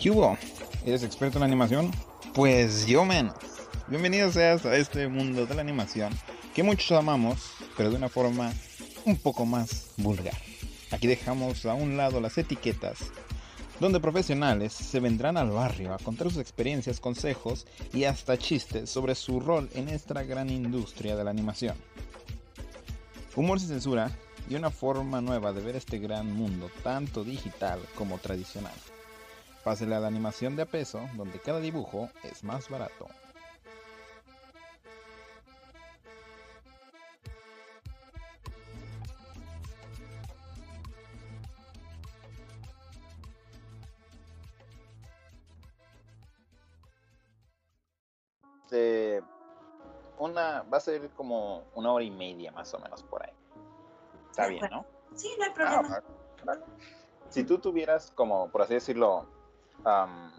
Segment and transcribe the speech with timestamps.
[0.00, 0.38] ¿Qué hubo?
[0.86, 1.90] ¿Eres experto en animación?
[2.32, 3.34] Pues yo menos.
[3.88, 6.12] Bienvenido seas a este mundo de la animación
[6.54, 8.52] que muchos amamos, pero de una forma
[9.04, 10.36] un poco más vulgar.
[10.92, 13.10] Aquí dejamos a un lado las etiquetas,
[13.80, 19.16] donde profesionales se vendrán al barrio a contar sus experiencias, consejos y hasta chistes sobre
[19.16, 21.74] su rol en esta gran industria de la animación.
[23.34, 24.12] Humor sin censura
[24.48, 28.74] y una forma nueva de ver este gran mundo, tanto digital como tradicional.
[29.64, 33.06] Pásele a la animación de a peso, donde cada dibujo es más barato.
[50.18, 53.32] Una, va a ser como una hora y media más o menos por ahí.
[54.30, 54.84] Está bien, ¿no?
[55.14, 55.88] Sí, no hay problema.
[55.90, 56.02] Ah,
[56.44, 56.64] vale.
[57.28, 59.26] Si tú tuvieras como, por así decirlo,
[59.84, 60.32] am,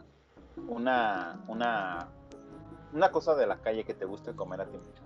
[0.68, 2.08] una, una,
[2.94, 5.04] una cosa de la calle que te guste comer a ti mucho.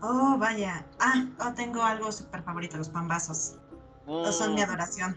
[0.00, 0.86] Oh, vaya.
[1.00, 3.56] Ah, oh, tengo algo súper favorito, los pambazos.
[4.06, 5.16] No son mi adoración.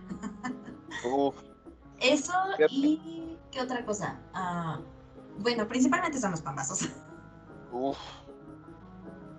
[1.03, 1.35] Mm, uf,
[1.99, 3.37] Eso Qué y...
[3.51, 4.19] ¿Qué otra cosa?
[4.33, 4.79] Ah,
[5.37, 6.89] bueno, principalmente son los pambazos.
[7.71, 7.97] uf.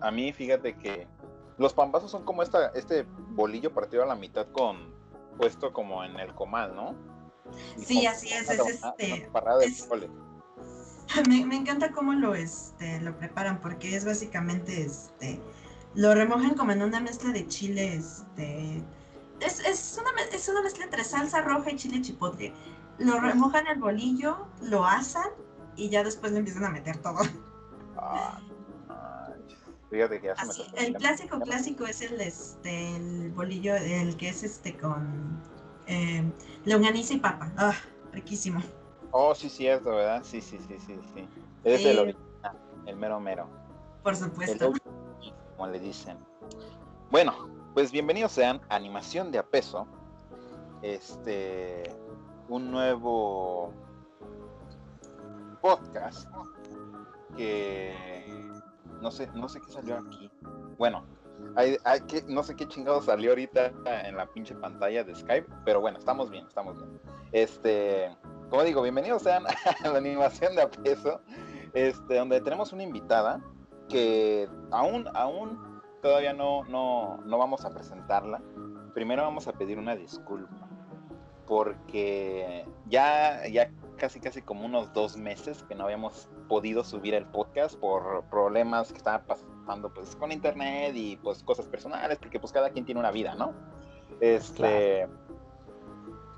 [0.00, 1.06] A mí, fíjate que
[1.58, 4.92] los pambazos son como esta, este bolillo partido a la mitad con
[5.38, 6.94] puesto como en el comal, ¿no?
[7.76, 9.30] Sí, así es, es este,
[9.62, 9.88] es-.
[11.28, 15.40] Me, me encanta cómo lo, este, lo preparan porque es básicamente, este,
[15.94, 18.82] lo remojan como en una mezcla de chile, este,
[19.40, 22.54] es, es, una, es una mezcla entre salsa roja y chile chipotle.
[22.98, 25.28] Lo remojan el bolillo, lo asan
[25.76, 27.18] y ya después le empiezan a meter todo.
[27.96, 28.40] Ah.
[29.90, 34.16] Fíjate que ya se me Así, el clásico clásico es el, este, el bolillo, el
[34.16, 35.42] que es este con
[35.86, 36.30] eh,
[36.64, 37.52] y papa.
[37.56, 37.74] Ah,
[38.12, 38.60] riquísimo.
[39.10, 40.22] Oh, sí, cierto, ¿verdad?
[40.24, 41.28] Sí, sí, sí, sí, sí.
[41.64, 41.88] Es Sí.
[41.88, 43.48] el original, el mero mero.
[44.02, 44.72] Por supuesto.
[45.56, 46.18] Como le dicen.
[47.10, 49.86] Bueno, pues bienvenidos sean a Animación de a peso.
[50.82, 51.82] Este,
[52.48, 53.72] un nuevo
[55.60, 56.28] podcast
[57.36, 57.94] que
[59.00, 60.30] no sé, no sé qué salió aquí.
[60.78, 61.04] Bueno,
[62.28, 63.72] no sé qué chingado salió ahorita
[64.04, 67.00] en la pinche pantalla de Skype, pero bueno, estamos bien, estamos bien.
[67.32, 68.14] Este,
[68.50, 69.44] como digo, bienvenidos sean
[69.84, 71.20] a la animación de a peso,
[71.74, 73.40] este, donde tenemos una invitada
[73.88, 78.42] que aún, aún todavía no, no, no vamos a presentarla.
[78.94, 80.68] Primero vamos a pedir una disculpa,
[81.46, 87.26] porque ya, ya casi casi como unos dos meses que no habíamos podido subir el
[87.26, 89.51] podcast por problemas que estaban pasando
[89.94, 93.52] pues con internet y pues cosas personales, porque pues cada quien tiene una vida, ¿no?
[94.20, 95.08] Este,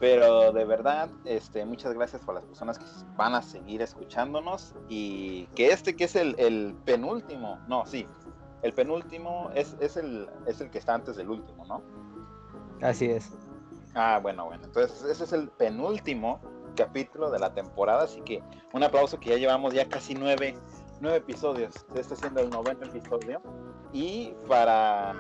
[0.01, 2.85] pero de verdad, este, muchas gracias por las personas que
[3.17, 8.07] van a seguir escuchándonos y que este que es el, el penúltimo, no, sí,
[8.62, 11.83] el penúltimo es, es, el, es el que está antes del último, ¿no?
[12.81, 13.31] Así es.
[13.95, 14.65] Ah, bueno, bueno.
[14.65, 16.41] Entonces, ese es el penúltimo
[16.75, 18.43] capítulo de la temporada, así que
[18.73, 20.56] un aplauso que ya llevamos ya casi nueve,
[21.05, 21.75] nueve episodios.
[21.95, 23.41] Este siendo el noveno episodio.
[23.93, 25.15] Y para,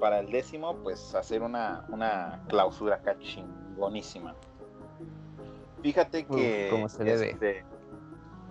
[0.00, 4.34] para el décimo, pues hacer una, una clausura acá chingonísima.
[5.82, 7.30] Fíjate que Uf, como se debe.
[7.32, 7.64] este,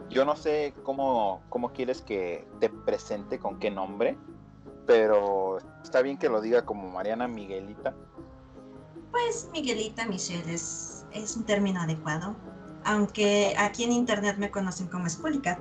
[0.09, 4.17] yo no sé cómo, cómo quieres que te presente, con qué nombre,
[4.85, 7.93] pero está bien que lo diga como Mariana Miguelita.
[9.11, 12.35] Pues Miguelita Michelle es, es un término adecuado,
[12.85, 15.59] aunque aquí en internet me conocen como Spulicat.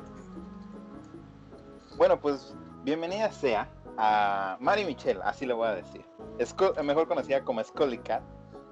[1.96, 6.04] Bueno, pues bienvenida sea a Mari Michelle, así le voy a decir.
[6.40, 8.22] Sco- mejor conocida como Scully Cat,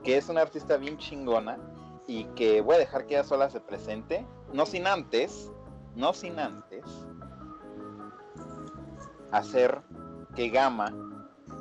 [0.02, 1.58] que es una artista bien chingona
[2.06, 5.50] y que voy a dejar que ella sola se presente, no sin antes,
[5.94, 6.84] no sin antes
[9.32, 9.80] hacer
[10.36, 10.92] que Gama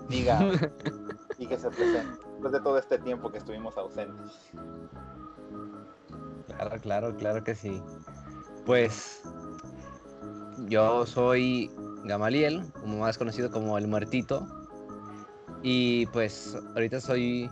[0.10, 0.40] diga
[1.38, 4.52] y que se presente después de todo este tiempo que estuvimos ausentes.
[6.48, 7.82] Claro, claro, claro que sí.
[8.66, 9.24] Pues
[10.68, 11.72] yo soy
[12.04, 14.48] Gamaliel, como más conocido como el muertito.
[15.62, 17.50] Y pues ahorita soy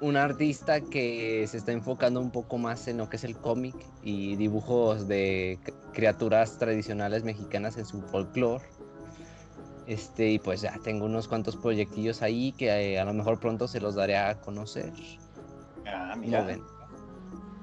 [0.00, 3.74] un artista que se está enfocando un poco más en lo que es el cómic
[4.02, 5.58] y dibujos de
[5.92, 8.64] criaturas tradicionales mexicanas en su folclore.
[9.86, 13.68] Este, y pues ya tengo unos cuantos proyectillos ahí que eh, a lo mejor pronto
[13.68, 14.92] se los daré a conocer.
[15.86, 16.44] Ah, ¿Cómo mira.
[16.44, 16.62] ven?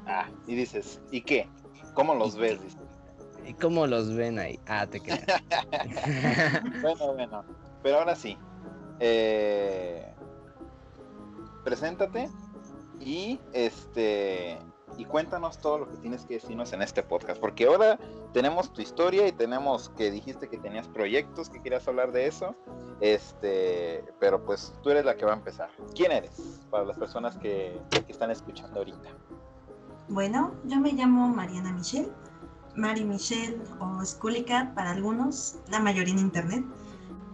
[0.06, 1.48] Ah, y dices, ¿y qué?
[1.94, 2.60] ¿Cómo los ¿Y ves?
[3.46, 4.60] ¿Y cómo los ven ahí?
[4.68, 5.26] Ah, te creas.
[6.82, 7.44] bueno, bueno.
[7.82, 8.38] Pero ahora sí.
[9.00, 10.14] Eh,
[11.64, 12.30] preséntate
[13.00, 14.60] y este
[14.98, 17.98] y cuéntanos todo lo que tienes que decirnos en este podcast, porque ahora
[18.32, 22.56] tenemos tu historia y tenemos que dijiste que tenías proyectos, que querías hablar de eso,
[23.02, 25.70] este, pero pues tú eres la que va a empezar.
[25.96, 29.10] ¿Quién eres para las personas que, que están escuchando ahorita?
[30.10, 32.12] Bueno, yo me llamo Mariana Michelle,
[32.76, 36.66] Mari Michelle o Skulicat para algunos, la mayoría en internet.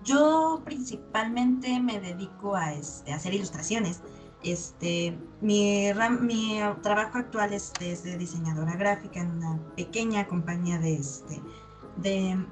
[0.04, 4.02] Yo principalmente me dedico a, este, a hacer ilustraciones
[4.44, 5.92] este, mi,
[6.22, 11.42] mi trabajo actual es, de diseñadora gráfica en una pequeña compañía de, este,
[11.98, 12.46] de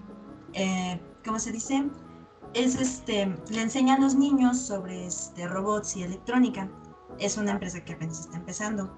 [0.54, 1.86] eh, ¿cómo se dice?
[2.54, 6.70] Es este, le enseña a los niños sobre este, robots y electrónica.
[7.20, 8.94] Es una empresa que apenas está empezando.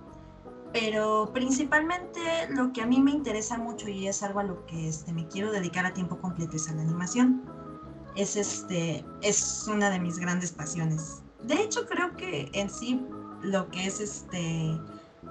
[0.71, 2.19] Pero principalmente
[2.50, 5.27] lo que a mí me interesa mucho y es algo a lo que este, me
[5.27, 7.44] quiero dedicar a tiempo completo es a la animación.
[8.16, 13.01] Es, este, es una de mis grandes pasiones de hecho, creo que en sí
[13.42, 14.80] lo que es este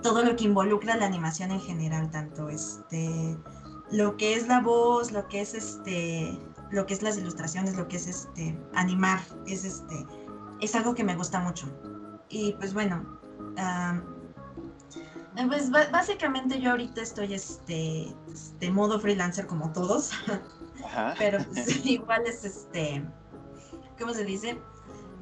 [0.03, 3.37] todo lo que involucra la animación en general, tanto este
[3.91, 6.39] lo que es la voz, lo que es este
[6.71, 10.07] lo que es las ilustraciones, lo que es este animar, es este
[10.61, 11.67] es algo que me gusta mucho.
[12.29, 13.21] Y pues bueno,
[15.47, 18.15] pues básicamente yo ahorita estoy este
[18.59, 20.11] de modo freelancer como todos,
[21.19, 23.05] pero pues, igual es este
[23.99, 24.59] ¿cómo se dice?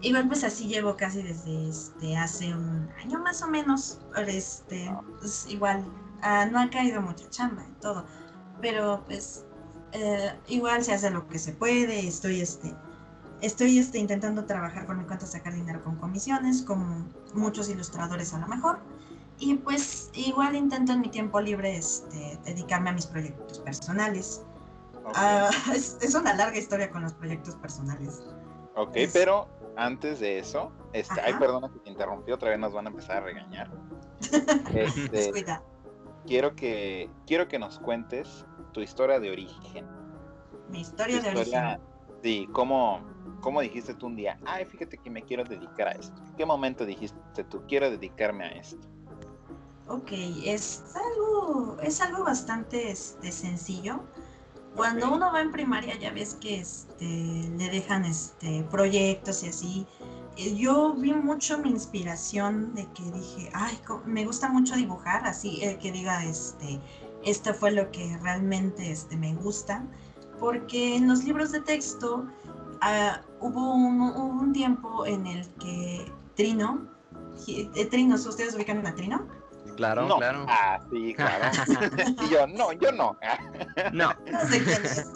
[0.02, 3.98] Igual pues así llevo casi desde este, hace un año más o menos.
[4.26, 5.84] Este, pues, igual
[6.22, 8.04] ah, no ha caído mucha chamba y todo.
[8.60, 9.44] Pero pues
[9.92, 12.06] eh, igual se hace lo que se puede.
[12.06, 12.74] Estoy este,
[13.40, 18.38] estoy este, intentando trabajar por mi cuenta, sacar dinero con comisiones, como muchos ilustradores a
[18.38, 18.80] lo mejor.
[19.38, 24.42] Y pues igual intento en mi tiempo libre este, dedicarme a mis proyectos personales.
[25.14, 28.22] Ah, es, una larga historia con los proyectos personales.
[28.74, 32.86] Ok, pero antes de eso, este, ay, perdona que te interrumpí, otra vez nos van
[32.86, 33.70] a empezar a regañar.
[34.74, 35.44] Este,
[36.26, 39.86] quiero que quiero que nos cuentes tu historia de origen.
[40.70, 41.78] Mi historia, de origen.
[42.22, 43.00] Sí, ¿cómo,
[43.40, 44.38] ¿cómo dijiste tú un día?
[44.44, 46.20] Ay, fíjate que me quiero dedicar a esto.
[46.26, 48.95] ¿En qué momento dijiste tú quiero dedicarme a esto?
[49.88, 50.10] Ok,
[50.44, 54.00] es algo, es algo bastante este, sencillo.
[54.74, 59.86] Cuando uno va en primaria ya ves que este, le dejan este, proyectos y así.
[60.36, 65.62] Eh, yo vi mucho mi inspiración de que dije, ay, me gusta mucho dibujar, así
[65.62, 66.80] eh, que diga, este,
[67.24, 69.86] esto fue lo que realmente este, me gusta,
[70.38, 72.26] porque en los libros de texto
[72.82, 76.86] ah, hubo, un, un, tiempo en el que Trino,
[77.46, 79.26] eh, Trino, ¿ustedes ubican a Trino?
[79.76, 80.46] Claro, claro.
[80.48, 81.44] Ah, sí, claro.
[82.24, 83.16] y yo, no, yo no.
[83.92, 84.12] no.
[84.32, 85.06] No sé quién es.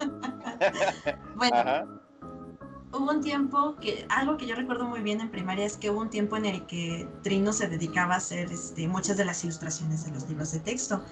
[1.36, 2.02] bueno,
[2.92, 6.00] hubo un tiempo que, algo que yo recuerdo muy bien en primaria es que hubo
[6.00, 10.04] un tiempo en el que Trino se dedicaba a hacer este, muchas de las ilustraciones
[10.04, 11.02] de los libros de texto.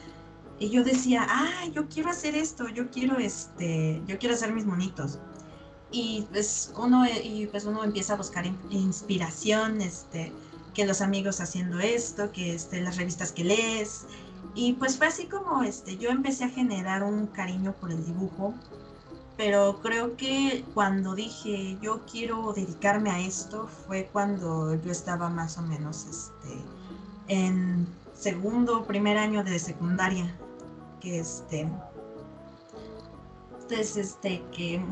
[0.58, 4.66] Y yo decía, ah, yo quiero hacer esto, yo quiero, este, yo quiero hacer mis
[4.66, 5.18] monitos.
[5.90, 10.32] Y pues uno, y pues uno empieza a buscar inspiración, este,
[10.74, 14.06] que los amigos haciendo esto, que este, las revistas que lees.
[14.54, 18.54] Y pues fue así como este, yo empecé a generar un cariño por el dibujo,
[19.36, 25.56] pero creo que cuando dije yo quiero dedicarme a esto fue cuando yo estaba más
[25.56, 26.58] o menos este,
[27.28, 30.34] en segundo primer año de secundaria,
[31.00, 31.68] que este,
[33.70, 34.84] entonces este, que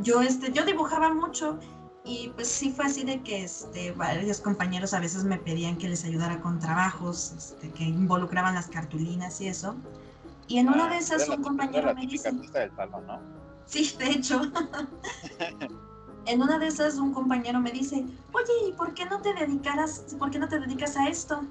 [0.00, 1.58] yo, este, yo dibujaba mucho
[2.06, 5.88] y pues sí fue así de que este, varios compañeros a veces me pedían que
[5.88, 9.74] les ayudara con trabajos este, que involucraban las cartulinas y eso.
[10.46, 12.30] Y en una ah, de esas un compañero me dice...
[12.30, 12.42] ¿no?
[13.64, 14.42] Sí, de hecho.
[16.26, 20.04] en una de esas un compañero me dice, oye, ¿y por qué no te dedicaras,
[20.18, 21.42] por qué no te dedicas a esto?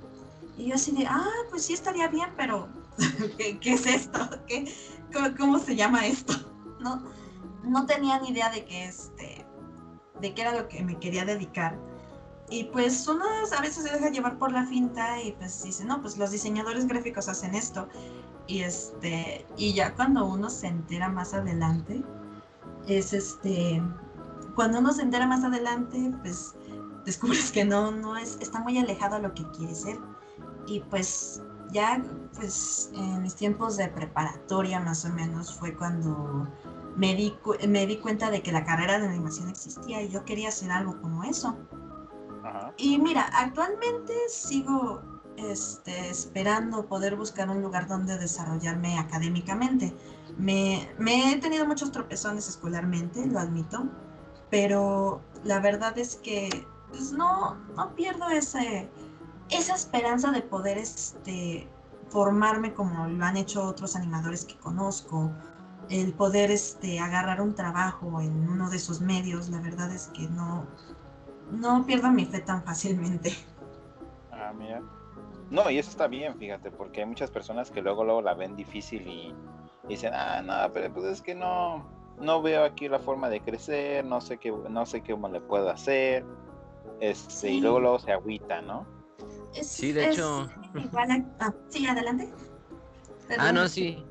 [0.56, 2.70] Y yo así de, ah, pues sí estaría bien, pero
[3.38, 4.20] ¿qué, es esto?
[4.46, 4.72] ¿Qué,
[5.12, 6.34] cómo, cómo, se llama esto?
[6.84, 7.02] No,
[7.64, 9.43] no tenía ni idea de que este
[10.20, 11.78] de qué era lo que me quería dedicar.
[12.50, 13.26] Y pues uno
[13.58, 16.88] a veces se deja llevar por la finta y pues dice, no, pues los diseñadores
[16.88, 17.88] gráficos hacen esto.
[18.48, 22.04] Y este, y ya cuando uno se entera más adelante,
[22.88, 23.82] es este,
[24.56, 26.56] cuando uno se entera más adelante, pues
[27.06, 29.98] descubres que no, no es, está muy alejado a lo que quiere ser.
[30.68, 31.42] Y pues
[31.72, 32.04] ya,
[32.36, 36.48] pues en mis tiempos de preparatoria más o menos fue cuando
[36.96, 37.34] me di,
[37.68, 41.00] me di cuenta de que la carrera de animación existía y yo quería hacer algo
[41.02, 41.58] como eso.
[42.78, 45.02] Y mira, actualmente sigo
[45.38, 49.96] este, esperando poder buscar un lugar donde desarrollarme académicamente.
[50.38, 53.86] Me, me, he tenido muchos tropezones escolarmente, lo admito,
[54.50, 58.90] pero la verdad es que pues, no, no pierdo ese,
[59.50, 61.68] esa esperanza de poder este,
[62.10, 65.32] formarme como lo han hecho otros animadores que conozco,
[65.90, 70.28] el poder este, agarrar un trabajo en uno de esos medios, la verdad es que
[70.28, 70.66] no,
[71.52, 73.34] no pierdo mi fe tan fácilmente.
[74.32, 74.82] Ah, mira.
[75.50, 78.56] No, y eso está bien, fíjate, porque hay muchas personas que luego, luego la ven
[78.56, 79.34] difícil y,
[79.88, 81.86] dicen, ah, no, pero pues es que no,
[82.20, 85.70] no veo aquí la forma de crecer, no sé qué, no sé cómo le puedo
[85.70, 86.26] hacer,
[87.00, 88.86] este, y luego, luego se agüita, ¿no?
[89.62, 90.50] sí, de hecho.
[91.40, 92.32] Ah, sí, adelante.
[93.38, 94.04] Ah, no, sí.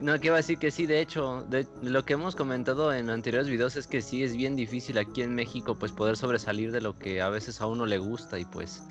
[0.00, 1.44] No, que iba a decir que sí, de hecho,
[1.82, 5.34] lo que hemos comentado en anteriores videos es que sí es bien difícil aquí en
[5.34, 8.82] México pues poder sobresalir de lo que a veces a uno le gusta y pues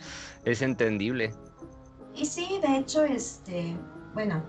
[0.44, 1.34] es entendible.
[2.14, 3.78] Y sí, de hecho, este,
[4.14, 4.44] bueno,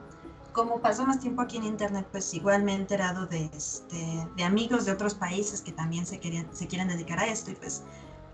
[0.53, 4.43] como paso más tiempo aquí en internet, pues igual me he enterado de, este, de
[4.43, 7.85] amigos de otros países que también se, querían, se quieren dedicar a esto y pues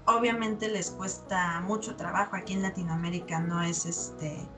[0.07, 2.37] obviamente les cuesta mucho trabajo.
[2.37, 4.49] Aquí en Latinoamérica no es este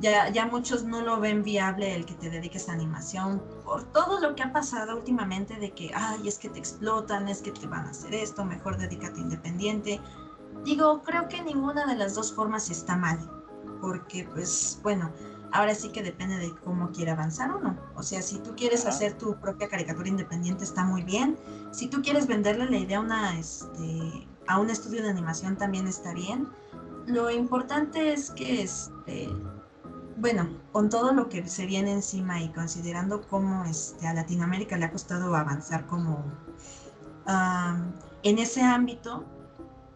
[0.00, 4.20] ya, ya muchos no lo ven viable el que te dediques a animación por todo
[4.20, 7.66] lo que ha pasado últimamente de que, ay, es que te explotan, es que te
[7.66, 10.00] van a hacer esto, mejor dedícate independiente.
[10.64, 13.18] Digo, creo que ninguna de las dos formas está mal,
[13.80, 15.12] porque pues bueno,
[15.54, 17.76] ahora sí que depende de cómo quiere avanzar uno.
[17.94, 21.38] O sea, si tú quieres hacer tu propia caricatura independiente está muy bien.
[21.70, 25.86] Si tú quieres venderle la idea a, una, este, a un estudio de animación también
[25.86, 26.48] está bien.
[27.06, 29.28] Lo importante es que este,
[30.16, 34.86] bueno, con todo lo que se viene encima y considerando cómo este, a Latinoamérica le
[34.86, 36.24] ha costado avanzar como
[38.22, 39.24] en ese ámbito,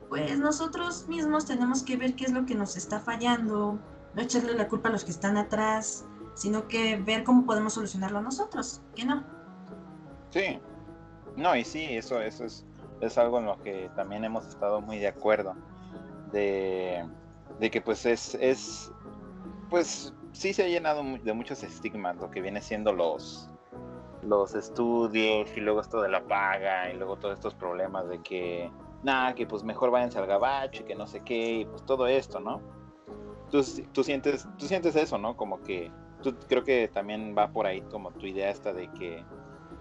[0.09, 3.79] pues nosotros mismos tenemos que ver qué es lo que nos está fallando,
[4.15, 8.23] no echarle la culpa a los que están atrás, sino que ver cómo podemos solucionarlo
[8.23, 9.25] nosotros, ¿qué no?
[10.31, 10.59] Sí,
[11.37, 12.65] no, y sí, eso, eso es,
[13.01, 15.55] es algo en lo que también hemos estado muy de acuerdo,
[16.33, 17.05] de,
[17.61, 18.91] de que pues es, es
[19.71, 23.51] pues sí se ha llenado de muchos estigmas lo que viene siendo los
[24.23, 28.71] los estudios y luego esto de la paga y luego todos estos problemas de que
[29.03, 32.07] nada que pues mejor váyanse al gabacho y que no sé qué y pues todo
[32.07, 32.61] esto no
[33.51, 35.91] tú, tú sientes tú sientes eso no como que
[36.23, 39.25] tú creo que también va por ahí como tu idea esta de que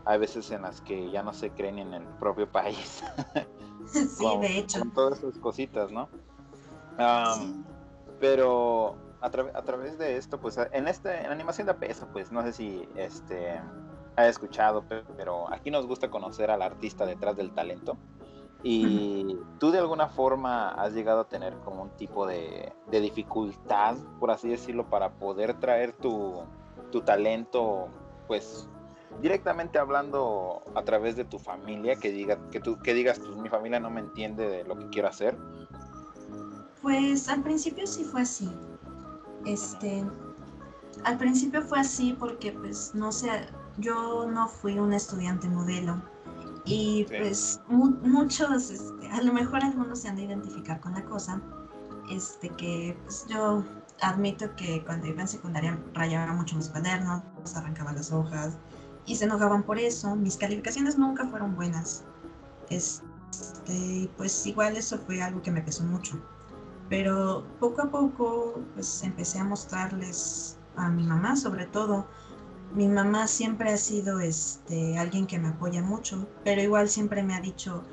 [0.06, 3.04] hay veces en las que ya no se creen en el propio país.
[3.88, 4.80] Sí de hecho.
[4.80, 6.10] con todas esas cositas no
[8.20, 12.54] pero a, través de esto, pues en este en animación de peso, pues no sé
[12.54, 13.60] si este
[14.16, 14.84] ha escuchado,
[15.16, 17.98] pero aquí nos gusta conocer al artista detrás del talento.
[18.64, 24.32] Y tú de alguna forma has llegado a tener como un tipo de, dificultad, por
[24.32, 26.44] así decirlo, para poder traer tu,
[26.92, 27.88] tu talento,
[28.28, 28.68] pues
[29.22, 33.50] directamente hablando a través de tu familia, que diga, que tú, que digas, pues mi
[33.50, 35.38] familia no me entiende de lo que quiero hacer.
[36.82, 38.50] Pues al principio sí fue así.
[39.46, 40.04] Este,
[41.04, 43.30] al principio fue así porque pues no sé,
[43.78, 46.02] yo no fui un estudiante modelo
[46.66, 51.42] y pues muchos, este, a lo mejor algunos se han de identificar con la cosa,
[52.10, 53.64] este que pues yo
[54.02, 57.22] admito que cuando iba en secundaria rayaba mucho mis cuadernos,
[57.56, 58.58] arrancaba las hojas
[59.06, 60.16] y se enojaban por eso.
[60.16, 62.04] Mis calificaciones nunca fueron buenas.
[62.70, 66.20] Este, pues igual eso fue algo que me pesó mucho.
[66.90, 72.08] Pero poco a poco pues empecé a mostrarles a mi mamá sobre todo.
[72.74, 77.36] Mi mamá siempre ha sido este alguien que me apoya mucho, pero igual siempre me
[77.36, 77.84] ha dicho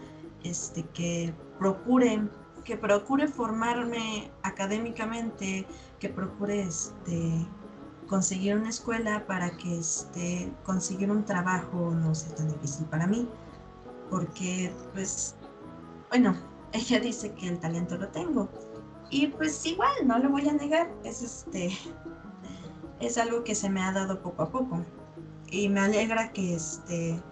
[0.43, 2.29] este que procure
[2.65, 5.67] que procure formarme académicamente,
[6.01, 7.47] que procure este
[8.09, 13.29] conseguir una escuela para que este conseguir un trabajo no sea tan difícil para mí,
[14.11, 15.37] porque pues
[16.09, 16.35] bueno,
[16.73, 18.49] ella dice que el talento lo tengo,
[19.11, 21.71] y pues igual, no lo voy a negar, es este
[23.01, 24.85] es algo que se me ha dado poco a poco.
[25.51, 27.23] Y me alegra que este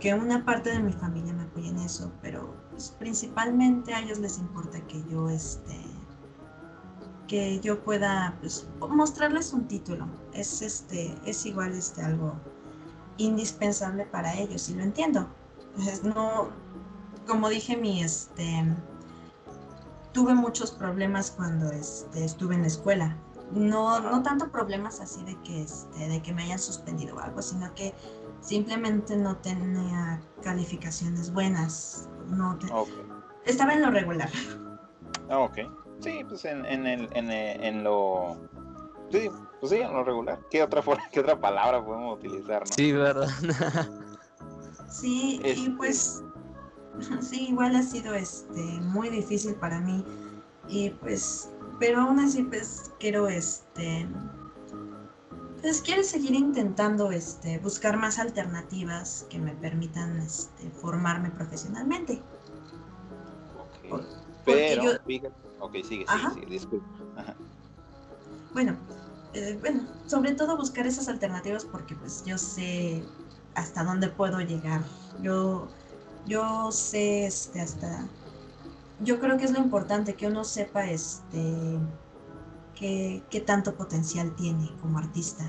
[0.00, 4.18] que una parte de mi familia me apoye en eso, pero pues, principalmente a ellos
[4.18, 5.80] les importa que yo este
[7.28, 10.06] que yo pueda pues, mostrarles un título.
[10.32, 12.34] Es este es igual este algo
[13.16, 15.28] indispensable para ellos y lo entiendo.
[16.02, 16.50] no
[17.26, 18.64] como dije mi este
[20.14, 23.16] tuve muchos problemas cuando este, estuve en la escuela.
[23.50, 27.42] No, no tanto problemas así de que, este, de que me hayan suspendido o algo,
[27.42, 27.92] sino que
[28.40, 32.08] simplemente no tenía calificaciones buenas.
[32.28, 32.58] No
[33.44, 34.30] Estaba en lo regular.
[35.28, 35.58] Ah, ok.
[36.00, 38.36] Sí, pues en, en, el, en, en lo...
[39.10, 39.30] Sí,
[39.60, 40.38] pues sí, en lo regular.
[40.50, 42.60] ¿Qué otra, qué otra palabra podemos utilizar?
[42.60, 42.74] No?
[42.74, 43.28] Sí, verdad.
[44.88, 46.23] sí, y este, pues
[47.20, 50.04] Sí, igual ha sido este, muy difícil para mí.
[50.68, 54.06] Y pues pero aún así pues quiero este
[55.60, 62.22] pues quiero seguir intentando este buscar más alternativas que me permitan este, formarme profesionalmente.
[63.58, 64.02] Ok.
[64.44, 66.86] Pero, fíjate, ok, sigue, sigue, sigue, disculpa.
[67.16, 67.34] Ajá.
[68.52, 68.76] Bueno,
[69.32, 73.02] eh, bueno, sobre todo buscar esas alternativas porque pues yo sé
[73.54, 74.84] hasta dónde puedo llegar.
[75.22, 75.68] Yo,
[76.26, 78.06] yo sé este, hasta
[79.00, 81.78] yo creo que es lo importante que uno sepa este
[82.74, 85.44] qué, qué tanto potencial tiene como artista.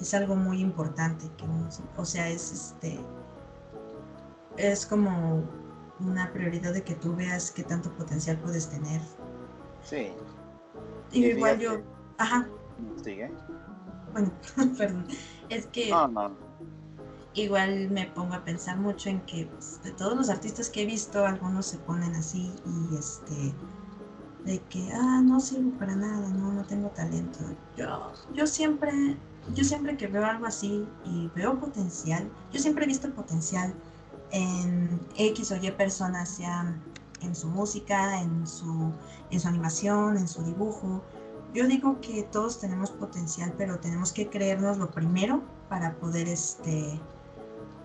[0.00, 1.46] Es algo muy importante que
[1.96, 2.98] o sea, es este
[4.56, 5.44] es como
[6.00, 9.00] una prioridad de que tú veas qué tanto potencial puedes tener.
[9.82, 10.12] Sí.
[11.12, 11.80] Y igual yo,
[12.18, 12.48] ajá.
[13.02, 13.32] Sigue.
[14.12, 14.32] Bueno,
[14.78, 15.06] perdón.
[15.48, 16.43] Es que No, no.
[17.42, 20.86] Igual me pongo a pensar mucho en que pues, de todos los artistas que he
[20.86, 23.54] visto, algunos se ponen así y este
[24.44, 27.38] de que ah no sirvo para nada, no, no tengo talento.
[27.76, 29.16] Yo, yo siempre,
[29.54, 33.74] yo siempre que veo algo así y veo potencial, yo siempre he visto potencial
[34.30, 36.76] en X o Y personas, sea
[37.22, 38.92] en su música, en su,
[39.30, 41.02] en su animación, en su dibujo.
[41.54, 47.00] Yo digo que todos tenemos potencial, pero tenemos que creernos lo primero para poder este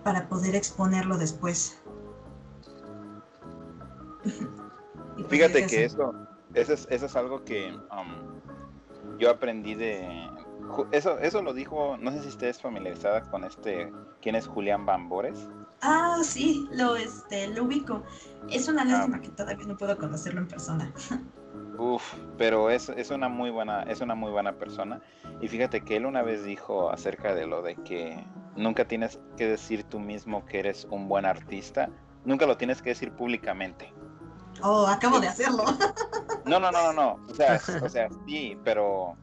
[0.10, 1.80] para poder exponerlo después.
[5.16, 6.13] Pues Fíjate que eso,
[6.54, 10.30] eso es, eso es algo que um, yo aprendí de...
[10.92, 15.48] Eso, eso lo dijo, no sé si estés familiarizada con este, ¿quién es Julián Bambores?
[15.82, 18.01] Ah, sí, lo este lo ubico.
[18.50, 19.22] Es una lástima Ah.
[19.22, 20.92] que todavía no puedo conocerlo en persona.
[21.79, 25.00] Uf, pero es, es una muy buena, es una muy buena persona.
[25.39, 28.21] Y fíjate que él una vez dijo acerca de lo de que
[28.57, 31.89] nunca tienes que decir tú mismo que eres un buen artista,
[32.25, 33.93] nunca lo tienes que decir públicamente.
[34.62, 35.63] Oh, acabo de hacerlo.
[36.43, 37.25] No, no, no, no, no.
[37.29, 39.15] O sea, o sea, sí, pero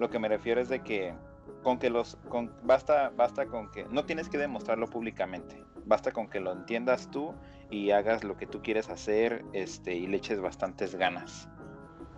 [0.00, 1.14] lo que me refiero es de que
[1.62, 6.28] con que los, con, basta, basta con que, no tienes que demostrarlo públicamente, basta con
[6.28, 7.34] que lo entiendas tú
[7.70, 11.48] y hagas lo que tú quieres hacer, este, y le eches bastantes ganas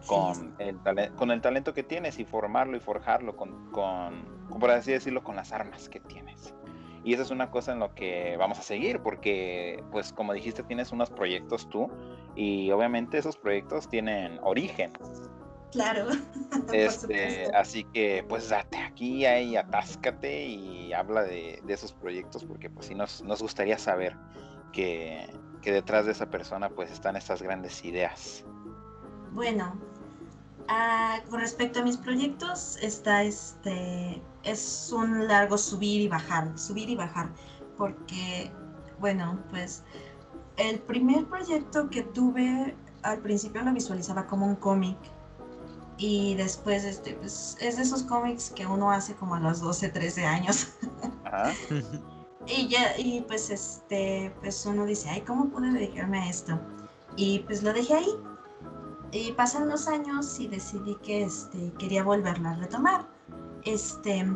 [0.07, 4.61] con el, tale- con el talento que tienes y formarlo y forjarlo con, con, con,
[4.61, 6.55] por así decirlo, con las armas que tienes.
[7.05, 10.63] Y eso es una cosa en lo que vamos a seguir, porque, pues, como dijiste,
[10.63, 11.91] tienes unos proyectos tú,
[12.37, 14.93] y obviamente esos proyectos tienen origen.
[15.73, 16.07] Claro.
[16.73, 22.71] Este, así que, pues, date aquí, ahí, atáscate y habla de, de esos proyectos, porque,
[22.71, 24.17] pues, sí nos, nos gustaría saber
[24.73, 25.27] que,
[25.61, 28.45] que detrás de esa persona, pues, están estas grandes ideas.
[29.33, 29.77] Bueno,
[30.73, 36.89] ah, con respecto a mis proyectos, está este, es un largo subir y bajar, subir
[36.89, 37.31] y bajar,
[37.77, 38.51] porque,
[38.99, 39.83] bueno, pues
[40.57, 44.97] el primer proyecto que tuve al principio lo visualizaba como un cómic
[45.99, 49.89] y después, este, pues, es de esos cómics que uno hace como a los 12,
[49.91, 50.69] 13 años.
[51.25, 51.53] Ajá.
[52.47, 56.59] Y ya, y pues este, pues uno dice, ay, ¿cómo pude dedicarme a esto?
[57.17, 58.17] Y pues lo dejé ahí.
[59.13, 63.07] Y pasan los años y decidí que este, quería volverlo a retomar.
[63.65, 64.27] Este,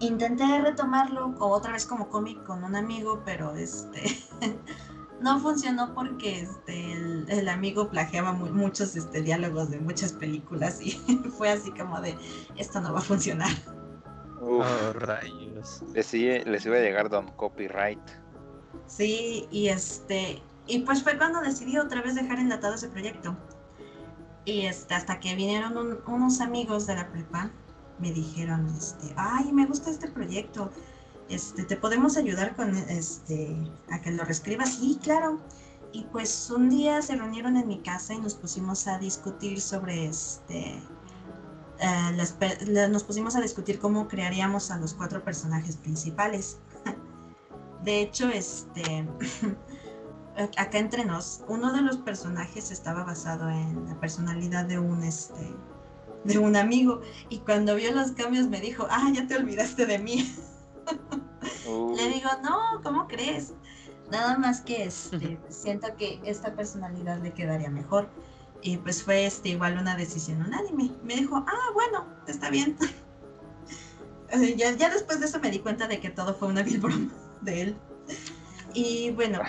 [0.00, 4.02] intenté retomarlo otra vez como cómic con un amigo, pero este,
[5.20, 10.80] no funcionó porque este, el, el amigo plagiaba mu- muchos este, diálogos de muchas películas
[10.82, 10.92] y
[11.38, 12.16] fue así como de,
[12.56, 13.50] esto no va a funcionar.
[14.40, 15.82] Uf, Oh, rayos.
[15.94, 17.98] les, iba- les iba a llegar Don Copyright.
[18.86, 23.36] Sí, y este, y pues fue cuando decidí otra vez dejar enlatado ese proyecto.
[24.48, 27.50] Y este, hasta que vinieron un- unos amigos de la prepa,
[27.98, 30.70] me dijeron, este, ay, me gusta este proyecto,
[31.28, 33.54] este, te podemos ayudar con este,
[33.92, 34.70] a que lo reescribas.
[34.76, 35.38] Sí, claro.
[35.92, 40.06] Y pues un día se reunieron en mi casa y nos pusimos a discutir sobre
[40.06, 40.80] este.
[41.80, 46.56] eh, nos pusimos a discutir cómo crearíamos a los cuatro personajes principales.
[47.84, 49.06] De hecho, este,
[50.56, 55.54] acá entre nos, uno de los personajes estaba basado en la personalidad de un, este,
[56.24, 59.98] de un amigo y cuando vio los cambios me dijo, ah, ya te olvidaste de
[59.98, 60.32] mí.
[61.66, 63.54] Uh, Le digo, no, ¿cómo crees?
[64.10, 68.08] Nada más que este, siento que esta personalidad le quedaría mejor.
[68.62, 70.90] Y pues fue este, igual una decisión unánime.
[71.04, 72.76] Me dijo, ah, bueno, está bien.
[74.30, 76.80] Eh, ya, ya después de eso me di cuenta de que todo fue una vil
[76.80, 77.76] broma de él.
[78.74, 79.40] Y bueno,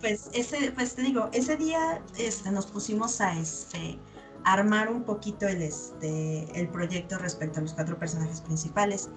[0.00, 3.98] pues ese, pues te digo, ese día este, nos pusimos a este
[4.44, 9.10] armar un poquito el este el proyecto respecto a los cuatro personajes principales.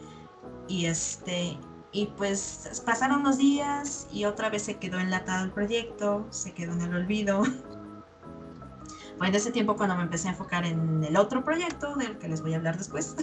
[0.68, 1.58] Y este,
[1.92, 6.74] y pues pasaron los días y otra vez se quedó enlatado el proyecto, se quedó
[6.74, 7.44] en el olvido.
[9.18, 12.28] Fue en ese tiempo cuando me empecé a enfocar en el otro proyecto del que
[12.28, 13.16] les voy a hablar después.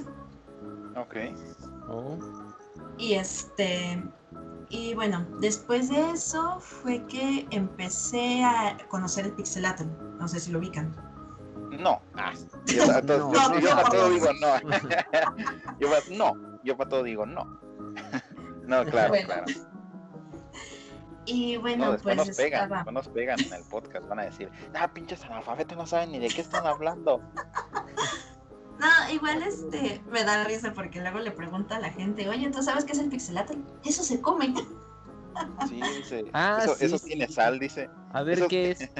[0.97, 1.17] Ok.
[1.89, 2.17] Oh,
[2.97, 4.03] Y este,
[4.71, 9.85] y bueno, después de eso fue que empecé a conocer el pixelatl.
[10.19, 10.95] No sé si lo ubican.
[11.79, 12.01] No.
[12.15, 12.33] Ah,
[12.67, 13.89] yo, a todo, No, yo- no, yo para no.
[13.91, 14.71] todo digo no.
[15.81, 16.61] yo pa- no.
[16.65, 17.45] Yo para todo digo no.
[18.67, 19.45] no, claro, Bueno, claro.
[21.27, 22.91] Y No, bueno, pues nos pegan, estaba.
[22.93, 24.07] nos pegan en el podcast.
[24.09, 27.21] Van a decir, ah, pinches analfabetos no saben ni de qué están hablando.
[28.81, 32.63] No, igual este me da risa porque luego le pregunta a la gente, oye, ¿tú
[32.63, 33.59] sabes qué es el pixelatl?
[33.85, 34.55] Eso se come.
[35.69, 36.25] Sí, dice.
[36.33, 37.07] Ah, eso sí, eso sí.
[37.07, 37.89] tiene sal, dice.
[38.13, 38.79] A ver Eso- qué es.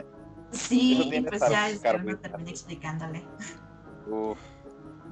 [0.53, 2.23] Sí, pues ya uno carbohidratos.
[2.23, 3.25] termina explicándole.
[4.11, 4.37] Uf,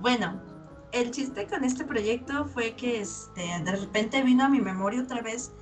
[0.00, 0.42] Bueno,
[0.90, 5.22] el chiste con este proyecto fue que este, de repente vino a mi memoria otra
[5.22, 5.52] vez.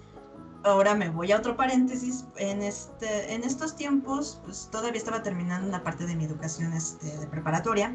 [0.64, 2.24] Ahora me voy a otro paréntesis.
[2.36, 7.14] En, este, en estos tiempos, pues todavía estaba terminando una parte de mi educación este,
[7.18, 7.94] de preparatoria,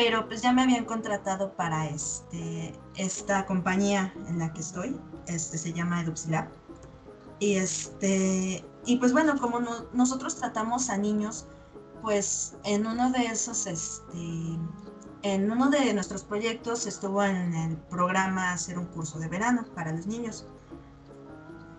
[0.00, 4.98] pero pues ya me habían contratado para este, esta compañía en la que estoy.
[5.26, 6.48] Este se llama Edupsilab.
[7.38, 11.48] Y este, y pues bueno, como no- nosotros tratamos a niños,
[12.00, 14.58] pues en uno de esos, este,
[15.20, 19.92] en uno de nuestros proyectos estuvo en el programa hacer un curso de verano para
[19.92, 20.46] los niños.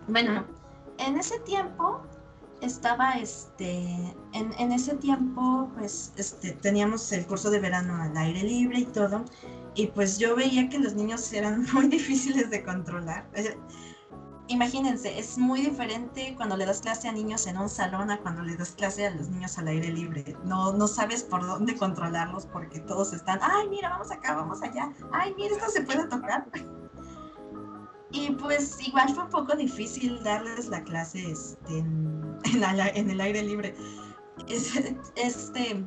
[0.08, 0.46] Bueno,
[1.00, 2.04] en ese tiempo
[2.62, 3.82] estaba este,
[4.34, 8.86] en, en ese tiempo pues este, teníamos el curso de verano al aire libre y
[8.86, 9.26] todo,
[9.76, 13.28] y pues yo veía que los niños eran muy difíciles de controlar.
[14.48, 18.42] Imagínense, es muy diferente cuando le das clase a niños en un salón a cuando
[18.42, 20.36] le das clase a los niños al aire libre.
[20.44, 24.92] No, no sabes por dónde controlarlos porque todos están, ay, mira, vamos acá, vamos allá,
[25.14, 26.46] ay, mira, esto se puede tocar.
[28.12, 33.10] Y pues igual fue un poco difícil darles la clase este, en, en la- en
[33.10, 33.76] el aire libre.
[34.48, 34.74] Es-
[35.16, 35.86] Este,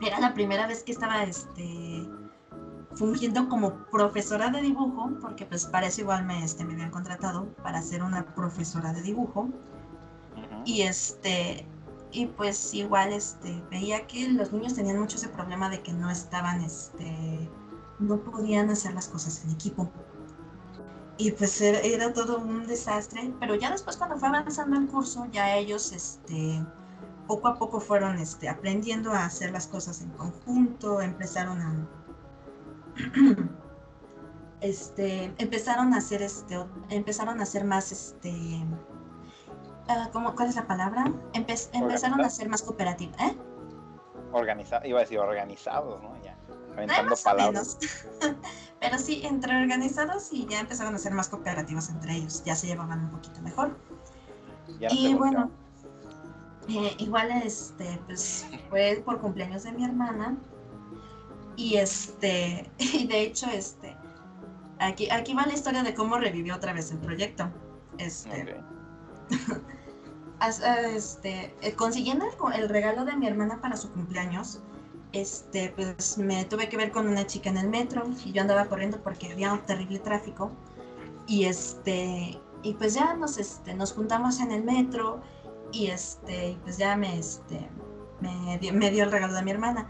[0.00, 2.08] era la primera vez que estaba este,
[2.94, 7.46] fungiendo como profesora de dibujo, porque pues para eso igual me, este, me habían contratado
[7.62, 9.48] para ser una profesora de dibujo.
[10.64, 11.66] Y este,
[12.12, 16.10] y pues igual este, veía que los niños tenían mucho ese problema de que no
[16.10, 17.50] estaban, este,
[17.98, 19.90] no podían hacer las cosas en equipo.
[21.18, 25.26] Y pues era, era todo un desastre, pero ya después cuando fue avanzando el curso,
[25.32, 26.64] ya ellos, este,
[27.26, 31.88] poco a poco fueron, este, aprendiendo a hacer las cosas en conjunto, empezaron a,
[34.60, 36.56] este, empezaron a hacer, este,
[36.90, 38.32] empezaron a hacer más, este,
[39.88, 41.04] ah, ¿cómo- ¿cuál es la palabra?
[41.32, 43.36] Empe- empezaron a ser más cooperativa, ¿eh?
[44.32, 46.14] Organiza- iba a decir organizados, ¿no?
[46.22, 46.36] Ya,
[46.78, 47.78] aventando más o palabras.
[48.20, 48.36] menos.
[48.80, 52.66] Pero sí, entre organizados y ya empezaron a ser más cooperativos entre ellos, ya se
[52.68, 53.76] llevaban un poquito mejor.
[54.78, 55.50] Ya no y bueno,
[56.68, 60.36] eh, igual este, pues fue por cumpleaños de mi hermana
[61.56, 63.96] y este, y de hecho este,
[64.78, 67.48] aquí, aquí va la historia de cómo revivió otra vez el proyecto.
[67.98, 68.62] Este,
[70.94, 74.60] este, eh, consiguiendo el, co- el regalo de mi hermana para su cumpleaños,
[75.12, 78.66] este, pues me tuve que ver con una chica en el metro y yo andaba
[78.66, 80.52] corriendo porque había un terrible tráfico
[81.26, 85.20] y este, y pues ya nos, este, nos juntamos en el metro
[85.72, 87.68] y este, pues ya me, este,
[88.20, 89.88] me, dio, me dio el regalo de mi hermana.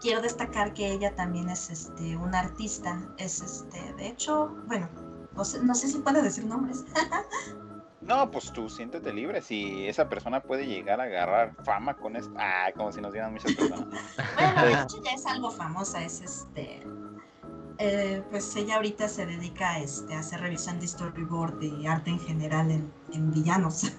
[0.00, 4.88] Quiero destacar que ella también es, este, una artista, es, este, de hecho, bueno,
[5.34, 6.84] no sé, no sé si puedo decir nombres.
[8.06, 9.42] No, pues tú siéntete libre.
[9.42, 12.32] Si esa persona puede llegar a agarrar fama con esto.
[12.38, 13.86] Ah, como si nos dieran muchas personas.
[14.34, 16.82] Bueno, de hecho ya es algo famosa, es este.
[17.78, 22.10] eh, pues ella ahorita se dedica a, este, a hacer revisión de storyboard y arte
[22.10, 23.92] en general en, en villanos.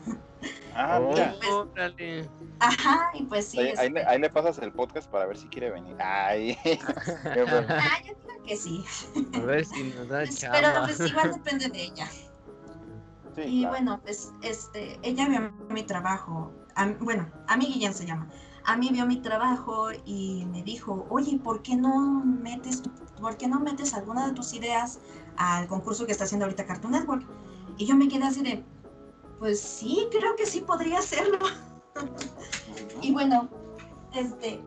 [0.73, 1.35] Ah, Oh, mira.
[1.51, 2.29] órale.
[2.59, 3.59] Ajá, y pues sí.
[3.59, 5.95] Ahí, ahí le, este, ahí le pasas el podcast para ver si quiere venir.
[5.99, 6.55] Ay.
[6.65, 8.85] Ah, yo digo que sí.
[9.33, 12.07] A ver si nos da Pues, pero pues igual depende de ella.
[13.37, 13.75] Sí, Y claro.
[13.75, 18.27] bueno, pues este, ella vio mi trabajo, a- bueno, a mí Guillén se llama.
[18.65, 22.81] A mí vio mi trabajo y me dijo, oye, ¿por qué no metes,
[23.21, 24.99] por qué no metes alguna de tus ideas
[25.37, 27.25] al concurso que está haciendo ahorita Cartoon Network?
[27.77, 28.65] Y yo me quedé así de,
[29.37, 31.37] pues sí, creo que sí podría hacerlo.
[33.01, 33.47] Y bueno,
[34.13, 34.61] este,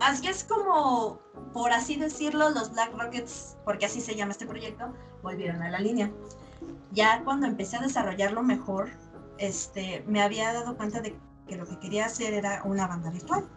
[0.00, 1.18] así es como,
[1.52, 4.92] por así decirlo, los Black Rockets, porque así se llama este proyecto,
[5.22, 6.10] volvieron a la línea.
[6.92, 8.90] Ya cuando empecé a desarrollarlo mejor,
[9.38, 11.16] este, me había dado cuenta de
[11.46, 13.48] que lo que quería hacer era una banda virtual.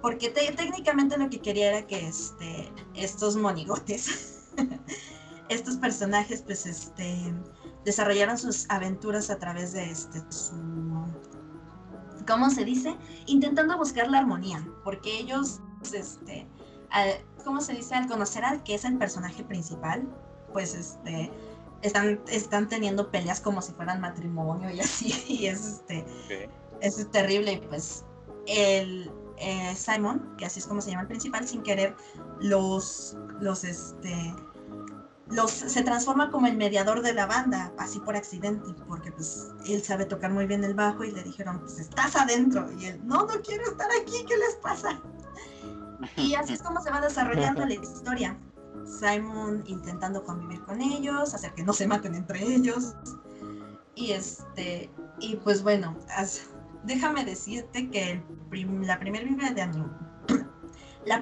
[0.00, 4.50] Porque te- técnicamente lo que quería era que este, estos monigotes,
[5.48, 7.34] estos personajes, pues, este,
[7.84, 10.54] desarrollaron sus aventuras a través de este, su,
[12.26, 12.96] ¿cómo se dice?
[13.26, 15.60] Intentando buscar la armonía, porque ellos,
[15.92, 16.46] este,
[17.44, 17.94] ¿cómo se dice?
[17.94, 20.02] Al conocer al que es el personaje principal,
[20.52, 21.30] pues este,
[21.82, 26.04] están, están teniendo peleas como si fueran matrimonio y así, y es, este,
[26.80, 28.04] es terrible, y pues
[28.46, 31.96] el eh, Simon, que así es como se llama el principal, sin querer,
[32.40, 34.34] los, los, este,
[35.28, 39.82] los, se transforma como el mediador de la banda, así por accidente, porque pues él
[39.82, 43.26] sabe tocar muy bien el bajo y le dijeron, pues estás adentro, y él, no,
[43.26, 45.00] no quiero estar aquí, ¿qué les pasa?
[46.16, 48.36] Y así es como se va desarrollando la historia.
[48.84, 52.94] Simon intentando convivir con ellos, hacer que no se maten entre ellos.
[53.94, 55.96] Y este, y pues bueno,
[56.84, 58.22] déjame decirte que
[58.82, 59.62] la primera Biblia de
[61.06, 61.20] la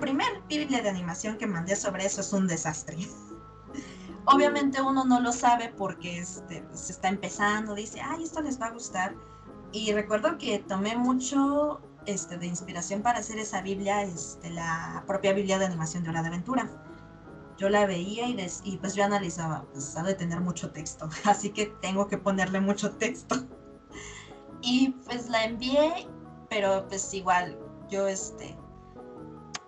[0.49, 2.97] Biblia de animación que mandé sobre eso es un desastre.
[4.27, 8.67] Obviamente uno no lo sabe porque este, se está empezando, dice, ay, esto les va
[8.67, 9.15] a gustar.
[9.73, 15.33] Y recuerdo que tomé mucho este, de inspiración para hacer esa Biblia, este, la propia
[15.33, 16.69] Biblia de animación de Hora de Aventura.
[17.61, 21.67] Yo la veía y, pues yo analizaba, pues ha de tener mucho texto, así que
[21.83, 23.37] tengo que ponerle mucho texto.
[24.63, 26.07] Y pues la envié,
[26.51, 27.59] pero pues igual,
[27.91, 28.55] yo este,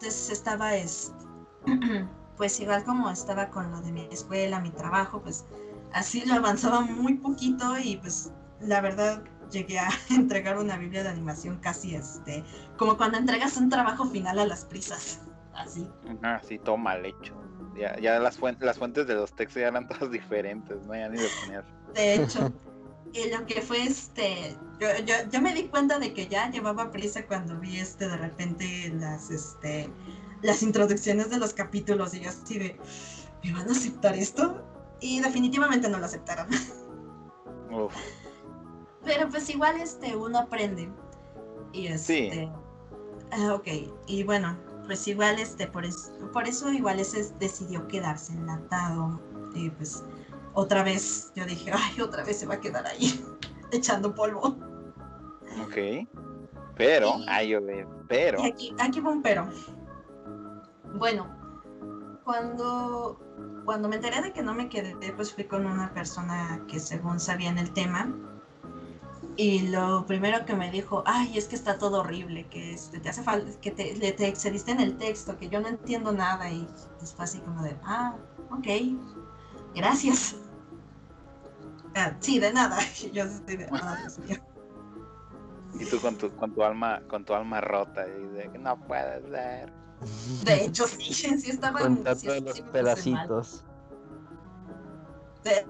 [0.00, 1.24] pues estaba, este,
[2.36, 5.46] pues igual como estaba con lo de mi escuela, mi trabajo, pues
[5.94, 11.08] así lo avanzaba muy poquito y pues la verdad llegué a entregar una Biblia de
[11.08, 12.44] animación casi este,
[12.76, 15.22] como cuando entregas un trabajo final a las prisas,
[15.54, 15.88] así.
[16.22, 17.41] Ah, sí, todo mal hecho.
[17.76, 20.94] Ya, ya las, fuentes, las fuentes de los textos ya eran todas diferentes, ¿no?
[20.94, 21.64] Ya ni lo ponías.
[21.94, 22.52] De hecho,
[23.12, 26.90] y lo que fue este, yo, yo, yo, me di cuenta de que ya llevaba
[26.90, 29.90] prisa cuando vi este de repente las, este,
[30.40, 32.78] las introducciones de los capítulos y yo así de,
[33.44, 34.64] ¿me van a aceptar esto?
[35.00, 36.48] Y definitivamente no lo aceptaron.
[39.04, 40.88] Pero pues igual este, uno aprende.
[41.72, 42.48] Y este, sí.
[43.30, 43.66] Ah, ok,
[44.06, 49.20] y bueno, pues igual este, por eso, por eso igual ese decidió quedarse enlatado.
[49.54, 50.04] Y pues
[50.54, 53.24] otra vez yo dije, ay, otra vez se va a quedar ahí,
[53.72, 54.56] echando polvo.
[55.64, 56.06] Ok.
[56.76, 57.54] Pero, ay,
[58.08, 58.42] pero.
[58.42, 59.48] aquí, aquí va un pero.
[60.94, 61.26] Bueno,
[62.24, 63.20] cuando,
[63.64, 67.20] cuando me enteré de que no me quedé, pues fui con una persona que según
[67.20, 68.12] sabía en el tema
[69.36, 73.08] y lo primero que me dijo, ay, es que está todo horrible, que este, te
[73.08, 76.50] hace falta, que te, le, te excediste en el texto, que yo no entiendo nada.
[76.50, 76.66] Y
[77.00, 78.14] después así como de, ah,
[78.50, 78.66] ok,
[79.74, 80.36] gracias.
[81.94, 82.78] Ah, sí, de nada.
[83.02, 84.38] Y yo estoy de, oh, Dios mío.
[85.78, 88.80] Y tú con tu, con tu alma, con tu alma rota, y de que no
[88.86, 89.70] puede ser.
[90.42, 93.62] De hecho, sí, sí estaba en todos los pedacitos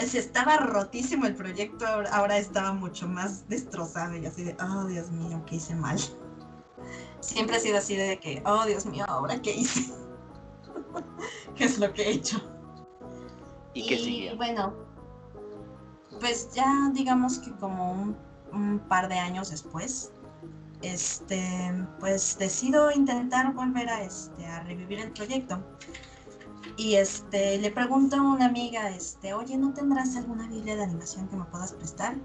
[0.06, 5.10] si estaba rotísimo el proyecto, ahora estaba mucho más destrozado y así de, oh Dios
[5.10, 5.98] mío, ¿qué hice mal?
[7.20, 9.92] Siempre ha sido así de que, oh Dios mío, ahora qué hice.
[11.56, 12.42] ¿Qué es lo que he hecho?
[13.74, 14.34] ¿Y, qué sigue?
[14.34, 14.74] Bueno,
[16.20, 18.16] pues ya digamos que como un,
[18.52, 20.12] un, par de años después,
[20.82, 25.62] este, pues decido intentar volver a, este, a revivir el proyecto
[26.82, 31.28] y este, le pregunto a una amiga, este, oye, ¿no tendrás alguna Biblia de animación
[31.28, 32.16] que me puedas prestar?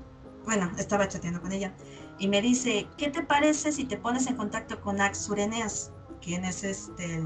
[0.45, 1.75] Bueno, estaba chateando con ella.
[2.17, 5.93] Y me dice, ¿qué te parece si te pones en contacto con Axureneas?
[6.21, 7.21] Quien es este,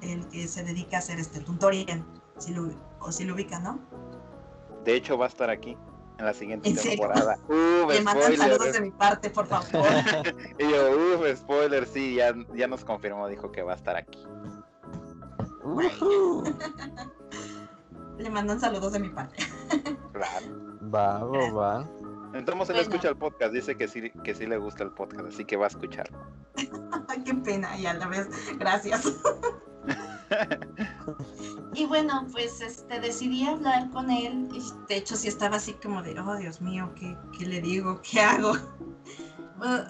[0.00, 2.02] el, que se dedica a hacer este tutorial,
[2.38, 3.78] si lo, o si lo ubica, ¿no?
[4.84, 5.76] De hecho, va a estar aquí
[6.18, 7.38] en la siguiente temporada.
[7.48, 9.66] Uf, Le mandan saludos de mi parte, por favor.
[10.58, 14.24] y yo, uff, spoiler, sí, ya, ya nos confirmó, dijo que va a estar aquí.
[18.18, 19.36] Le mandan saludos de mi parte.
[20.12, 20.46] claro.
[20.94, 21.88] Va, va, va.
[22.32, 25.44] Entonces él escucha el podcast, dice que sí, que sí le gusta el podcast, así
[25.44, 26.18] que va a escucharlo.
[27.24, 29.12] Qué pena, y a la vez, gracias.
[31.74, 34.48] y bueno, pues este decidí hablar con él.
[34.52, 38.00] Y de hecho, sí estaba así como de, oh Dios mío, ¿qué, qué le digo?
[38.02, 38.52] ¿Qué hago?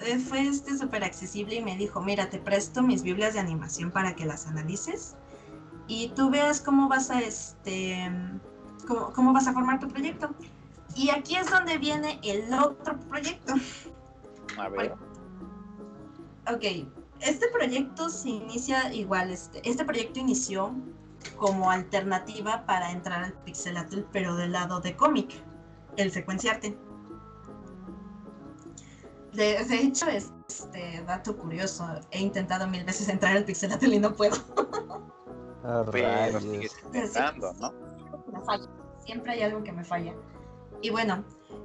[0.02, 3.90] Eh, fue este súper accesible y me dijo, mira, te presto mis Biblias de animación
[3.90, 5.16] para que las analices
[5.88, 8.11] y tú veas cómo vas a este
[8.87, 10.31] cómo, cómo, vas a formar tu proyecto.
[10.94, 13.55] Y aquí es donde viene el otro proyecto.
[14.59, 14.94] A ver.
[16.49, 16.62] Ok,
[17.20, 20.75] este proyecto se inicia igual, este, este proyecto inició
[21.37, 25.42] como alternativa para entrar al pixelatl, pero del lado de cómic,
[25.96, 26.79] el secuenciarte.
[29.33, 34.14] De, de, hecho, este dato curioso, he intentado mil veces entrar al pixelatl y no
[34.14, 34.37] puedo.
[35.62, 36.40] pero
[37.61, 37.73] ¿no?
[39.01, 40.14] Siempre hay algo que me falla.
[40.83, 41.25] Y bueno,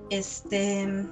[0.09, 1.07] este,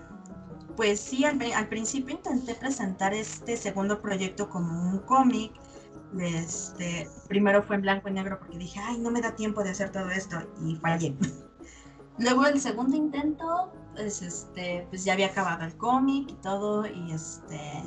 [0.76, 5.52] pues sí, al, al, principio intenté presentar este segundo proyecto como un cómic.
[6.20, 9.72] Este, primero fue en blanco y negro porque dije, ay, no me da tiempo de
[9.72, 11.16] hacer todo esto y fallé.
[12.18, 17.12] Luego el segundo intento, pues, este, pues ya había acabado el cómic y todo y
[17.12, 17.84] este,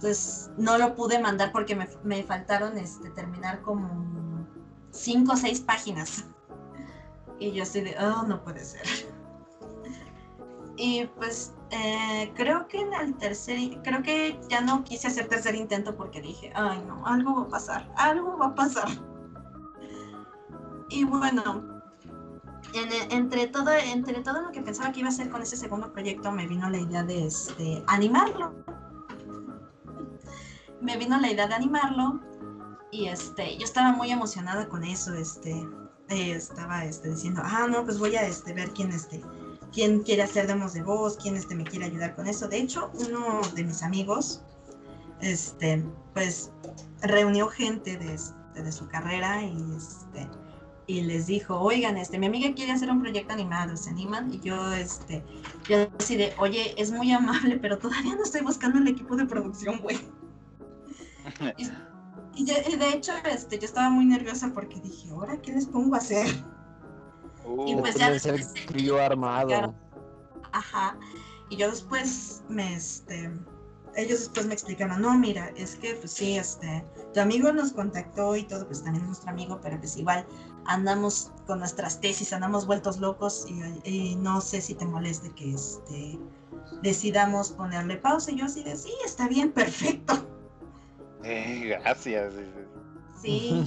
[0.00, 4.46] pues no lo pude mandar porque me, me faltaron este, terminar como
[4.90, 6.24] cinco o seis páginas.
[7.38, 8.82] Y yo estoy de, oh, no puede ser.
[10.78, 15.54] Y pues eh, creo que en el tercer, creo que ya no quise hacer tercer
[15.54, 18.88] intento porque dije, ay no, algo va a pasar, algo va a pasar.
[20.90, 21.82] Y bueno,
[23.10, 26.30] entre, todo, entre todo lo que pensaba que iba a hacer con ese segundo proyecto,
[26.30, 28.54] me vino la idea de este, animarlo.
[30.80, 32.20] Me vino la idea de animarlo
[32.90, 35.52] y este, yo estaba muy emocionada con eso, este,
[36.08, 39.20] eh, estaba este, diciendo, ah, no, pues voy a este, ver quién, este,
[39.72, 42.48] quién quiere hacer demos de voz, quién este, me quiere ayudar con eso.
[42.48, 44.42] De hecho, uno de mis amigos,
[45.20, 45.84] este,
[46.14, 46.52] pues,
[47.02, 50.28] reunió gente de, este, de su carrera y, este,
[50.86, 54.32] y les dijo, oigan, este, mi amiga quiere hacer un proyecto animado, ¿se animan?
[54.32, 55.24] Y yo, este,
[55.68, 59.80] yo así oye, es muy amable, pero todavía no estoy buscando el equipo de producción,
[59.82, 59.98] güey.
[61.56, 61.70] Y,
[62.42, 65.98] y, de, hecho, este, yo estaba muy nerviosa porque dije, ¿ahora qué les pongo a
[65.98, 66.26] hacer?
[67.66, 68.52] y uh, pues ya después
[69.00, 69.74] armado.
[70.52, 70.98] Ajá.
[71.48, 73.30] Y yo después me, este,
[73.96, 76.84] ellos después me explicaron, no, mira, es que pues sí, este,
[77.14, 80.26] tu amigo nos contactó y todo, pues también es nuestro amigo, pero pues igual
[80.66, 83.46] andamos con nuestras tesis, andamos vueltos locos
[83.84, 86.18] y, no sé si te moleste que este,
[86.82, 88.32] decidamos ponerle pausa.
[88.32, 90.26] Y yo así de, sí, está bien, perfecto.
[91.26, 92.34] Eh, gracias.
[93.20, 93.66] Sí,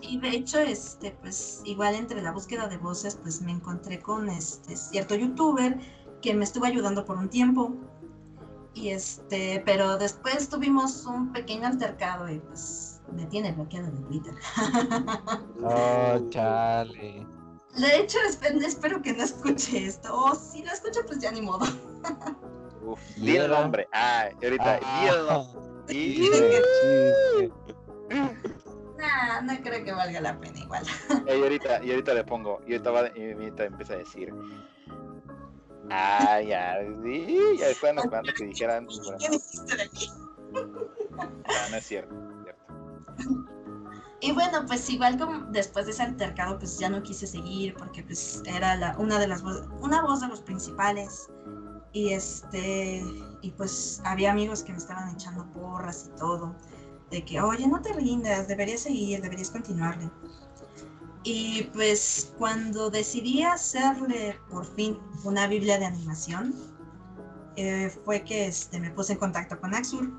[0.00, 4.28] y de hecho, este, pues igual entre la búsqueda de voces, pues me encontré con
[4.28, 5.78] este cierto youtuber
[6.22, 7.74] que me estuvo ayudando por un tiempo.
[8.74, 14.34] Y este, pero después tuvimos un pequeño altercado y pues me tiene bloqueado en Twitter.
[15.62, 17.26] Oh, chale.
[17.76, 18.18] De hecho,
[18.66, 20.16] espero que no escuche esto.
[20.16, 21.66] O si lo escucha, pues ya ni modo.
[22.84, 23.86] Uf, di el nombre.
[23.92, 25.00] Ah, ahorita, ah.
[25.00, 25.68] di
[28.98, 30.84] Nah, no creo que valga la pena igual.
[31.26, 34.34] Y ahorita, y ahorita le pongo, y ahorita, va, y ahorita empieza a decir.
[35.90, 38.88] Ah, ya, sí, ya estaban esperando que dijeran.
[39.20, 40.10] ¿Qué dijiste de aquí?
[40.52, 40.62] No,
[41.70, 42.58] no es cierto, es cierto.
[44.20, 48.02] Y bueno, pues igual como después de ese altercado, pues ya no quise seguir porque
[48.02, 51.28] pues era la, una de las una voz de los principales
[51.92, 53.02] y este
[53.42, 56.54] y pues había amigos que me estaban echando porras y todo
[57.10, 60.10] de que, oye, no te rindas, deberías seguir, deberías continuarle.
[61.24, 66.54] Y pues cuando decidí hacerle por fin una Biblia de animación,
[67.56, 70.10] eh, fue que este, me puse en contacto con Axur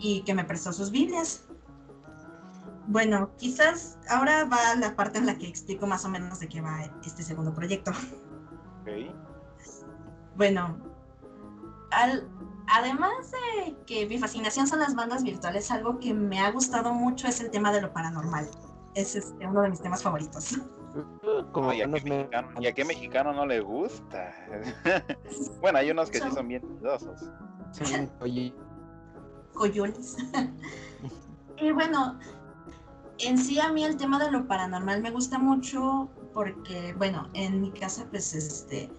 [0.00, 1.44] y que me prestó sus Biblias.
[2.88, 6.60] Bueno, quizás ahora va la parte en la que explico más o menos de qué
[6.60, 7.92] va este segundo proyecto.
[8.82, 9.14] Okay.
[10.36, 10.76] Bueno,
[11.92, 12.28] al,
[12.68, 17.28] además de que mi fascinación son las bandas virtuales, algo que me ha gustado mucho
[17.28, 18.48] es el tema de lo paranormal.
[18.94, 20.58] Es este, uno de mis temas favoritos.
[21.52, 24.34] Como ¿y, a qué mexicano, no le gusta?
[25.60, 27.30] bueno, hay unos que sí son bien miedosos.
[27.70, 28.54] Sí, oye.
[29.54, 30.16] Coyoles.
[31.56, 32.18] y bueno,
[33.18, 37.62] en sí a mí el tema de lo paranormal me gusta mucho porque, bueno, en
[37.62, 38.90] mi casa pues este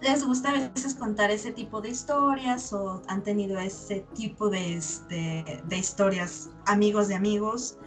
[0.00, 4.76] les gusta a veces contar ese tipo de historias o han tenido ese tipo de,
[4.76, 7.78] este, de historias amigos de amigos.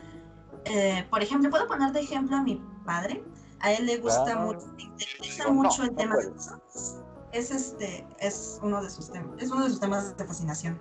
[0.65, 3.23] Eh, por ejemplo, puedo poner de ejemplo a mi padre.
[3.61, 6.99] A él le gusta mucho, le interesa mucho el tema de los zombies.
[7.31, 10.79] Es este, es uno de sus temas, es uno de sus temas de fascinación.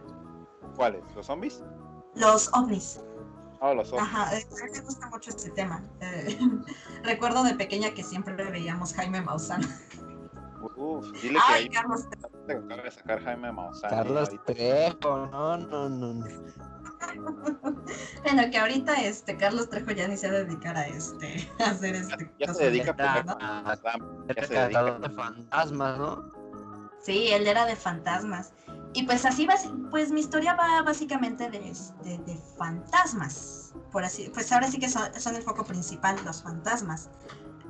[0.77, 1.03] ¿Cuáles?
[1.15, 1.63] ¿Los zombies?
[2.15, 3.01] Los ovnis.
[3.61, 4.03] Oh, los ovnis.
[4.03, 5.85] Ajá, a él le gusta mucho este tema.
[6.01, 6.39] Eh,
[7.03, 9.63] recuerdo de pequeña que siempre veíamos Jaime Maussan.
[10.61, 12.07] Uf, dile Ay, que Carlos
[12.49, 13.91] acaba de sacar Jaime Maussan.
[13.91, 16.25] Carlos Trejo, no, no, no.
[18.25, 21.71] bueno, que ahorita este Carlos Trejo ya ni se va a dedicar a este a
[21.71, 22.31] hacer este.
[22.39, 23.39] Ya, se dedica a, ¿no?
[24.35, 26.33] ya se dedica de fantasmas, ¿no?
[27.01, 28.53] Sí, él era de fantasmas.
[28.95, 29.55] Y pues así va,
[29.91, 33.75] pues mi historia va básicamente de, de, de fantasmas.
[33.93, 37.11] Por así, pues ahora sí que son, son el foco principal, los fantasmas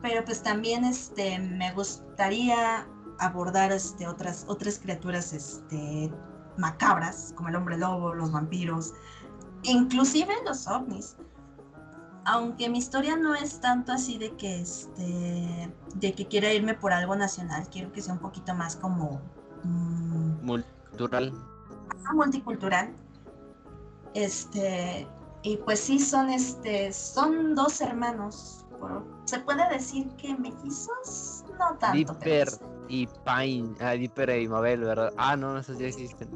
[0.02, 2.86] pero pues también este, me gustaría
[3.18, 6.10] abordar este, otras, otras criaturas este,
[6.56, 8.94] macabras, como el hombre lobo, los vampiros,
[9.62, 11.16] inclusive los ovnis.
[12.24, 16.92] Aunque mi historia no es tanto así de que, este, de que quiera irme por
[16.92, 19.20] algo nacional, quiero que sea un poquito más como...
[19.64, 21.32] Mm, multicultural.
[22.12, 22.92] multicultural.
[24.14, 25.06] Este,
[25.42, 28.57] y pues sí, son este, son dos hermanos.
[29.24, 31.44] ¿Se puede decir que mellizos?
[31.58, 31.96] No tanto.
[31.96, 32.48] Dipper
[32.88, 35.12] y Pine, ah, Dipper y Mabel, ¿verdad?
[35.16, 36.28] Ah, no, esos ya existen.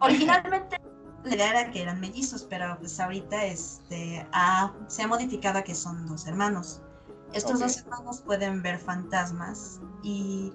[0.00, 0.80] Originalmente
[1.26, 4.26] la idea era que eran mellizos, pero pues ahorita este,
[4.86, 6.80] se ha modificado a que son dos hermanos.
[7.32, 10.52] Estos dos hermanos pueden ver fantasmas y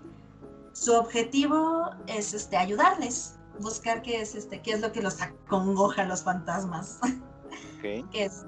[0.71, 6.03] su objetivo es este, ayudarles, buscar qué es, este, qué es lo que los acongoja
[6.03, 6.99] a los fantasmas.
[8.13, 8.45] es,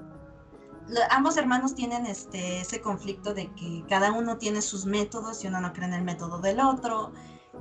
[1.10, 5.60] ambos hermanos tienen este, ese conflicto de que cada uno tiene sus métodos y uno
[5.60, 7.12] no cree en el método del otro.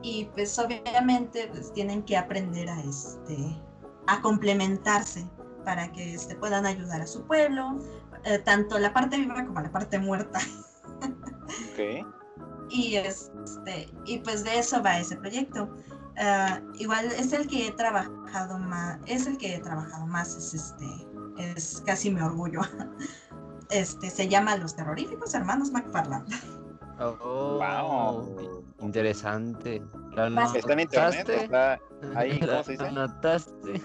[0.01, 3.61] Y pues obviamente pues, tienen que aprender a, este,
[4.07, 5.29] a complementarse
[5.63, 7.79] para que este, puedan ayudar a su pueblo,
[8.25, 10.39] eh, tanto la parte viva como la parte muerta.
[11.73, 12.05] Okay.
[12.69, 15.69] Y, este, y pues de eso va ese proyecto.
[16.17, 20.53] Ah, igual es el que he trabajado más, es el que he trabajado más, es
[20.53, 20.85] este,
[21.37, 22.61] es casi mi orgullo.
[23.69, 26.27] Este se llama Los Terroríficos Hermanos McFarland.
[26.99, 28.63] Oh, wow.
[28.81, 29.81] Interesante.
[30.11, 31.79] Está en internet, está
[32.15, 32.91] ahí, ¿cómo se dice?
[32.91, 33.81] notaste?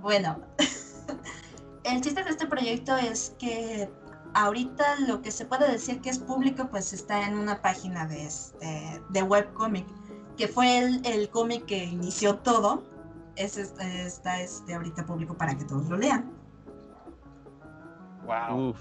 [0.00, 0.40] bueno,
[1.84, 3.90] el chiste de este proyecto es que
[4.34, 8.24] ahorita lo que se puede decir que es público, pues está en una página de
[8.24, 9.86] este de webcomic,
[10.36, 12.82] que fue el, el cómic que inició todo.
[13.36, 16.30] Ese está este ahorita público para que todos lo lean.
[18.26, 18.74] Wow.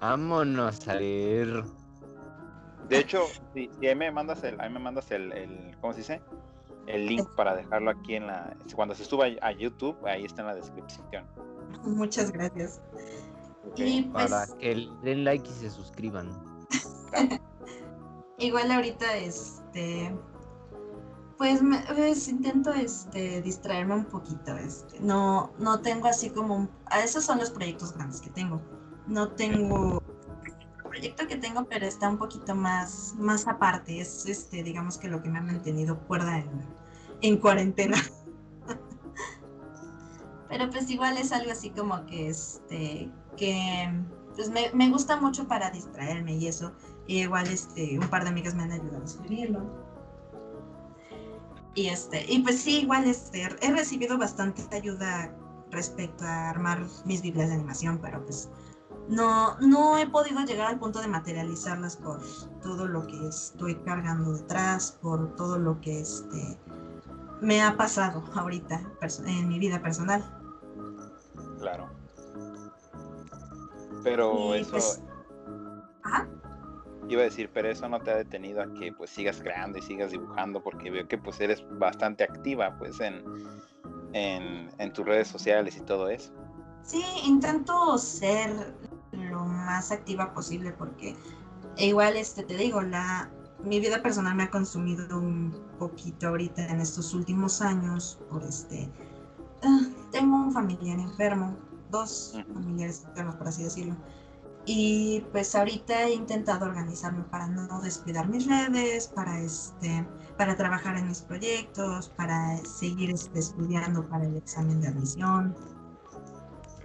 [0.00, 1.64] Vámonos a leer.
[2.88, 3.22] De hecho,
[3.54, 6.20] si, ahí me mandas el, ahí me mandas el, el, ¿cómo se dice?
[6.86, 10.48] El link para dejarlo aquí en la, cuando se suba a YouTube, ahí está en
[10.48, 11.24] la descripción.
[11.84, 12.80] Muchas gracias.
[13.76, 16.28] Y pues, para que den like y se suscriban.
[18.38, 20.12] Igual ahorita, este,
[21.38, 21.60] pues,
[21.94, 24.56] pues, intento este, distraerme un poquito.
[24.56, 26.68] Este, no, no tengo así como,
[27.02, 28.60] esos son los proyectos grandes que tengo.
[29.06, 30.02] No tengo
[30.92, 34.00] proyecto que tengo, pero está un poquito más, más aparte.
[34.00, 36.50] Es este, digamos que lo que me ha mantenido cuerda en,
[37.22, 37.96] en cuarentena.
[40.48, 43.90] pero pues igual es algo así como que este, que
[44.36, 46.72] pues me, me gusta mucho para distraerme y eso.
[47.06, 49.91] Y igual este, un par de amigas me han ayudado a escribirlo.
[51.74, 55.34] Y este, y pues sí, igual este, he recibido bastante ayuda
[55.70, 58.50] respecto a armar mis biblias de animación, pero pues
[59.08, 62.20] no, no he podido llegar al punto de materializarlas por
[62.62, 66.58] todo lo que estoy cargando detrás, por todo lo que este,
[67.40, 68.82] me ha pasado ahorita
[69.26, 70.22] en mi vida personal.
[71.58, 71.88] Claro.
[74.04, 74.70] Pero eso...
[74.72, 75.02] Pues,
[77.14, 79.82] iba a decir, pero eso no te ha detenido a que pues sigas creando y
[79.82, 83.22] sigas dibujando, porque veo que pues eres bastante activa pues en,
[84.12, 86.32] en, en tus redes sociales y todo eso.
[86.82, 88.50] Sí, intento ser
[89.12, 91.14] lo más activa posible porque
[91.76, 93.30] igual este te digo, la
[93.62, 98.90] mi vida personal me ha consumido un poquito ahorita en estos últimos años por este
[99.62, 101.56] ah, tengo un familiar enfermo,
[101.90, 103.96] dos familiares enfermos por así decirlo.
[104.64, 110.06] Y pues ahorita he intentado organizarme para no descuidar mis redes, para este,
[110.38, 115.56] para trabajar en mis proyectos, para seguir este, estudiando para el examen de admisión.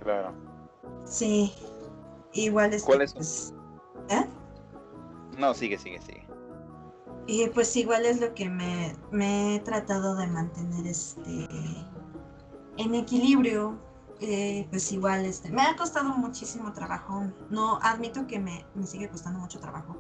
[0.02, 0.34] Claro.
[1.06, 1.54] Sí,
[2.34, 2.84] igual es.
[2.84, 3.14] ¿Cuál es?
[3.14, 3.54] Pues,
[4.10, 4.26] ¿eh?
[5.38, 6.26] No, sigue, sigue, sigue.
[7.28, 11.48] Y pues igual es lo que me, me he tratado de mantener este
[12.78, 13.78] en equilibrio.
[14.20, 17.32] Eh, pues igual este, me ha costado muchísimo trabajo.
[17.50, 19.98] No admito que me, me sigue costando mucho trabajo.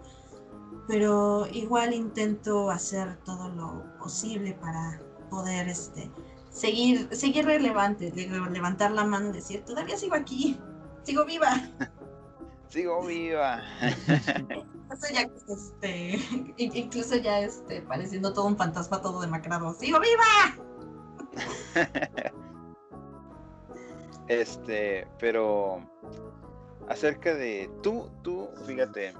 [0.87, 6.09] Pero igual intento hacer todo lo posible para poder este
[6.49, 10.59] seguir, seguir relevante, levantar la mano y decir, todavía sigo aquí,
[11.03, 11.69] sigo viva.
[12.69, 13.61] sigo viva.
[14.87, 16.19] incluso ya, este,
[16.57, 20.57] incluso ya este, pareciendo todo un fantasma todo demacrado, sigo viva.
[24.27, 25.81] este, pero
[26.87, 29.13] acerca de tú, tú, fíjate,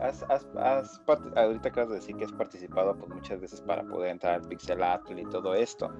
[0.00, 1.00] has, has,
[1.36, 5.18] ahorita acabas de decir que has participado pues, muchas veces para poder entrar al Pixelatl
[5.18, 5.92] y todo esto.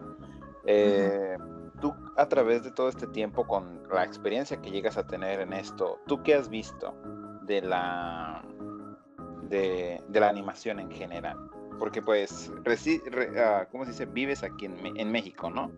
[0.67, 1.37] Eh,
[1.81, 5.53] tú, a través de todo este tiempo, con la experiencia que llegas a tener en
[5.53, 6.95] esto, ¿tú qué has visto
[7.43, 8.45] de la,
[9.49, 11.39] de, la animación en general?
[11.79, 12.51] Porque pues,
[13.39, 14.07] ah, ¿cómo se dice?
[14.07, 15.71] Vives aquí en, en México, ¿no?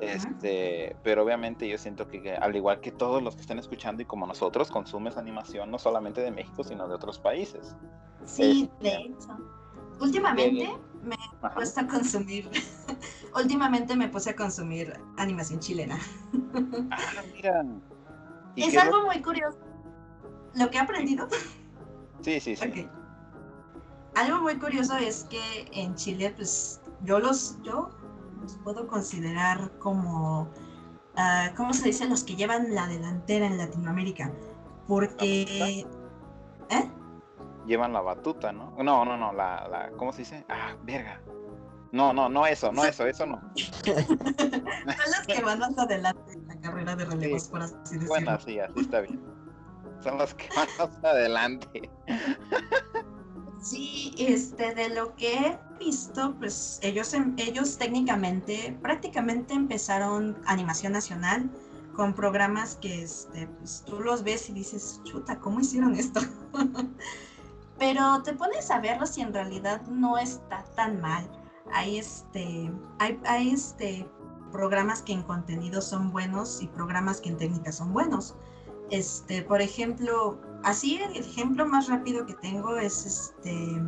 [0.00, 4.04] Este, pero obviamente yo siento que al igual que todos los que están escuchando y
[4.06, 7.76] como nosotros consumes animación no solamente de México sino de otros países.
[8.24, 9.36] Sí, de hecho.
[10.00, 10.70] Últimamente
[11.02, 11.54] me he Ajá.
[11.54, 12.50] puesto a consumir,
[13.36, 15.98] últimamente me puse a consumir animación chilena.
[16.90, 17.64] Ah, mira.
[18.56, 19.58] ¿Y Es algo muy curioso.
[20.54, 21.28] Lo que he aprendido,
[22.22, 22.66] Sí, sí, sí.
[22.66, 22.99] ok.
[24.14, 27.90] Algo muy curioso es que en Chile, pues yo los, yo
[28.40, 30.48] los puedo considerar como,
[31.16, 32.08] ah, ¿cómo se dice?
[32.08, 34.32] Los que llevan la delantera en Latinoamérica.
[34.88, 35.86] Porque,
[36.70, 36.90] ¿eh?
[37.66, 38.74] Llevan la batuta, ¿no?
[38.82, 40.44] No, no, no, la, la, ¿cómo se dice?
[40.48, 41.20] Ah, verga.
[41.92, 43.40] No, no, no eso, no eso, eso no.
[43.84, 47.50] Son los que van más adelante en la carrera de relevos, Sí.
[47.50, 48.08] por así decirlo.
[48.08, 49.20] Bueno, sí, así está bien.
[50.02, 51.90] Son los que van más adelante.
[53.60, 60.92] Sí, este, de lo que he visto, pues ellos, em- ellos técnicamente, prácticamente empezaron animación
[60.92, 61.50] nacional
[61.94, 66.20] con programas que, este, pues tú los ves y dices, chuta, ¿cómo hicieron esto?
[67.78, 71.30] Pero te pones a verlos y en realidad no está tan mal.
[71.72, 74.08] Hay, este, hay, hay este,
[74.50, 78.34] programas que en contenido son buenos y programas que en técnica son buenos.
[78.90, 83.82] Este, por ejemplo, así el ejemplo más rápido que tengo es este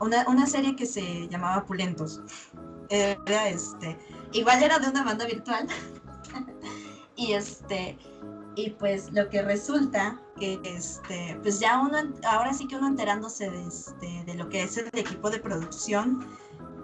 [0.00, 2.20] una, una serie que se llamaba Pulentos.
[2.88, 3.96] Era este,
[4.32, 5.66] igual era de una banda virtual.
[7.16, 7.96] y este,
[8.56, 13.50] y pues lo que resulta que este, pues ya uno, ahora sí que uno enterándose
[13.50, 16.26] de, este, de lo que es el equipo de producción,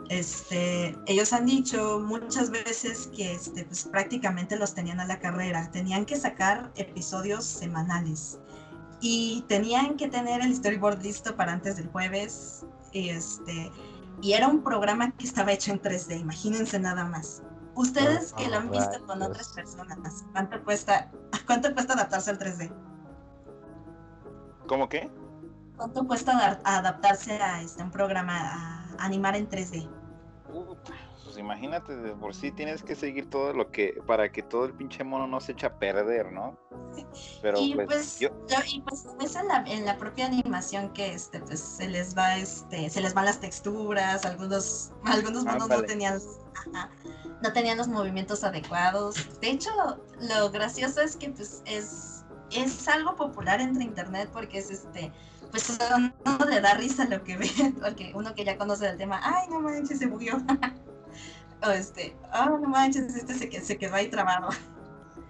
[0.09, 5.71] este, ellos han dicho muchas veces que este, pues, prácticamente los tenían a la carrera,
[5.71, 8.39] tenían que sacar episodios semanales
[9.01, 12.65] y tenían que tener el storyboard listo para antes del jueves.
[12.93, 13.71] Y, este,
[14.23, 17.43] y era un programa que estaba hecho en 3D, imagínense nada más.
[17.75, 21.11] Ustedes que lo han visto con otras personas, ¿cuánto cuesta,
[21.47, 22.73] ¿cuánto cuesta adaptarse al 3D?
[24.67, 25.11] ¿Cómo qué?
[25.77, 28.35] ¿Cuánto cuesta adap- adaptarse a este, un programa,
[28.99, 29.89] a animar en 3D?
[31.39, 34.73] Pues imagínate, de por sí tienes que seguir todo lo que, para que todo el
[34.73, 36.59] pinche mono no se eche a perder, ¿no?
[37.43, 38.31] Pero y pues, pues, yo,
[38.67, 42.39] y pues es en la, en la propia animación que este pues se les va
[42.39, 46.19] este se les van las texturas algunos algunos monos no tenían
[46.55, 46.91] ajá,
[47.41, 49.41] no tenían los movimientos adecuados.
[49.41, 49.71] De hecho
[50.21, 55.13] lo gracioso es que pues es es algo popular entre internet porque es este
[55.53, 57.49] pues uno le da risa lo que ve
[57.81, 60.39] porque uno que ya conoce el tema ay no manches se bugueó
[61.67, 64.49] o este ah no manches este se, que- se quedó ahí trabado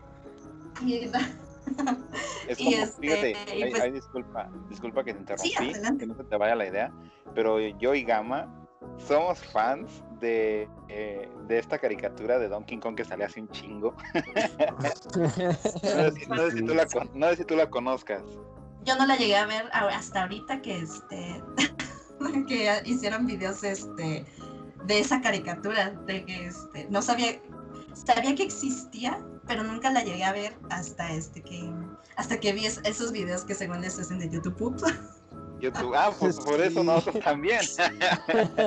[0.85, 1.13] y es
[2.59, 6.25] y este, fíjate, y ay, pues- ay, disculpa, disculpa que te interrumpí, que no se
[6.25, 6.91] te vaya la idea,
[7.35, 8.47] pero yo y Gama
[8.97, 13.95] somos fans de, eh, de esta caricatura de Donkey Kong que sale hace un chingo.
[14.15, 18.23] No sé si, no sé si tú la, no sé si tú la conozcas.
[18.85, 21.43] yo no la llegué a ver hasta ahorita que este
[22.49, 24.25] que hicieron videos este
[24.85, 27.41] de esa caricatura de que este no sabía
[27.95, 31.71] sabía que existía pero nunca la llegué a ver hasta este que
[32.17, 34.77] hasta que vi es- esos videos que según les hacen de YouTube.
[35.61, 37.61] YouTube, ah, pues por eso nosotros también.
[37.63, 37.83] Sí.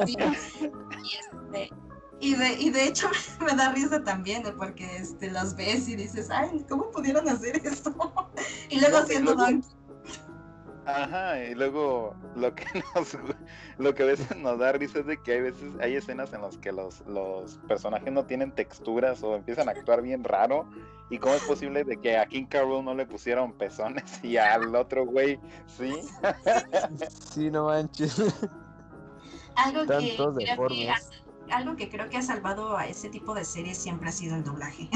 [0.07, 1.69] y este
[2.19, 3.09] y de, y de hecho
[3.45, 7.93] me da risa también porque este los ves y dices ay cómo pudieron hacer esto
[8.69, 9.61] y luego No, luego- Donkey
[10.85, 12.65] Ajá, y luego lo que
[12.95, 13.17] nos,
[13.77, 16.41] lo que a veces nos da risa es de que hay veces, hay escenas en
[16.41, 20.65] las que los, los personajes no tienen texturas o empiezan a actuar bien raro.
[21.09, 24.73] ¿Y cómo es posible de que a King Carol no le pusieron pezones y al
[24.73, 25.93] otro güey sí?
[27.33, 28.17] sí, no manches.
[29.55, 30.95] Algo que, creo que ha,
[31.51, 34.43] algo que creo que ha salvado a ese tipo de series siempre ha sido el
[34.43, 34.89] doblaje.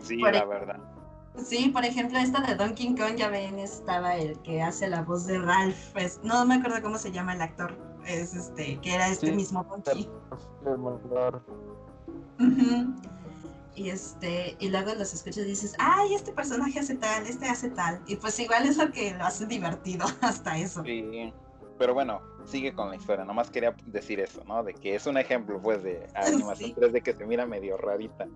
[0.00, 0.95] Sí, Por la verdad.
[1.44, 5.26] Sí, por ejemplo, esta de Donkey Kong, ya ven, estaba el que hace la voz
[5.26, 5.76] de Ralph.
[5.92, 7.76] pues, no me acuerdo cómo se llama el actor.
[8.06, 9.32] Es este, que era este Sí.
[9.32, 10.08] mismo Donkey.
[13.74, 17.68] Y este, y luego los escuchas y dices, ay, este personaje hace tal, este hace
[17.68, 18.00] tal.
[18.06, 20.82] Y pues igual es lo que lo hace divertido hasta eso.
[20.82, 21.32] Sí.
[21.78, 23.26] Pero bueno, sigue con la historia.
[23.26, 24.62] Nomás quería decir eso, ¿no?
[24.64, 26.74] De que es un ejemplo, pues, de animación Sí.
[26.80, 28.26] 3D que se mira medio rarita.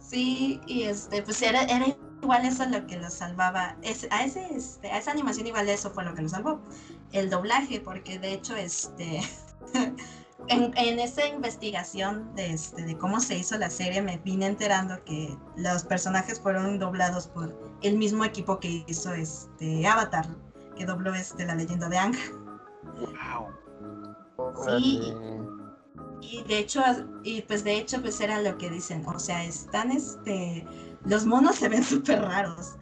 [0.00, 1.86] Sí, y este, pues era, era
[2.22, 3.76] igual eso lo que lo salvaba.
[3.82, 6.60] Es- a, ese, este, a esa animación igual eso fue lo que lo salvó.
[7.12, 9.20] El doblaje, porque de hecho, este,
[10.48, 15.02] en, en esa investigación de, este, de cómo se hizo la serie, me vine enterando
[15.04, 20.26] que los personajes fueron doblados por el mismo equipo que hizo este Avatar,
[20.76, 22.16] que dobló este, la leyenda de Ang.
[23.00, 23.48] Wow.
[24.78, 25.14] Sí.
[26.22, 26.82] Y de hecho,
[27.24, 30.64] y pues de hecho, pues era lo que dicen, o sea, están este,
[31.04, 32.76] los monos se ven súper raros.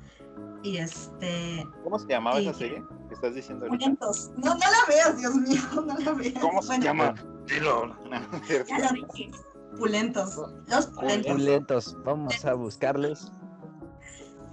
[0.62, 1.66] Y este.
[1.82, 3.78] ¿Cómo se llamaba y- esa serie que estás diciendo ahorita?
[3.78, 4.30] Pulentos.
[4.36, 6.38] No, no la veas, Dios mío, no la veas.
[6.41, 7.14] ¿Cómo se Bueno, llama?
[7.47, 7.86] Dilo.
[8.11, 8.68] No, es cierto.
[8.68, 9.30] Ya lo dije.
[9.78, 10.36] Pulentos.
[10.68, 11.32] Los pulentos.
[11.32, 13.32] Pulentos, vamos a buscarles.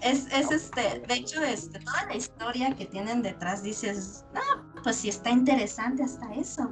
[0.01, 4.97] Es, es este, de hecho, este, toda la historia que tienen detrás dices, ah, pues
[4.97, 6.69] sí está interesante hasta eso.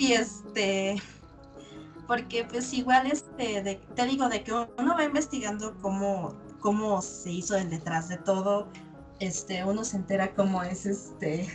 [0.00, 0.96] Y este,
[2.06, 7.54] porque pues igual este, te digo, de que uno va investigando cómo, cómo se hizo
[7.54, 8.66] el detrás de todo,
[9.18, 11.46] este, uno se entera cómo es este,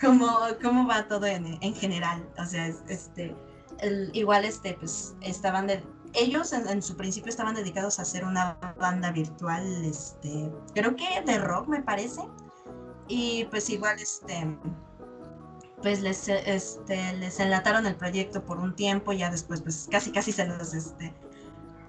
[0.00, 0.28] cómo,
[0.62, 2.28] cómo va todo en, en general.
[2.38, 3.34] O sea, es- este,
[4.12, 5.82] igual este, pues estaban de,
[6.12, 11.38] ellos en su principio estaban dedicados a hacer una banda virtual, este, creo que de
[11.38, 12.22] rock me parece.
[13.08, 14.46] Y pues igual este
[15.84, 20.32] pues les este les enlataron el proyecto por un tiempo, ya después pues casi casi
[20.32, 21.14] se los este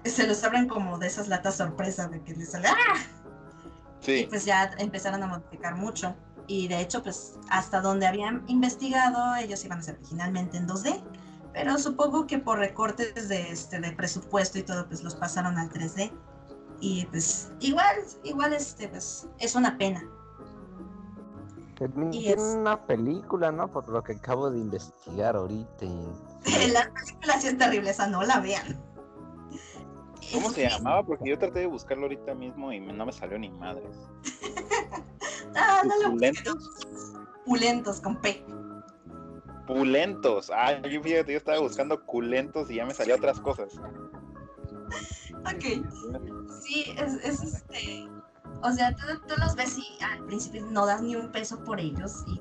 [0.04, 2.98] se los abren como de esas latas sorpresa de que les sale ¡ah!
[4.02, 6.14] y Sí, pues ya empezaron a modificar mucho.
[6.46, 11.02] Y de hecho, pues hasta donde habían investigado, ellos iban a ser originalmente en 2D.
[11.54, 15.70] Pero supongo que por recortes de, este, de presupuesto y todo, pues los pasaron al
[15.70, 16.12] 3D.
[16.80, 20.04] Y pues igual, igual este, pues es una pena.
[21.78, 23.68] También Y tiene es- una película, ¿no?
[23.68, 25.84] Por lo que acabo de investigar ahorita.
[25.84, 26.08] y-
[26.72, 28.82] La película sí es terrible, esa no la vean.
[30.32, 31.04] ¿cómo se llamaba?
[31.04, 33.96] Porque yo traté de buscarlo ahorita mismo y no me salió ni madres.
[35.58, 36.70] Ah, no lo ¿Pulentos?
[37.46, 38.44] Pulentos con P.
[39.66, 40.50] Pulentos.
[40.54, 43.72] Ah, yo fíjate, yo estaba buscando culentos y ya me salió otras cosas.
[45.40, 45.64] Ok.
[46.62, 48.06] Sí, es, es este.
[48.62, 51.80] O sea, tú, tú los ves y al principio no das ni un peso por
[51.80, 52.24] ellos.
[52.26, 52.40] Y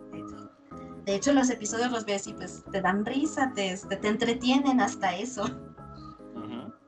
[1.05, 5.15] de, hecho, los episodios los ves y pues te dan risa, te, te entretienen hasta
[5.15, 5.45] eso.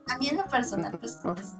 [0.09, 1.19] A mí en lo personal, pues.
[1.21, 1.53] pues,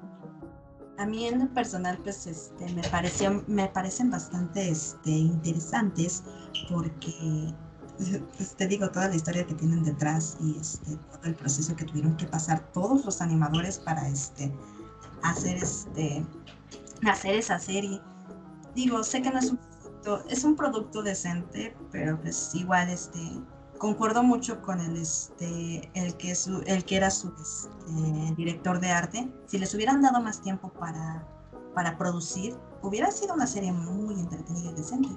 [0.97, 6.23] a mí en lo personal, pues, este, me pareció, me parecen bastante, este, interesantes
[6.69, 7.53] porque,
[8.35, 11.85] pues, te digo, toda la historia que tienen detrás y, este, todo el proceso que
[11.85, 14.51] tuvieron que pasar todos los animadores para, este,
[15.21, 16.25] hacer, este,
[17.05, 18.01] hacer esa serie.
[18.75, 23.19] Digo, sé que no es un producto, es un producto decente, pero pues igual, este,
[23.77, 28.89] concuerdo mucho con el este el que su, el que era su este, director de
[28.89, 31.25] arte si les hubieran dado más tiempo para
[31.73, 35.09] para producir hubiera sido una serie muy entretenida y decente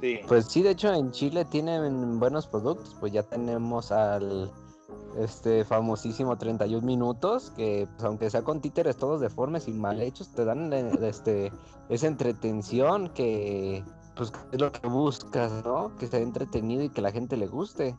[0.00, 0.18] Sí.
[0.26, 4.50] Pues sí, de hecho en Chile tienen buenos productos, pues ya tenemos al
[5.18, 10.28] este famosísimo 31 minutos, que pues, aunque sea con títeres todos deformes y mal hechos,
[10.32, 11.52] te dan eh, este
[11.88, 13.84] esa entretención que
[14.16, 15.96] pues es lo que buscas, ¿no?
[15.96, 17.96] Que sea entretenido y que la gente le guste.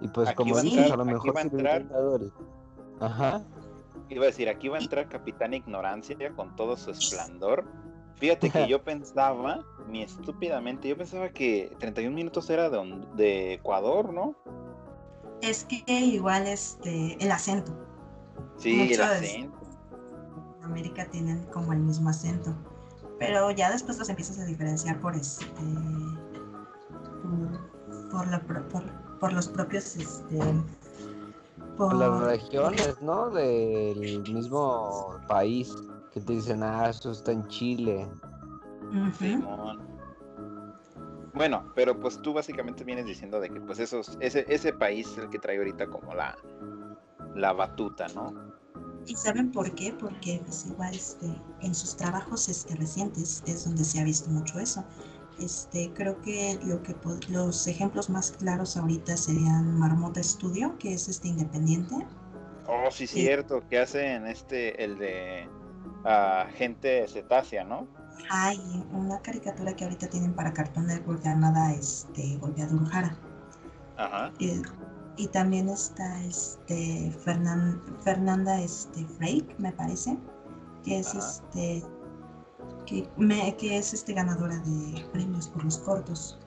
[0.00, 1.86] Y pues Aquí como a dices, a lo aquí mejor va a entrar-
[3.00, 3.42] Ajá.
[4.08, 7.64] Iba a decir, aquí va a entrar Capitán Ignorancia con todo su esplendor.
[8.16, 14.12] Fíjate que yo pensaba, ni estúpidamente, yo pensaba que 31 minutos era de, de Ecuador,
[14.12, 14.34] ¿no?
[15.42, 17.72] Es que igual este el acento
[18.56, 19.58] Sí, Mucho el es- acento.
[20.58, 22.54] en América tienen como el mismo acento
[23.18, 25.44] pero ya después los empiezas a diferenciar por este
[27.22, 28.82] por, por, la pro- por,
[29.20, 30.38] por los propios este
[31.76, 33.30] Por las regiones, ¿no?
[33.30, 35.72] Del mismo país.
[36.12, 38.06] Que te dicen, ah, eso está en Chile.
[41.34, 45.18] Bueno, pero pues tú básicamente vienes diciendo de que pues esos, ese, ese país es
[45.18, 46.36] el que trae ahorita como la,
[47.34, 48.52] la batuta, ¿no?
[49.06, 49.92] ¿Y saben por qué?
[49.98, 51.26] Porque pues igual este,
[51.62, 54.84] en sus trabajos este, recientes es donde se ha visto mucho eso.
[55.40, 56.94] Este, creo que, lo que
[57.28, 62.06] los ejemplos más claros ahorita serían Marmota Studio, que es este independiente.
[62.66, 63.22] Oh, sí, Sí.
[63.22, 65.48] cierto, que hacen este, el de
[66.04, 67.88] ah, gente cetácea, ¿no?
[68.30, 73.16] Hay una caricatura que ahorita tienen para Cartoon Network llamada este, Golpeador Ujara.
[73.96, 74.32] Ajá.
[74.38, 74.62] Y,
[75.16, 80.18] y también está este, Fernan- Fernanda este, Freik, me parece,
[80.84, 81.18] que es, Ajá.
[81.18, 81.84] este,
[82.86, 86.38] que, me- que es este, ganadora de premios por los cortos.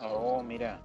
[0.00, 0.80] Oh, mira.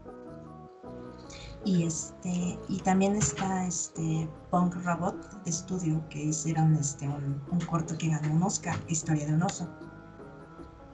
[1.65, 5.15] Y este y también está este Punk Robot
[5.47, 9.69] Studio que hicieron este un, un corto que ganó un Oscar, Historia de un oso.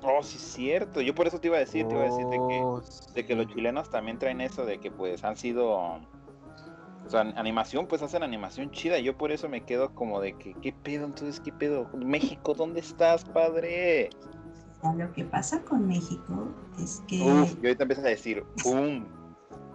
[0.01, 1.01] Oh, sí, cierto.
[1.01, 2.81] Yo por eso te iba a decir, te iba a decir de que, Oh,
[3.13, 7.87] de que los chilenos también traen eso de que pues han sido, o sea, animación,
[7.87, 8.99] pues hacen animación chida.
[8.99, 11.05] Yo por eso me quedo como de que, ¿qué pedo?
[11.05, 11.89] Entonces, ¿qué pedo?
[11.93, 14.09] México, ¿dónde estás, padre?
[14.95, 16.47] Lo que pasa con México
[16.81, 19.05] es que Uf, y ahorita empiezas a decir, ¡pum!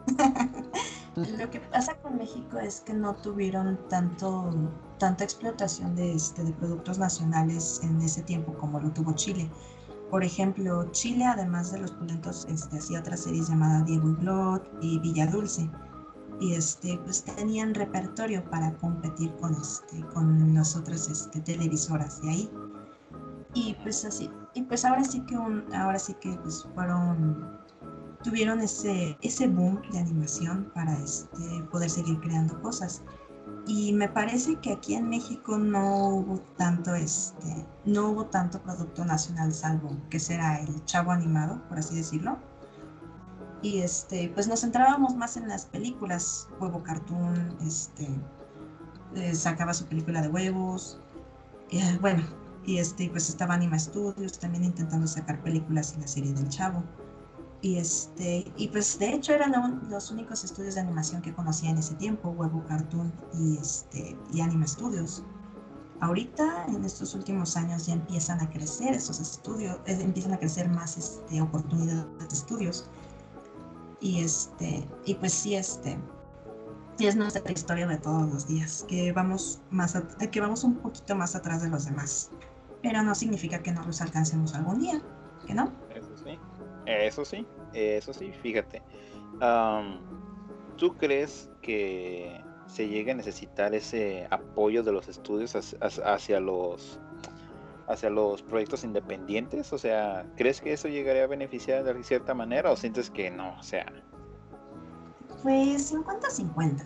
[1.38, 4.50] Lo que pasa con México es que no tuvieron tanto,
[4.98, 9.48] tanta explotación de, este, de productos nacionales en ese tiempo como lo tuvo Chile.
[10.14, 14.60] Por ejemplo, Chile, además de los pulentos, este, hacía otras series llamadas Diego y Blood
[14.80, 15.68] y Villa Dulce.
[16.38, 22.30] Y este, pues tenían repertorio para competir con, este, con las otras este, televisoras de
[22.30, 22.50] ahí.
[23.54, 27.58] Y pues así, y pues ahora sí que ahora sí que pues fueron
[28.22, 33.02] tuvieron ese, ese boom de animación para este, poder seguir creando cosas.
[33.66, 39.04] Y me parece que aquí en México no hubo tanto este, no hubo tanto producto
[39.04, 42.38] nacional salvo que será el chavo animado, por así decirlo.
[43.62, 48.06] Y este, pues nos centrábamos más en las películas, Huevo Cartoon, este,
[49.14, 51.00] eh, sacaba su película de huevos,
[51.70, 52.22] eh, bueno,
[52.66, 56.82] y este, pues estaba Anima Studios también intentando sacar películas en la serie del Chavo.
[57.64, 61.78] Y, este, y pues de hecho eran los únicos estudios de animación que conocía en
[61.78, 65.24] ese tiempo, Huevo Cartoon y, este, y Anima Studios.
[66.00, 70.68] Ahorita, en estos últimos años, ya empiezan a crecer esos estudios, eh, empiezan a crecer
[70.68, 72.90] más este, oportunidades de estudios.
[73.98, 75.98] Y, este, y pues sí, este,
[76.98, 79.96] es nuestra historia de todos los días, que vamos, más
[80.30, 82.30] que vamos un poquito más atrás de los demás.
[82.82, 85.00] Pero no significa que no los alcancemos algún día,
[85.46, 85.72] ¿que no?
[86.86, 87.46] Eso sí.
[87.72, 88.82] Eso sí, fíjate.
[90.76, 96.98] ¿Tú crees que se llegue a necesitar ese apoyo de los estudios hacia, los
[97.86, 99.72] hacia los proyectos independientes?
[99.72, 103.56] O sea, ¿crees que eso llegaría a beneficiar de cierta manera o sientes que no?
[103.58, 103.86] O sea,
[105.42, 106.84] pues 50-50,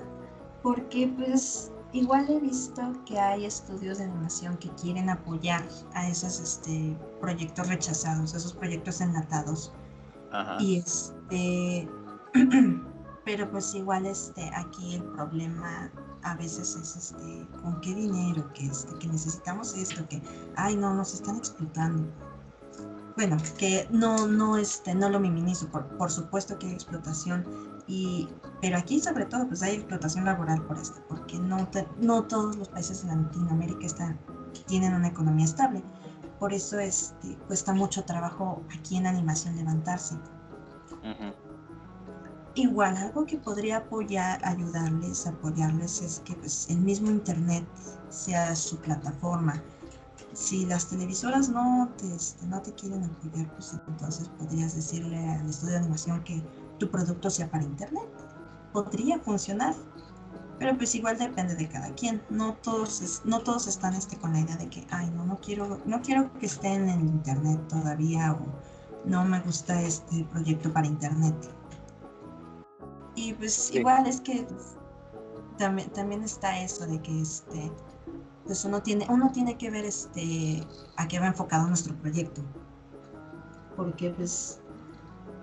[0.62, 5.62] porque pues igual he visto que hay estudios de animación que quieren apoyar
[5.94, 9.72] a esos este, proyectos rechazados, esos proyectos enlatados
[10.58, 11.88] y este,
[13.24, 15.90] pero pues igual este, aquí el problema
[16.22, 20.22] a veces es este, con qué dinero, que, este, que necesitamos esto, que,
[20.56, 22.04] ay no, nos están explotando.
[23.16, 27.44] Bueno, que no, no, este, no lo minimizo, por, por supuesto que hay explotación,
[27.88, 28.28] y,
[28.60, 31.68] pero aquí sobre todo pues hay explotación laboral por esto, porque no,
[32.00, 34.18] no todos los países de Latinoamérica están,
[34.66, 35.82] tienen una economía estable.
[36.38, 40.16] Por eso este, cuesta mucho trabajo aquí en animación levantarse.
[42.54, 47.64] Igual, algo que podría apoyar, ayudarles, apoyarles es que pues, el mismo Internet
[48.08, 49.62] sea su plataforma.
[50.32, 55.48] Si las televisoras no te, este, no te quieren apoyar, pues entonces podrías decirle al
[55.48, 56.42] estudio de animación que
[56.78, 58.08] tu producto sea para Internet.
[58.72, 59.74] Podría funcionar,
[60.58, 62.22] pero pues igual depende de cada quien.
[62.30, 65.80] No todos, no todos están este, con la idea de que, ay, no, no quiero,
[65.84, 68.46] no quiero que estén en internet todavía o
[69.08, 71.34] no me gusta este proyecto para internet.
[73.14, 74.46] Y pues igual es que
[75.58, 77.72] también, también está eso de que este,
[78.44, 82.42] pues uno tiene, uno tiene que ver este, a qué va enfocado nuestro proyecto.
[83.76, 84.60] Porque pues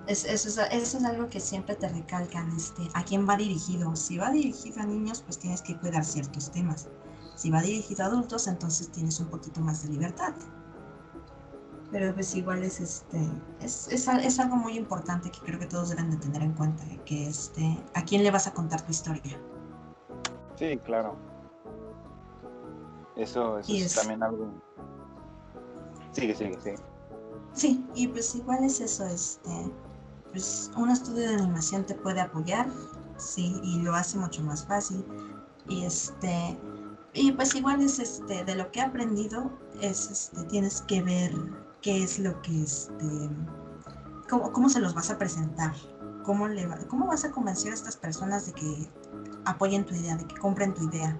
[0.07, 3.95] eso, es, algo que siempre te recalcan, este, a quién va dirigido.
[3.95, 6.87] Si va dirigido a niños, pues tienes que cuidar ciertos temas.
[7.35, 10.33] Si va dirigido a adultos, entonces tienes un poquito más de libertad.
[11.91, 13.19] Pero pues igual es este,
[13.61, 17.27] es, es, algo muy importante que creo que todos deben de tener en cuenta, que
[17.27, 19.39] este, a quién le vas a contar tu historia.
[20.55, 21.15] Sí, claro.
[23.15, 24.51] Eso, eso es, también algo.
[26.11, 26.77] Sigue, sigue, sigue.
[27.53, 29.71] Sí, y pues igual es eso, este,
[30.35, 32.67] pues un estudio de animación te puede apoyar,
[33.15, 35.05] sí, y lo hace mucho más fácil.
[35.69, 36.59] Y este,
[37.13, 41.33] y pues igual es este, de lo que he aprendido, es este, tienes que ver
[41.81, 43.29] qué es lo que este,
[44.29, 45.73] cómo, cómo se los vas a presentar,
[46.25, 48.89] cómo le cómo vas a convencer a estas personas de que
[49.45, 51.17] apoyen tu idea, de que compren tu idea.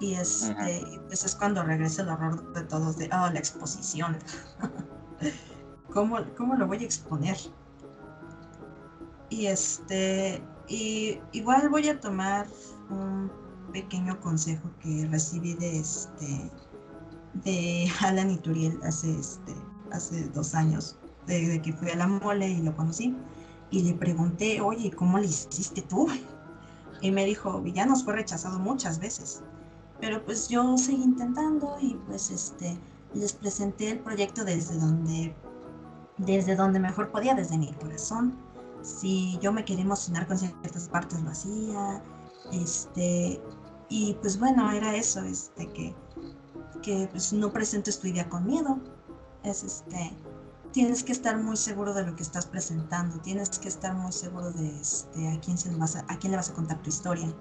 [0.00, 4.18] Y este, pues es cuando regresa el horror de todos de, oh, la exposición.
[5.92, 7.36] ¿Cómo, ¿Cómo lo voy a exponer?
[9.30, 12.46] Y este, y igual voy a tomar
[12.90, 13.30] un
[13.72, 16.50] pequeño consejo que recibí de este
[17.44, 19.52] de Alan Ituriel hace este
[19.90, 20.96] hace dos años,
[21.26, 23.16] desde que fui a la mole y lo conocí.
[23.70, 26.06] Y le pregunté, oye, ¿cómo le hiciste tú?
[27.00, 29.42] Y me dijo, Villanos fue rechazado muchas veces.
[30.00, 32.78] Pero pues yo seguí intentando y pues este
[33.14, 35.34] les presenté el proyecto desde donde
[36.18, 38.36] desde donde mejor podía, desde mi corazón
[38.84, 42.02] si yo me quería emocionar con ciertas partes lo hacía,
[42.52, 43.40] este,
[43.88, 45.94] y pues bueno, era eso, este, que,
[46.82, 48.78] que pues no presentes tu idea con miedo,
[49.42, 50.14] es este,
[50.72, 54.50] tienes que estar muy seguro de lo que estás presentando, tienes que estar muy seguro
[54.50, 56.90] de este, a, quién se le vas a, a quién le vas a contar tu
[56.90, 57.32] historia.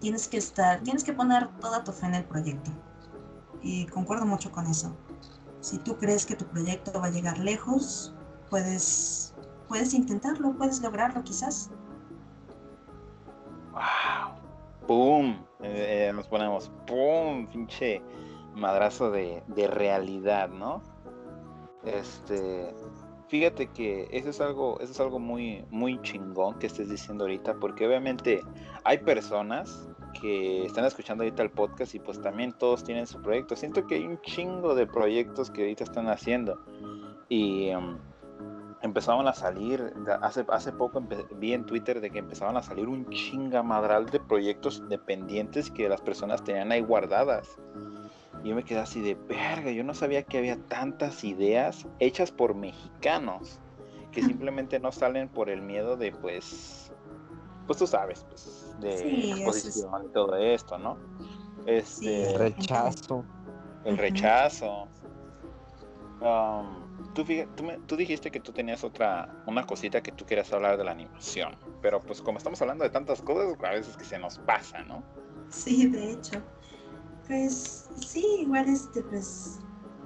[0.00, 2.72] Tienes que estar, tienes que poner toda tu fe en el proyecto.
[3.60, 4.96] Y concuerdo mucho con eso.
[5.60, 8.12] Si tú crees que tu proyecto va a llegar lejos,
[8.50, 9.11] puedes,
[9.72, 11.70] puedes intentarlo, puedes lograrlo quizás.
[13.72, 14.86] ¡Wow!
[14.86, 15.46] ¡Pum!
[15.62, 17.46] Eh, eh, nos ponemos, ¡pum!
[17.46, 18.02] Pinche
[18.54, 20.82] madrazo de, de realidad, ¿no?
[21.84, 22.74] Este,
[23.28, 27.54] fíjate que eso es algo, eso es algo muy, muy chingón que estés diciendo ahorita,
[27.54, 28.42] porque obviamente
[28.84, 29.88] hay personas
[30.20, 33.56] que están escuchando ahorita el podcast y pues también todos tienen su proyecto.
[33.56, 36.62] Siento que hay un chingo de proyectos que ahorita están haciendo
[37.30, 37.96] y um,
[38.82, 41.02] empezaban a salir, hace, hace poco
[41.36, 46.00] vi en Twitter de que empezaban a salir un chingamadral de proyectos independientes que las
[46.00, 47.48] personas tenían ahí guardadas.
[48.42, 52.32] Y yo me quedé así de verga, yo no sabía que había tantas ideas hechas
[52.32, 53.60] por mexicanos
[54.10, 56.92] que simplemente no salen por el miedo de pues
[57.66, 60.98] pues tú sabes, pues de exposición y todo esto, ¿no?
[61.66, 63.24] Este el rechazo.
[63.84, 64.88] El rechazo.
[66.20, 70.76] Um, tú, tú, tú, dijiste que tú tenías otra, una cosita que tú quieras hablar
[70.76, 74.18] de la animación, pero pues como estamos hablando de tantas cosas, a veces que se
[74.18, 75.02] nos pasa, ¿no?
[75.50, 76.42] Sí, de hecho.
[77.26, 79.60] Pues sí, igual este, pues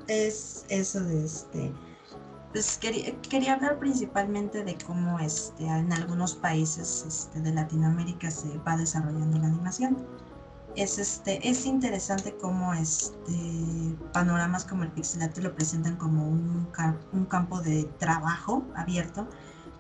[0.09, 1.73] es eso de este.
[2.53, 8.77] Pues quería, hablar principalmente de cómo este, en algunos países este, de Latinoamérica se va
[8.77, 10.07] desarrollando la animación.
[10.77, 16.69] Es, este, es interesante cómo este, panoramas como el pixelato lo presentan como un,
[17.13, 19.27] un campo de trabajo abierto,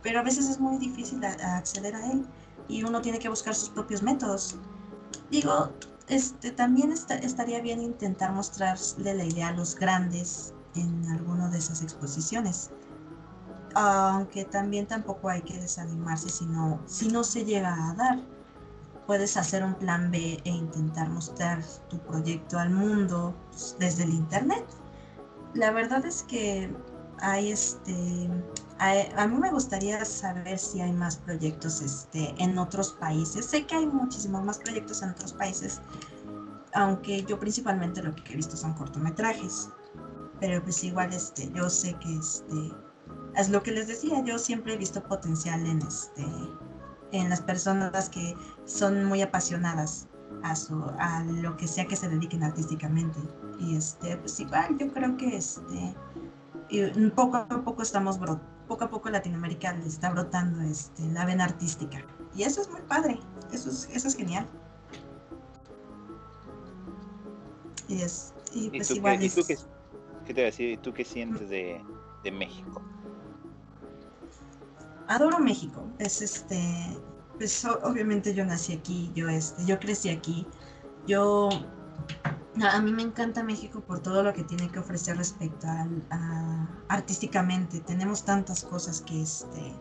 [0.03, 2.27] pero a veces es muy difícil acceder a él
[2.69, 4.57] y uno tiene que buscar sus propios métodos.
[5.31, 5.71] Digo,
[6.09, 11.83] este, también estaría bien intentar mostrarle la idea a los grandes en alguna de esas
[11.83, 12.71] exposiciones.
[13.75, 18.36] Aunque también tampoco hay que desanimarse si no, si no se llega a dar.
[19.07, 24.11] Puedes hacer un plan B e intentar mostrar tu proyecto al mundo pues, desde el
[24.11, 24.65] internet.
[25.55, 26.71] La verdad es que
[27.21, 28.29] hay este
[28.79, 33.47] a, mí me gustaría saber si hay más proyectos este, en otros países.
[33.47, 35.81] Sé que hay muchísimos más proyectos en otros países,
[36.75, 39.71] aunque yo principalmente lo que he visto son cortometrajes.
[40.41, 42.73] Pero pues igual este, yo sé que este,
[43.37, 46.27] es lo que les decía, yo siempre he visto potencial en, este,
[47.19, 50.09] en las personas que son muy apasionadas
[50.43, 53.19] a, su, a lo que sea que se dediquen artísticamente.
[53.59, 55.95] Y este, pues igual yo creo que este,
[57.15, 61.45] poco a poco estamos brotando poco a poco Latinoamérica le está brotando este, la vena
[61.45, 62.05] artística.
[62.35, 63.19] Y eso es muy padre,
[63.53, 64.47] eso es, eso es genial.
[67.89, 69.57] Y, es, y pues igual qué, tú qué,
[70.27, 70.71] qué, te voy a decir?
[70.71, 71.81] ¿Y tú qué sientes de,
[72.25, 72.83] de México?
[75.09, 75.85] Adoro México.
[75.99, 76.99] Es este,
[77.37, 80.47] pues obviamente yo nací aquí, yo este, yo crecí aquí.
[81.07, 81.49] Yo
[82.63, 87.81] a mí me encanta México por todo lo que tiene que ofrecer respecto a, artísticamente.
[87.81, 89.75] Tenemos tantas cosas que, este,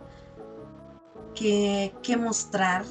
[1.33, 2.83] que, que mostrar,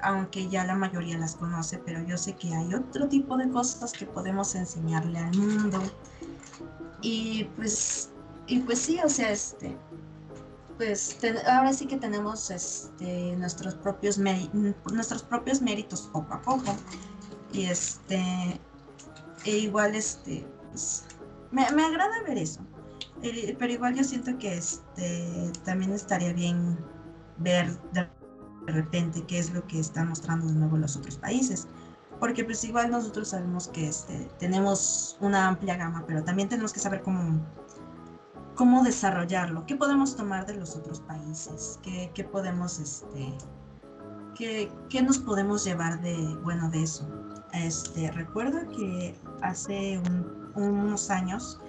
[0.00, 3.92] aunque ya la mayoría las conoce, pero yo sé que hay otro tipo de cosas
[3.92, 5.80] que podemos enseñarle al mundo.
[7.00, 8.10] Y pues,
[8.46, 9.76] y pues sí, o sea, este,
[10.82, 11.16] pues
[11.46, 16.74] ahora sí que tenemos este, nuestros, propios méritos poco a poco.
[17.52, 18.60] Y este,
[19.44, 21.04] e igual este pues,
[21.52, 22.60] me, agrada ver eso
[23.22, 26.78] eh, pero igual yo siento que este también estaría bien
[27.38, 28.08] ver de
[28.66, 31.66] repente qué es lo que están mostrando de nuevo los otros países
[32.18, 36.80] porque pues igual nosotros sabemos que este tenemos una amplia gama pero también tenemos que
[36.80, 37.44] saber cómo
[38.54, 43.32] cómo desarrollarlo qué podemos tomar de los otros países qué, qué podemos este
[44.34, 47.06] qué, qué nos podemos llevar de bueno de eso
[47.52, 50.00] este, recuerdo que hace
[50.54, 51.60] unos años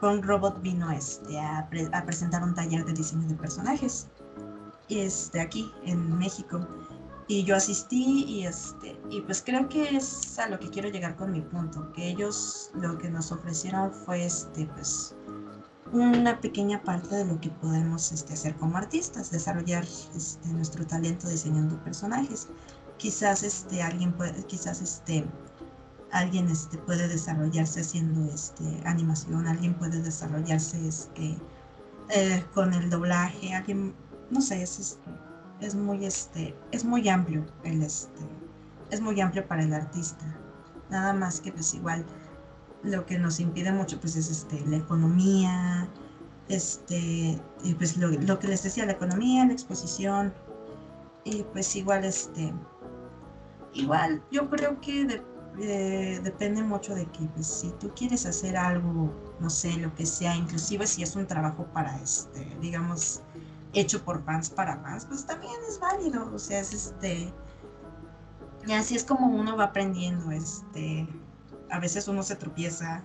[0.00, 1.68] con Robot vino este, a,
[2.04, 4.08] presentar un taller de diseño de personajes
[4.88, 6.66] este, aquí en México.
[7.28, 11.16] Y yo asistí y, este, y pues creo que es a lo que quiero llegar
[11.16, 15.14] con mi punto, que ellos lo que nos ofrecieron fue este, pues,
[15.92, 19.84] una pequeña parte de lo que podemos este, hacer como artistas, desarrollar
[20.16, 22.48] este, nuestro talento diseñando personajes
[23.02, 25.24] quizás este alguien puede, quizás este
[26.12, 26.48] alguien
[26.86, 30.78] puede desarrollarse haciendo este animación, alguien puede desarrollarse
[31.16, 33.94] eh, con el doblaje, alguien
[34.30, 34.98] no sé, es
[35.60, 38.22] es muy este es muy amplio el este
[38.90, 40.24] es muy amplio para el artista.
[40.90, 42.04] Nada más que pues igual
[42.82, 45.88] lo que nos impide mucho pues es este la economía,
[46.48, 47.40] este,
[47.78, 50.32] pues lo, lo, que les decía, la economía, la exposición,
[51.24, 52.52] y pues igual, este,
[53.74, 55.22] igual, yo creo que
[55.60, 60.06] eh, depende mucho de que pues, si tú quieres hacer algo, no sé, lo que
[60.06, 63.22] sea, inclusive si es un trabajo para, este, digamos,
[63.72, 67.32] hecho por fans para fans, pues también es válido, o sea, es este,
[68.66, 71.08] y así es como uno va aprendiendo, este,
[71.72, 73.02] a veces uno se tropieza,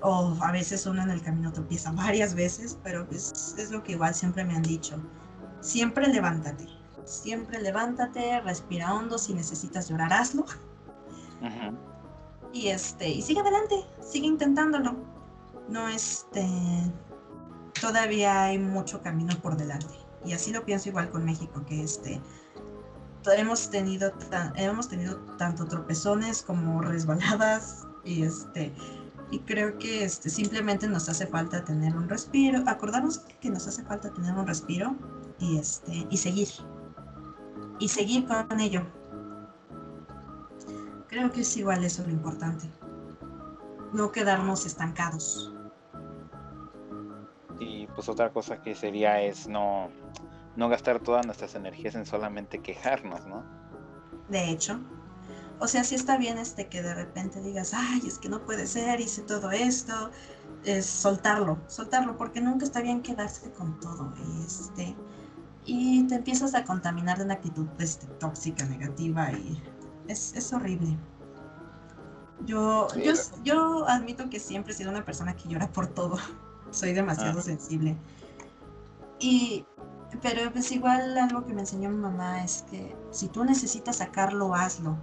[0.00, 3.92] o a veces uno en el camino tropieza varias veces, pero es, es lo que
[3.92, 4.96] igual siempre me han dicho,
[5.60, 6.66] siempre levántate,
[7.04, 10.46] siempre levántate, respira hondo, si necesitas llorar, hazlo.
[12.52, 14.96] Y este, y sigue adelante, sigue intentándolo.
[15.68, 16.46] No este
[17.80, 19.94] todavía hay mucho camino por delante.
[20.24, 22.20] Y así lo pienso igual con México, que este
[23.30, 24.12] hemos tenido
[24.56, 28.72] hemos tenido tanto tropezones como resbaladas y este
[29.30, 33.82] y creo que este simplemente nos hace falta tener un respiro, acordarnos que nos hace
[33.84, 34.94] falta tener un respiro
[35.38, 36.48] y este y seguir
[37.78, 38.86] y seguir con ello.
[41.08, 42.70] Creo que es igual eso lo importante.
[43.92, 45.52] No quedarnos estancados.
[47.58, 49.90] Y pues otra cosa que sería es no,
[50.56, 53.42] no gastar todas nuestras energías en solamente quejarnos, ¿no?
[54.28, 54.80] De hecho.
[55.58, 58.66] O sea, sí está bien este que de repente digas, ay, es que no puede
[58.66, 60.10] ser, hice todo esto.
[60.64, 64.12] Es soltarlo, soltarlo, porque nunca está bien quedarse con todo.
[64.44, 64.96] Este,
[65.64, 69.62] y te empiezas a contaminar de una actitud este, tóxica, negativa y
[70.08, 70.96] es, es horrible.
[72.44, 73.12] Yo, yo,
[73.44, 76.18] yo, admito que siempre he sido una persona que llora por todo.
[76.72, 77.42] Soy demasiado ah.
[77.42, 77.96] sensible.
[79.20, 79.64] Y,
[80.20, 84.54] pero pues igual algo que me enseñó mi mamá es que si tú necesitas sacarlo,
[84.54, 84.98] hazlo.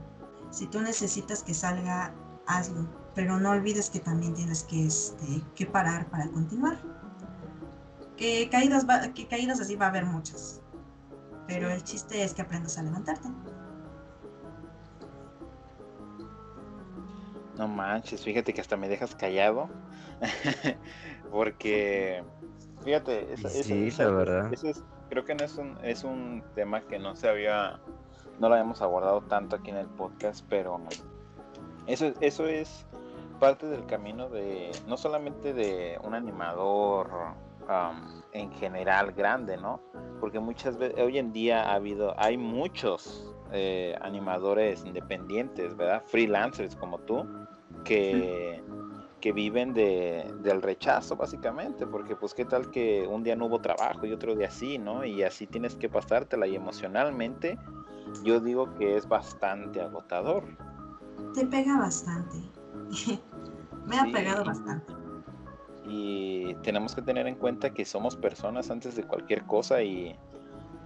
[0.52, 2.14] Si tú necesitas que salga,
[2.46, 2.88] hazlo.
[3.16, 6.78] Pero no olvides que también tienes que, este, que parar para continuar
[8.20, 8.86] que caídas,
[9.16, 10.62] que caídas así va a haber muchas.
[11.48, 13.30] Pero el chiste es que aprendas a levantarte.
[17.58, 19.70] No manches, fíjate que hasta me dejas callado.
[21.32, 22.24] Porque,
[22.84, 24.52] fíjate, esa, sí, la verdad.
[25.10, 27.80] Creo que no es un, es un tema que no se había,
[28.40, 30.80] no lo habíamos abordado tanto aquí en el podcast, pero
[31.88, 32.86] eso, eso es
[33.40, 37.10] parte del camino de, no solamente de un animador
[38.34, 39.80] en general grande, ¿no?
[40.20, 46.04] Porque muchas veces, hoy en día ha habido, hay muchos eh, animadores independientes, ¿verdad?
[46.06, 47.28] Freelancers como tú,
[47.84, 48.62] que,
[49.20, 53.60] que viven de, del rechazo, básicamente, porque pues qué tal que un día no hubo
[53.60, 55.06] trabajo y otro día sí, ¿no?
[55.06, 57.58] Y así tienes que pasártela y emocionalmente
[58.24, 60.44] yo digo que es bastante agotador.
[61.34, 62.38] Te pega bastante.
[63.86, 64.94] Me ha pegado bastante
[65.90, 70.16] y tenemos que tener en cuenta que somos personas antes de cualquier cosa y,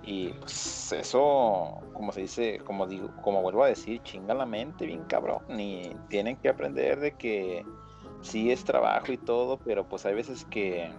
[0.04, 4.86] y pues eso, como se dice, como digo, como vuelvo a decir, chinga la mente
[4.86, 7.66] bien cabrón y tienen que aprender de que
[8.24, 10.92] sí es trabajo y todo, pero pues hay veces que,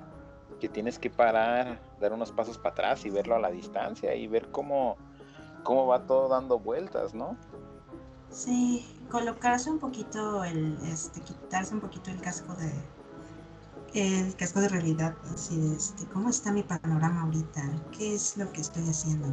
[0.61, 4.29] que tienes que parar, dar unos pasos para atrás y verlo a la distancia y
[4.29, 4.97] ver cómo,
[5.65, 7.37] cómo va todo dando vueltas, ¿no?
[8.31, 12.73] Sí, colocarse un poquito el, este, quitarse un poquito el casco de,
[13.95, 17.63] el casco de realidad, así de este, cómo está mi panorama ahorita,
[17.97, 19.29] qué es lo que estoy haciendo.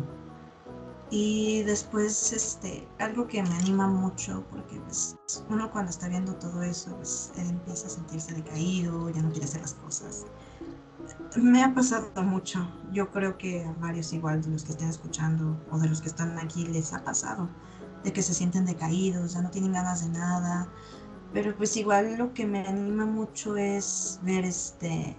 [1.14, 5.18] Y después, este, algo que me anima mucho, porque pues,
[5.50, 9.60] uno cuando está viendo todo eso, pues empieza a sentirse decaído, ya no quiere hacer
[9.60, 10.26] las cosas.
[11.36, 12.66] Me ha pasado mucho.
[12.94, 16.08] Yo creo que a varios igual de los que estén escuchando o de los que
[16.08, 17.50] están aquí les ha pasado,
[18.06, 20.70] de que se sienten decaídos, ya no tienen ganas de nada,
[21.34, 25.18] pero pues igual lo que me anima mucho es ver este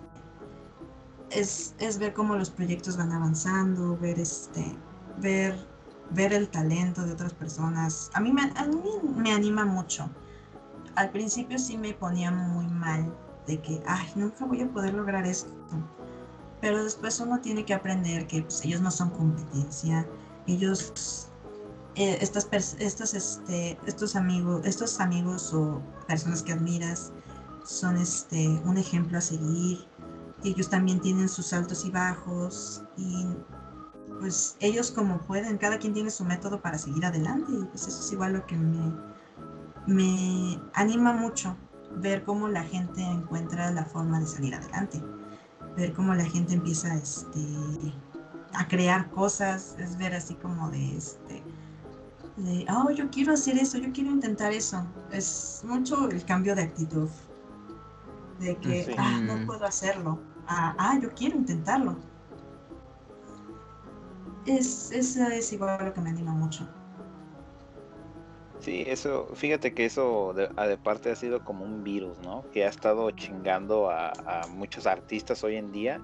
[1.31, 4.77] es, es, ver cómo los proyectos van avanzando, ver este
[5.19, 5.72] ver
[6.15, 8.11] ver el talento de otras personas.
[8.15, 10.09] A mí me, anima mucho.
[10.95, 13.15] Al principio sí me ponía muy mal
[13.47, 15.51] de que, ay, nunca voy a poder lograr esto.
[16.61, 20.07] Pero después uno tiene que aprender que pues, ellos no son competencia.
[20.47, 21.29] Ellos
[21.95, 22.49] eh, estas,
[22.79, 23.79] estos, este,
[24.15, 27.13] amigos, estos amigos o personas que admiras
[27.67, 29.87] son este, un ejemplo a seguir.
[30.43, 32.83] Ellos también tienen sus altos y bajos
[34.23, 37.99] pues ellos como pueden, cada quien tiene su método para seguir adelante y pues eso
[37.99, 38.95] es igual lo que me,
[39.89, 41.57] me anima mucho,
[41.97, 45.03] ver cómo la gente encuentra la forma de salir adelante,
[45.77, 47.45] ver cómo la gente empieza este,
[48.55, 51.43] a crear cosas, es ver así como de este,
[52.37, 54.87] de, oh, yo quiero hacer eso, yo quiero intentar eso.
[55.11, 57.09] Es mucho el cambio de actitud.
[58.39, 60.21] De que, ah, no puedo hacerlo.
[60.47, 62.12] a, ah, yo quiero intentarlo.
[64.47, 66.69] Es, es igual lo que me anima mucho.
[68.63, 72.45] Sí, eso, fíjate que eso de, de, parte ha sido como un virus, ¿no?
[72.53, 76.01] Que ha estado chingando a, a, muchos artistas hoy en día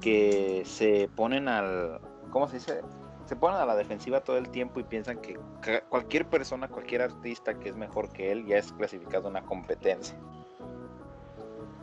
[0.00, 2.00] que se ponen al,
[2.30, 2.82] ¿cómo se dice?
[3.26, 5.40] Se ponen a la defensiva todo el tiempo y piensan que
[5.88, 10.16] cualquier persona, cualquier artista que es mejor que él ya es clasificado una competencia.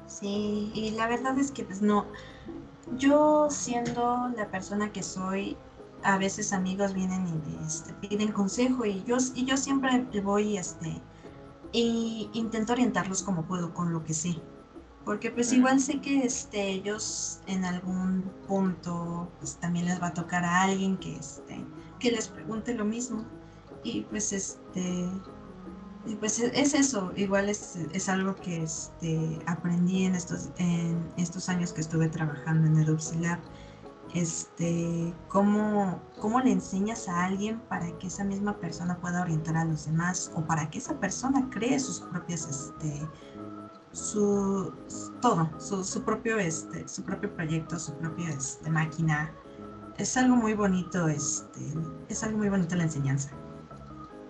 [0.07, 2.05] Sí, y la verdad es que pues no,
[2.95, 5.57] yo siendo la persona que soy,
[6.05, 11.01] a veces amigos vienen y este, piden consejo y yo, y yo siempre voy este,
[11.71, 14.39] y intento orientarlos como puedo con lo que sé.
[15.03, 20.13] Porque pues igual sé que este, ellos en algún punto pues, también les va a
[20.13, 21.63] tocar a alguien que, este,
[21.99, 23.23] que les pregunte lo mismo.
[23.83, 25.07] Y pues este
[26.07, 31.49] y pues es eso, igual es, es algo que este, aprendí en estos, en estos
[31.49, 33.39] años que estuve trabajando en EduPsilab
[34.15, 39.65] este, cómo, cómo le enseñas a alguien para que esa misma persona pueda orientar a
[39.65, 43.07] los demás o para que esa persona cree sus propias, este,
[43.91, 44.73] su,
[45.21, 49.33] todo, su, su propio, este, su propio proyecto, su propia este, máquina.
[49.97, 51.59] Es algo muy bonito, este,
[52.07, 53.31] es algo muy bonito la enseñanza.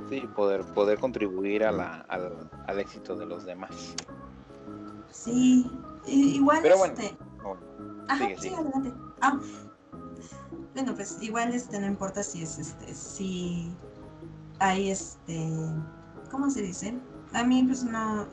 [0.10, 3.96] Sí, poder, poder contribuir a la, al, al éxito de los demás.
[5.12, 5.72] Sí,
[6.08, 7.18] igual Pero bueno, este...
[8.08, 8.94] Ajá, sí, adelante.
[9.22, 9.40] Ah,
[10.76, 13.72] bueno, pues igual este no importa si es este, si
[14.60, 15.50] hay este,
[16.30, 16.94] ¿cómo se dice?
[17.34, 18.28] A mí pues no,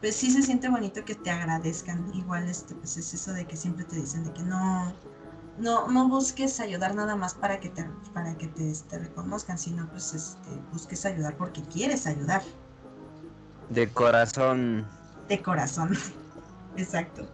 [0.00, 2.08] pues sí se siente bonito que te agradezcan.
[2.14, 4.92] Igual este, pues es eso de que siempre te dicen de que no,
[5.58, 7.84] no, no busques ayudar nada más para que te,
[8.14, 12.42] para que te, este, reconozcan, sino pues este, busques ayudar porque quieres ayudar.
[13.70, 14.86] De corazón.
[15.28, 15.96] De corazón.
[16.76, 17.26] Exacto.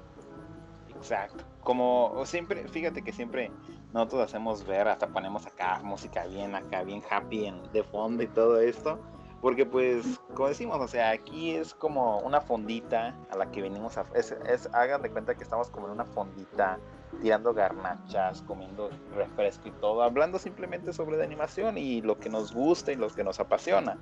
[0.88, 1.44] Exacto.
[1.62, 3.50] Como siempre, fíjate que siempre
[3.92, 8.26] nosotros hacemos ver, hasta ponemos acá música bien, acá bien happy en, de fondo y
[8.26, 8.98] todo esto.
[9.40, 13.96] Porque pues, como decimos, o sea, aquí es como una fondita a la que venimos
[13.98, 14.06] a...
[14.14, 16.78] Es, es, hagan de cuenta que estamos como en una fondita,
[17.22, 22.52] tirando garnachas, comiendo refresco y todo, hablando simplemente sobre la animación y lo que nos
[22.52, 23.98] gusta y lo que nos apasiona.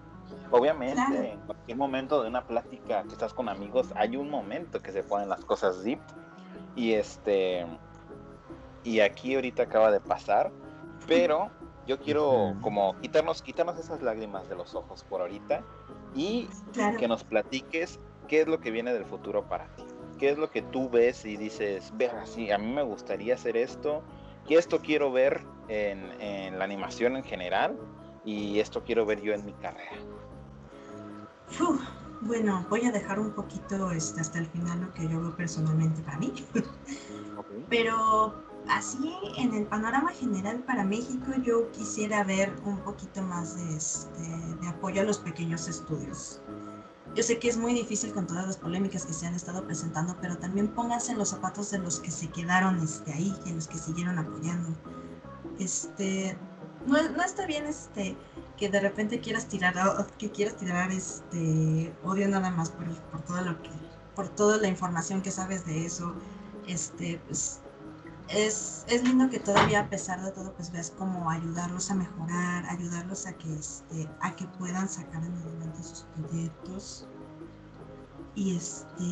[0.51, 4.93] Obviamente, en cualquier momento de una plática que estás con amigos, hay un momento que
[4.93, 6.01] se ponen las cosas deep.
[6.77, 7.67] Y este
[8.85, 10.53] y aquí ahorita acaba de pasar,
[11.07, 11.51] pero
[11.87, 15.63] yo quiero como quitarnos, quitarnos esas lágrimas de los ojos por ahorita
[16.15, 16.49] y
[16.99, 19.85] que nos platiques qué es lo que viene del futuro para ti.
[20.19, 23.57] ¿Qué es lo que tú ves y dices, vea, sí, a mí me gustaría hacer
[23.57, 24.03] esto,
[24.47, 27.77] y esto quiero ver en, en, la animación en general
[28.25, 29.97] y esto quiero ver yo en mi carrera?
[32.21, 36.03] bueno, voy a dejar un poquito este, hasta el final lo que yo veo personalmente
[36.03, 36.33] para mí.
[37.69, 38.35] Pero
[38.69, 44.23] así en el panorama general para México yo quisiera ver un poquito más de, este,
[44.61, 46.41] de, apoyo a los pequeños estudios.
[47.15, 50.17] Yo sé que es muy difícil con todas las polémicas que se han estado presentando,
[50.21, 53.69] pero también pónganse en los zapatos de los que se quedaron este, ahí, de los
[53.69, 54.71] que siguieron apoyando.
[55.61, 56.37] Este,
[56.87, 58.17] no, no está bien este,
[58.57, 59.75] que de repente quieras tirar,
[60.19, 63.71] que quieras tirar este, odio nada más por, por todo lo que,
[64.17, 66.15] por toda la información que sabes de eso.
[66.67, 67.61] Este, pues,
[68.29, 72.65] es, es, lindo que todavía a pesar de todo pues veas como ayudarlos a mejorar,
[72.69, 77.07] ayudarlos a que, este, a que puedan sacar adelante sus proyectos.
[78.35, 79.05] Y este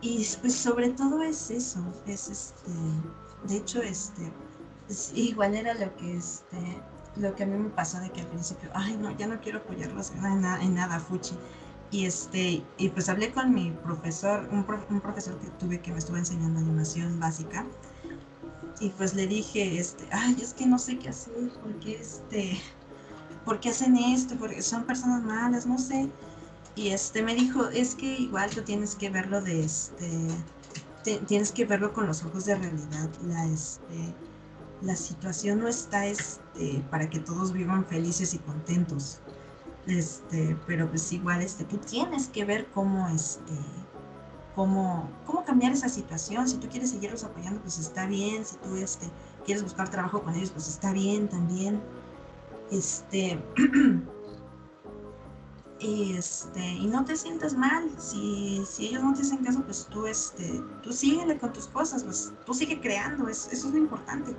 [0.00, 2.70] y pues sobre todo es eso, es este,
[3.48, 4.30] de hecho este,
[5.14, 6.82] igual era lo que este,
[7.16, 9.60] lo que a mí me pasó de que al principio, ay no, ya no quiero
[9.60, 11.34] apoyarlos en nada, en nada, Fuchi
[11.94, 15.98] y, este, y pues hablé con mi profesor, un, un, profesor que tuve que me
[15.98, 17.64] estuvo enseñando animación básica.
[18.80, 22.60] Y pues le dije, este, ay, es que no sé qué hacer, porque este,
[23.44, 24.34] ¿por qué hacen esto?
[24.34, 26.10] Porque son personas malas, no sé.
[26.74, 30.28] Y este me dijo, es que igual tú tienes que verlo de este,
[31.28, 33.08] tienes que verlo con los ojos de realidad.
[33.22, 34.12] La, este,
[34.82, 39.20] la situación no está este, para que todos vivan felices y contentos
[39.86, 43.52] este, pero pues igual este, tú tienes que ver cómo, este,
[44.54, 46.48] cómo, cómo cambiar esa situación.
[46.48, 48.44] Si tú quieres seguirlos apoyando, pues está bien.
[48.44, 49.06] Si tú este,
[49.44, 51.82] quieres buscar trabajo con ellos, pues está bien también.
[52.70, 53.38] Este,
[55.80, 57.90] este, y no te sientas mal.
[57.98, 62.04] Si, si ellos no te hacen caso, pues tú, este, tú síguele con tus cosas,
[62.04, 64.34] pues tú sigue creando, eso es lo importante.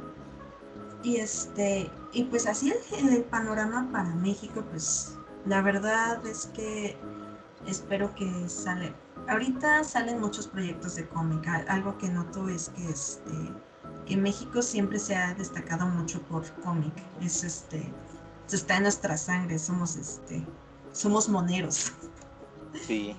[1.04, 5.16] Y este, y pues así el panorama para México, pues
[5.46, 6.98] la verdad es que
[7.68, 8.94] espero que sale,
[9.28, 11.48] ahorita salen muchos proyectos de cómic.
[11.68, 13.54] Algo que noto es que este
[14.06, 16.94] que México siempre se ha destacado mucho por cómic.
[17.22, 17.92] Es este
[18.52, 20.46] está en nuestra sangre, somos este
[20.92, 21.92] somos moneros.
[22.88, 23.16] Sí.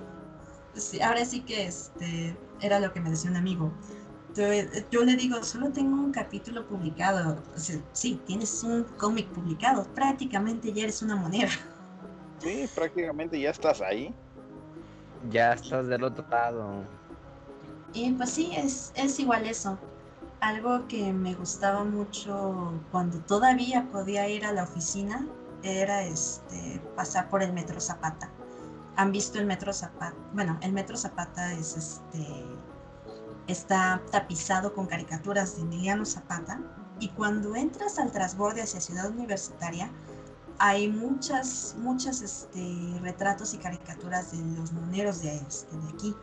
[0.75, 3.73] sí ahora sí que este era lo que me decía un amigo.
[4.35, 7.43] Yo, le digo, solo tengo un capítulo publicado.
[7.95, 9.85] sí, tienes un cómic publicado.
[9.95, 11.49] Prácticamente ya eres una moneda.
[12.39, 14.15] Sí, prácticamente ya estás ahí.
[15.31, 16.85] Ya estás del otro lado.
[17.93, 19.79] Y pues sí, es, es igual eso.
[20.41, 25.27] Algo que me gustaba mucho cuando todavía podía ir a la oficina
[25.63, 28.31] era este pasar por el Metro Zapata.
[28.97, 30.15] ¿Han visto el Metro Zapata?
[30.33, 32.45] Bueno, el Metro Zapata es este
[33.47, 36.61] está tapizado con caricaturas de Emiliano Zapata
[36.99, 39.91] y cuando entras al transborde hacia Ciudad Universitaria
[40.59, 46.17] hay muchas, muchas este, retratos y caricaturas de los moneros de, este, de aquí.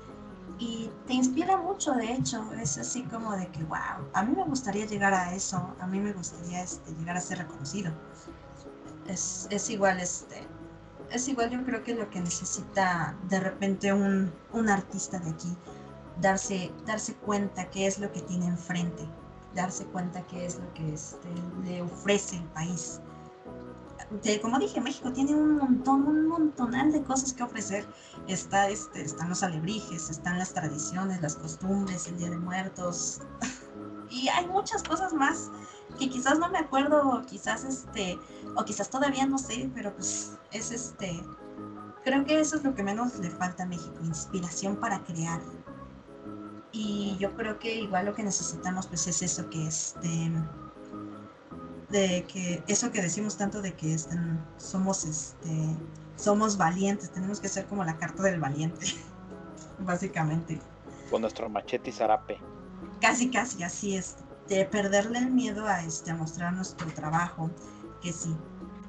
[0.60, 4.44] Y te inspira mucho, de hecho, es así como de que, wow, a mí me
[4.44, 7.92] gustaría llegar a eso, a mí me gustaría este, llegar a ser reconocido.
[9.08, 10.48] Es, es, igual, este,
[11.10, 15.58] es igual yo creo que lo que necesita de repente un, un artista de aquí,
[16.22, 19.04] darse, darse cuenta qué es lo que tiene enfrente,
[19.56, 21.28] darse cuenta qué es lo que este,
[21.66, 23.02] le ofrece el país
[24.42, 27.86] como dije, México tiene un montón, un montonal de cosas que ofrecer.
[28.28, 33.22] Está, este, están los alebrijes, están las tradiciones, las costumbres, el Día de Muertos.
[34.10, 35.50] y hay muchas cosas más
[35.98, 38.20] que quizás no me acuerdo, o quizás este,
[38.56, 41.24] o quizás todavía no sé, pero pues es este.
[42.04, 45.42] Creo que eso es lo que menos le falta a México, inspiración para crear.
[46.72, 50.32] Y yo creo que igual lo que necesitamos pues es eso, que este
[51.94, 53.96] de que eso que decimos tanto de que
[54.58, 55.78] somos este
[56.16, 58.86] somos valientes, tenemos que ser como la carta del valiente,
[59.80, 60.60] básicamente.
[61.10, 62.38] Con nuestro machete y zarape.
[63.02, 64.16] Casi, casi, así es.
[64.48, 67.50] De perderle el miedo a, este, a mostrar nuestro trabajo,
[68.02, 68.36] que sí,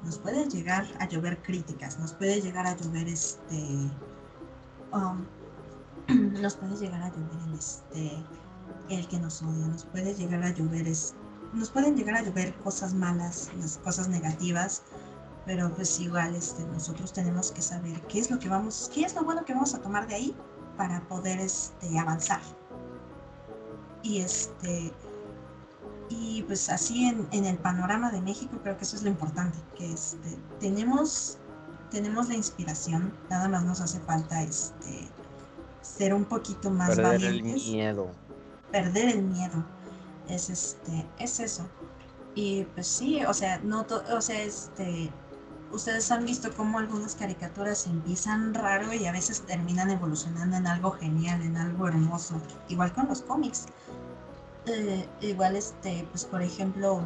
[0.03, 3.89] nos puede llegar a llover críticas, nos puede llegar a llover este.
[4.93, 5.25] Um,
[6.41, 8.11] nos puede llegar a llover el, este,
[8.89, 11.24] el que nos odia, nos puede llegar a llover este
[11.55, 14.83] nos pueden llegar a llover cosas malas, las cosas negativas,
[15.45, 19.15] pero pues igual este, nosotros tenemos que saber qué es lo que vamos, qué es
[19.15, 20.35] lo bueno que vamos a tomar de ahí
[20.77, 22.41] para poder este, avanzar.
[24.03, 24.93] Y este
[26.07, 29.57] y pues así en, en, el panorama de México creo que eso es lo importante,
[29.75, 31.39] que este, tenemos,
[31.89, 35.07] tenemos la inspiración, nada más nos hace falta este,
[35.81, 37.65] ser un poquito más perder valientes.
[37.65, 38.11] el miedo.
[38.71, 39.65] Perder el miedo
[40.29, 41.63] es este, es eso.
[42.35, 45.09] Y pues sí, o sea, no o sea, este,
[45.71, 50.91] ustedes han visto cómo algunas caricaturas empiezan raro y a veces terminan evolucionando en algo
[50.91, 52.35] genial, en algo hermoso.
[52.67, 53.65] Igual con los cómics.
[54.65, 57.01] Eh, igual este, pues por ejemplo,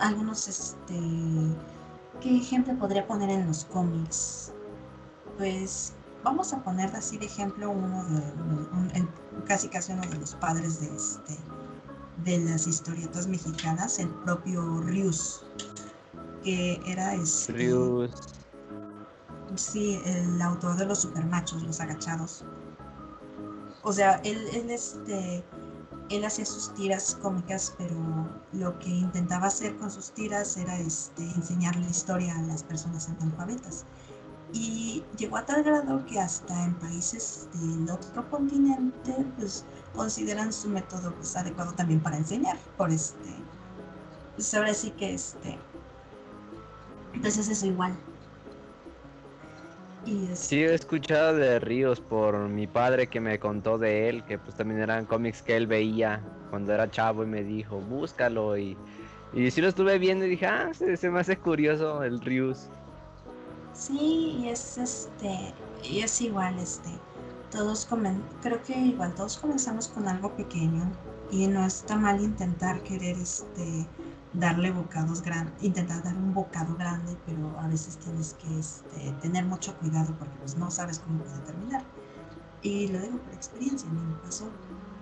[0.00, 1.00] algunos este
[2.20, 4.52] ¿qué ejemplo podría poner en los cómics?
[5.36, 5.92] Pues
[6.22, 9.06] vamos a poner así de ejemplo uno de
[9.46, 11.36] casi casi uno de los padres de este
[12.24, 15.44] de las historietas mexicanas, el propio Rius,
[16.42, 18.10] que era este, Rius.
[19.54, 22.44] Sí, el autor de los supermachos, los agachados.
[23.82, 25.44] O sea, él, él, este,
[26.10, 27.96] él hacía sus tiras cómicas, pero
[28.52, 33.84] lo que intentaba hacer con sus tiras era este, enseñarle historia a las personas analfabetas.
[34.52, 39.64] Y llegó a tal grado que hasta en países del otro continente, pues
[39.98, 42.56] consideran su método pues, adecuado también para enseñar.
[42.76, 43.34] Por este,
[44.36, 45.58] pues ahora sí que este,
[47.12, 47.98] entonces eso igual.
[50.06, 54.38] Y Sí, he escuchado de Ríos por mi padre que me contó de él, que
[54.38, 58.76] pues también eran cómics que él veía cuando era chavo y me dijo, búscalo y,
[59.34, 62.68] y sí lo estuve viendo y dije, ah, se, me hace curioso el Rius.
[63.74, 65.52] Sí, y es este,
[65.82, 66.88] y es igual este,
[67.50, 70.90] todos comen, creo que igual todos comenzamos con algo pequeño
[71.30, 73.86] y no está mal intentar querer este
[74.34, 79.44] darle bocados grandes, intentar dar un bocado grande, pero a veces tienes que este, tener
[79.44, 81.82] mucho cuidado porque pues no sabes cómo puede terminar.
[82.62, 84.50] Y lo digo por experiencia, a mí me pasó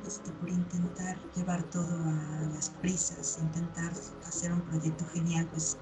[0.07, 3.93] este, por intentar llevar todo a las prisas, intentar
[4.27, 5.77] hacer un proyecto genial, pues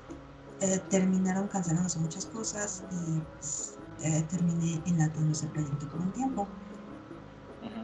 [0.61, 6.49] eh, terminaron cancelándose muchas cosas y pues, eh, terminé enlatando ese proyecto por un tiempo.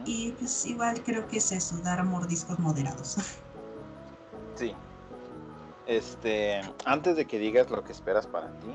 [0.05, 3.17] Y pues igual creo que es eso, dar mordiscos moderados.
[4.55, 4.75] Sí.
[5.87, 8.67] Este, antes de que digas lo que esperas para ti,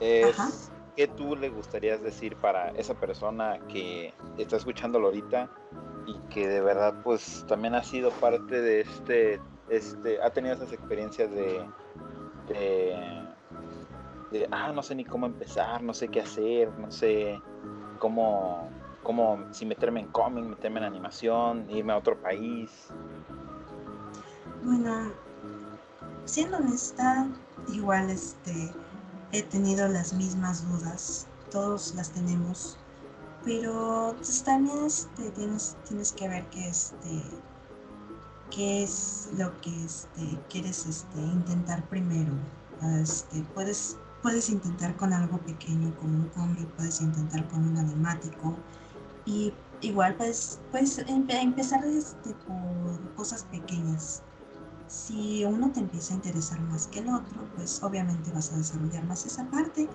[0.00, 5.50] es ¿qué tú le gustarías decir para esa persona que está escuchándolo ahorita
[6.06, 10.72] y que de verdad pues también ha sido parte de este, este ha tenido esas
[10.72, 11.64] experiencias de,
[12.48, 13.21] de,
[14.32, 17.40] de ah, no sé ni cómo empezar, no sé qué hacer, no sé
[17.98, 18.68] cómo,
[19.02, 22.88] cómo si meterme en cómic, meterme en animación, irme a otro país?
[24.64, 25.12] Bueno,
[26.24, 27.28] siendo honesta,
[27.72, 28.72] igual este
[29.32, 32.78] he tenido las mismas dudas, todos las tenemos,
[33.44, 37.22] pero pues, también este, tienes, tienes que ver que este
[38.54, 42.32] qué es lo que este, quieres este, intentar primero.
[43.00, 48.56] Este, puedes, puedes intentar con algo pequeño, como un cómic, puedes intentar con un animático
[49.24, 54.22] y igual puedes, puedes empezar este, por cosas pequeñas
[54.92, 59.04] si uno te empieza a interesar más que el otro, pues obviamente vas a desarrollar
[59.06, 59.88] más esa parte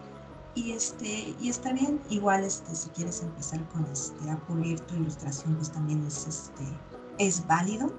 [0.56, 2.02] y este y está bien.
[2.10, 6.64] Igual este si quieres empezar con este a pulir tu ilustración, pues también es este
[7.20, 7.94] es válido.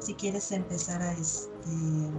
[0.00, 2.10] Si quieres empezar a este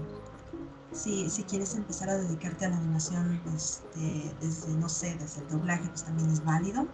[0.91, 5.48] si, si quieres empezar a dedicarte a la animación este, desde, no sé, desde el
[5.49, 6.88] doblaje, pues también es válido.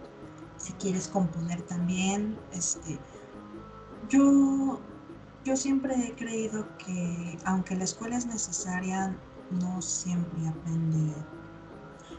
[0.56, 2.98] Si quieres componer también, este,
[4.08, 4.80] yo
[5.46, 9.16] yo siempre he creído que aunque la escuela es necesaria,
[9.48, 11.14] no siempre aprende,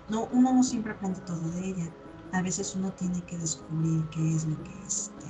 [0.08, 1.94] no, uno no siempre aprende todo de ella.
[2.32, 5.26] A veces uno tiene que descubrir qué es lo que este,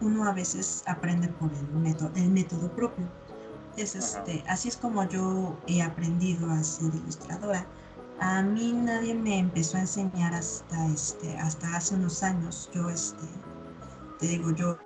[0.00, 3.10] uno a veces aprende por el método, el método propio.
[3.76, 7.66] Es este, así es como yo he aprendido a ser ilustradora.
[8.20, 12.70] A mí nadie me empezó a enseñar hasta este, hasta hace unos años.
[12.72, 13.26] Yo este,
[14.18, 14.78] te digo, yo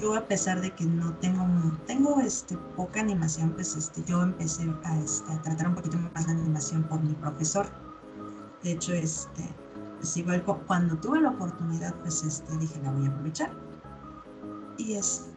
[0.00, 1.46] yo a pesar de que no tengo
[1.86, 6.26] tengo este poca animación pues este yo empecé a, este, a tratar un poquito más
[6.26, 7.66] la animación por mi profesor
[8.62, 9.42] de hecho este
[9.98, 13.50] pues igual cuando tuve la oportunidad pues este dije la voy a aprovechar
[14.76, 14.94] y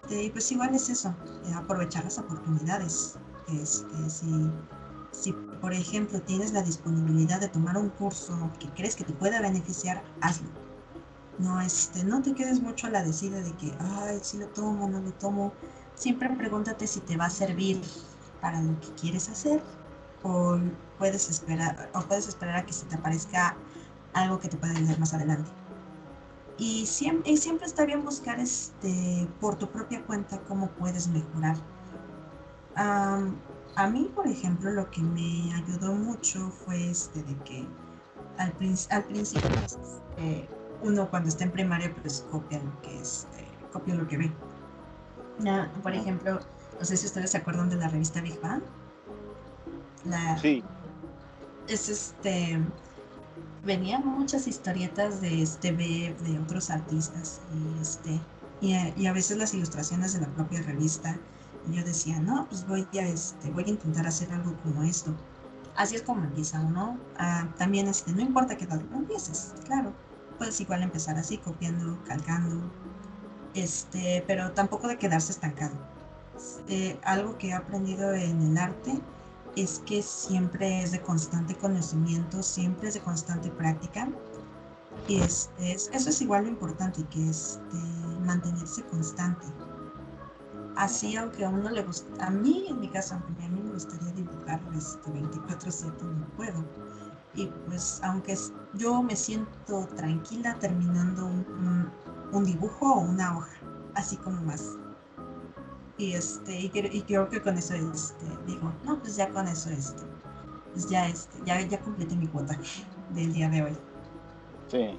[0.09, 1.13] este pues igual es eso
[1.45, 3.17] eh, aprovechar las oportunidades
[3.47, 4.51] este si
[5.11, 9.41] si por ejemplo tienes la disponibilidad de tomar un curso que crees que te pueda
[9.41, 10.49] beneficiar hazlo
[11.37, 14.89] no, este, no te quedes mucho a la decida de que, ay, si lo tomo,
[14.89, 15.53] no lo tomo.
[15.95, 17.81] Siempre pregúntate si te va a servir
[18.41, 19.63] para lo que quieres hacer
[20.21, 20.59] o
[20.97, 23.55] puedes esperar, o puedes esperar a que se te aparezca
[24.11, 25.49] algo que te pueda ayudar más adelante.
[26.59, 31.55] Y siempre, siempre está bien buscar este, por tu propia cuenta cómo puedes mejorar.
[32.75, 37.65] a mí, por ejemplo, lo que me ayudó mucho fue este de que
[38.37, 38.53] al,
[38.89, 40.49] al principio este,
[40.81, 44.31] uno cuando está en primaria pues copia lo que es, eh, copia lo que ve.
[45.81, 46.39] por ejemplo,
[46.77, 48.63] no sé si ustedes se acuerdan de la revista Big Bang.
[50.05, 50.63] La, sí.
[51.67, 52.59] Es este
[53.63, 58.19] venían muchas historietas de este de otros artistas y este
[58.61, 61.17] y a, veces las ilustraciones de la propia revista
[61.69, 65.13] y yo decía no pues voy a este voy a intentar hacer algo como esto
[65.75, 66.97] así es como empieza uno
[67.57, 69.93] también este no importa qué edad empieces claro
[70.39, 72.71] puedes igual empezar así, copiando, calcando,
[73.53, 75.75] este, pero tampoco de quedarse estancado.
[76.69, 78.93] Eh, algo que he aprendido en el arte
[79.55, 84.09] es que siempre es de constante conocimiento, siempre es de constante práctica.
[85.07, 87.59] Y este, eso es igual lo importante, que es
[88.25, 89.45] mantenerse constante.
[90.75, 93.73] Así, aunque a uno le gusta, a mí en mi caso, aunque a mí me
[93.73, 96.63] gustaría dibujar este, 24/7, no puedo
[97.35, 98.35] y pues aunque
[98.73, 103.57] yo me siento tranquila terminando un, dibujo o una hoja,
[103.95, 104.77] así como más.
[105.99, 106.69] Y, este, y,
[107.01, 110.01] creo que con eso este, digo, no, pues ya con eso este,
[110.71, 112.57] pues ya, este, ya, ya completé mi cuota
[113.09, 113.77] del día de hoy.
[114.69, 114.97] Sí.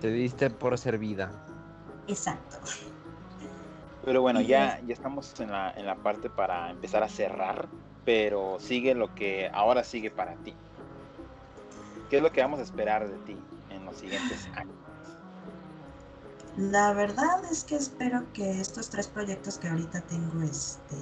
[0.00, 1.32] Te diste por servida.
[2.06, 2.56] Exacto.
[4.04, 7.68] Pero bueno, ya, ya estamos en la, en la parte para empezar a cerrar,
[8.04, 10.54] pero sigue lo que ahora sigue para ti.
[12.10, 13.36] ¿Qué es lo que vamos a esperar de ti
[13.70, 14.81] en los siguientes años?
[16.56, 20.96] La verdad es que espero que estos tres proyectos que ahorita tengo este,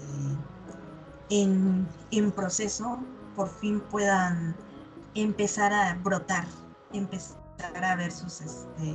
[1.29, 1.87] en,
[2.33, 2.99] proceso
[3.35, 4.55] por fin puedan
[5.15, 6.47] empezar a brotar,
[6.93, 7.37] empezar
[7.85, 8.95] a ver sus, este,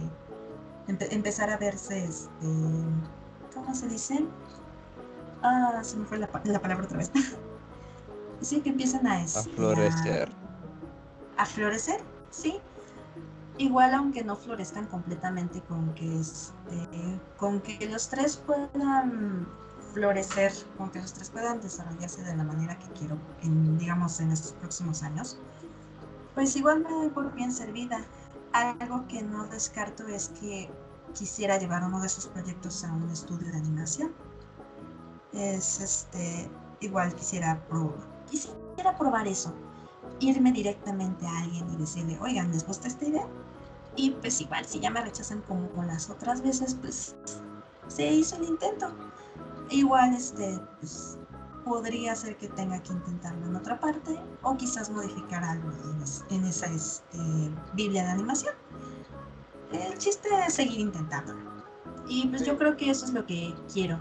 [0.87, 2.47] empezar a verse, este,
[3.53, 4.25] ¿cómo se dice?
[5.43, 7.11] Ah, se me fue la, palabra otra vez.
[8.41, 10.45] sí, que empiezan a, este, a florecer
[11.37, 12.59] a florecer, ¿sí?
[13.57, 16.89] Igual aunque no florezcan completamente con que este,
[17.37, 19.47] con que los tres puedan
[19.93, 24.31] florecer, con que los tres puedan desarrollarse de la manera que quiero, en, digamos, en
[24.31, 25.37] estos próximos años.
[26.33, 28.05] pues igual me doy por bien servida.
[28.51, 30.69] Algo que no descarto es que
[31.13, 34.13] quisiera llevar uno de esos proyectos a un estudio de animación.
[35.31, 36.49] Es este,
[36.81, 37.99] igual quisiera probar,
[38.29, 39.53] quisiera probar eso.
[40.19, 43.27] Irme directamente a alguien y decirle, oigan, ¿les gusta esta idea?
[43.95, 47.15] Y pues igual, si ya me rechazan como con las otras veces, pues
[47.87, 48.91] se hizo el intento.
[49.69, 51.17] Igual, este, pues
[51.65, 55.71] podría ser que tenga que intentarlo en otra parte o quizás modificar algo
[56.29, 57.17] en, esa este,
[57.73, 58.53] Biblia de animación.
[59.71, 61.39] El chiste es seguir intentándolo.
[62.07, 63.99] Y pues yo creo que eso es lo que quiero,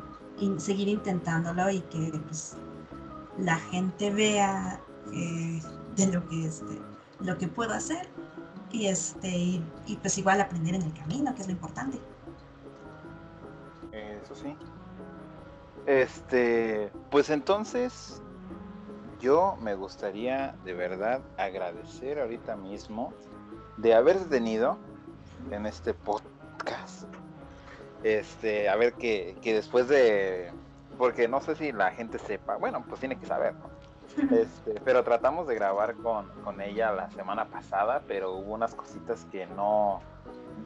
[0.58, 2.54] seguir intentándolo y que pues,
[3.38, 4.80] la gente vea
[5.12, 5.62] eh,
[5.96, 6.80] de lo que, este,
[7.20, 8.08] lo que puedo hacer
[8.70, 12.00] y, este, y pues igual aprender en el camino, que es lo importante.
[13.92, 14.56] Eso sí.
[15.86, 18.22] Este, pues entonces,
[19.20, 23.12] yo me gustaría de verdad agradecer ahorita mismo
[23.76, 24.78] de haber tenido
[25.50, 27.04] en este podcast.
[28.02, 30.52] Este, a ver que, que después de,
[30.98, 33.54] porque no sé si la gente sepa, bueno, pues tiene que saber,
[34.16, 39.26] Este, pero tratamos de grabar con, con, ella la semana pasada, pero hubo unas cositas
[39.26, 40.00] que no,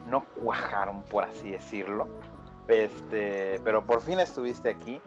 [0.08, 2.08] no cuajaron, por así decirlo.
[2.68, 5.00] Este, pero por fin estuviste aquí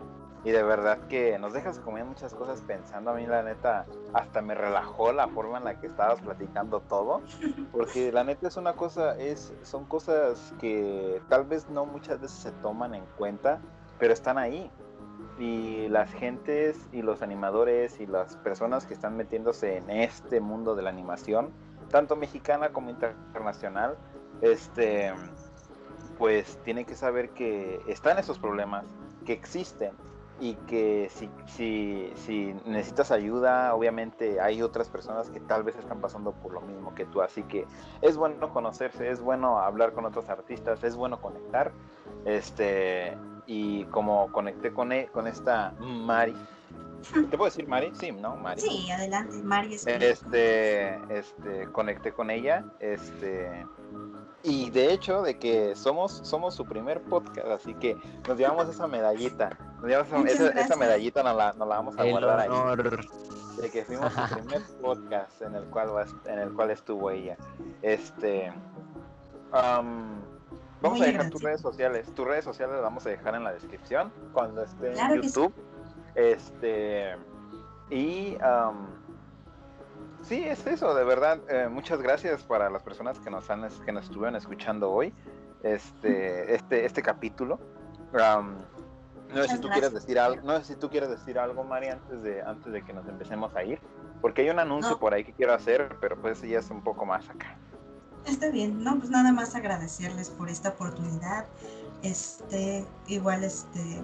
[0.44, 3.12] y de verdad que nos dejas comer muchas cosas pensando.
[3.12, 7.22] A mí, la neta, hasta me relajó la forma en la que estabas platicando todo,
[7.72, 12.38] porque la neta es una cosa, es, son cosas que tal vez no muchas veces
[12.38, 13.60] se toman en cuenta,
[14.00, 14.72] pero están ahí.
[15.42, 20.76] Y las gentes y los animadores y las personas que están metiéndose en este mundo
[20.76, 21.50] de la animación,
[21.90, 23.98] tanto mexicana como internacional,
[24.42, 25.12] este
[26.20, 28.86] pues tienen que saber que están esos problemas,
[29.26, 29.94] que existen
[30.40, 36.02] y que si, si, si, necesitas ayuda, obviamente hay otras personas que tal vez están
[36.02, 37.66] pasando por lo mismo que tú, así que
[38.02, 41.72] es bueno conocerse, es bueno hablar con otros artistas, es bueno conectar,
[42.26, 43.18] este,
[43.52, 46.34] y como conecté con, e, con esta Mari,
[47.14, 47.92] ¿Te puedo decir Mari?
[48.00, 48.36] Sí, ¿no?
[48.38, 48.62] Mari.
[48.62, 53.66] Sí, adelante, Mari es Este, este, conecté con ella, este,
[54.44, 57.98] y de hecho de que somos somos su primer podcast, así que
[58.28, 59.50] nos llevamos esa medallita,
[59.82, 62.50] nos llevamos esa, medallita nos la, nos la vamos a guardar ahí.
[63.62, 65.90] De que fuimos su primer podcast en el cual
[66.26, 67.36] en el cual estuvo ella.
[67.82, 68.54] Este
[70.82, 73.54] vamos a dejar tus redes sociales, tus redes sociales las vamos a dejar en la
[73.54, 75.54] descripción cuando esté en YouTube.
[76.16, 77.16] Este
[77.90, 78.38] y
[80.24, 81.40] sí, es eso, de verdad.
[81.50, 85.14] Eh, muchas gracias para las personas que nos han que nos estuvieron escuchando hoy.
[85.62, 87.60] Este, este, este capítulo.
[88.14, 91.90] no sé si tú quieres decir algo, no sé si tú quieres decir algo, Mari,
[91.90, 93.80] antes de, antes de que nos empecemos a ir.
[94.22, 97.06] Porque hay un anuncio por ahí que quiero hacer, pero pues ya es un poco
[97.06, 97.58] más acá.
[98.26, 101.46] Está bien, no, pues nada más agradecerles por esta oportunidad.
[102.04, 104.04] Este, igual este,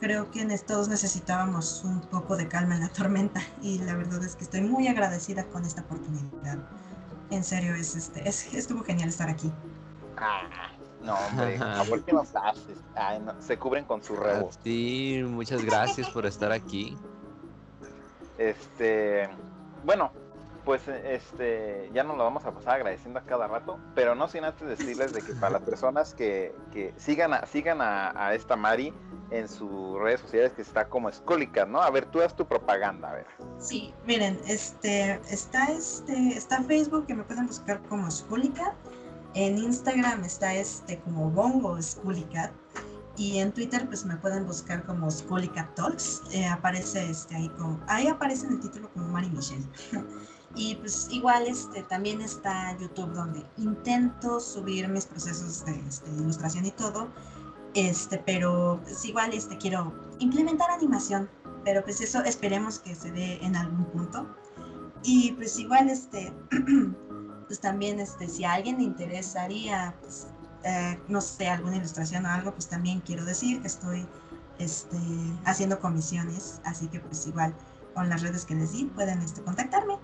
[0.00, 4.36] creo que todos necesitábamos un poco de calma en la tormenta y la verdad es
[4.36, 6.58] que estoy muy agradecida con esta oportunidad.
[7.30, 9.52] En serio, es, este, es, estuvo genial estar aquí.
[10.16, 10.70] Ah,
[11.02, 11.58] no, hombre,
[11.88, 12.78] ¿por qué nos haces?
[13.40, 14.50] se cubren con su rebo.
[14.64, 16.96] Sí, muchas gracias por estar aquí.
[18.38, 19.28] Este,
[19.84, 20.10] bueno,
[20.66, 24.42] pues este ya nos lo vamos a pasar agradeciendo a cada rato, pero no sin
[24.42, 28.92] antes decirles de que para las personas que, que sigan a, sigan a, esta Mari
[29.30, 31.80] en sus redes sociales que está como Escólica, ¿no?
[31.80, 33.26] A ver, tú haz tu propaganda, a ver.
[33.60, 38.74] Sí, miren, este está este está Facebook que me pueden buscar como Escólica,
[39.34, 42.50] en Instagram está este como Bongo Escólica
[43.16, 47.80] y en Twitter pues me pueden buscar como Escólica Talks, eh, aparece este ahí como
[47.86, 49.64] ahí aparece en el título como Mari Michelle.
[50.56, 56.64] Y pues igual este, también está YouTube donde intento subir mis procesos de, este, ilustración
[56.64, 57.08] y todo,
[57.74, 61.28] este, pero pues igual este, quiero implementar animación,
[61.62, 64.26] pero pues eso esperemos que se dé en algún punto.
[65.02, 66.32] Y pues igual este,
[67.46, 70.26] pues también este, si a alguien le interesaría, pues,
[70.64, 74.06] eh, no sé, alguna ilustración o algo, pues también quiero decir que estoy
[74.58, 74.96] este,
[75.44, 77.54] haciendo comisiones, así que pues igual
[77.94, 79.98] con las redes que les di pueden este, contactarme.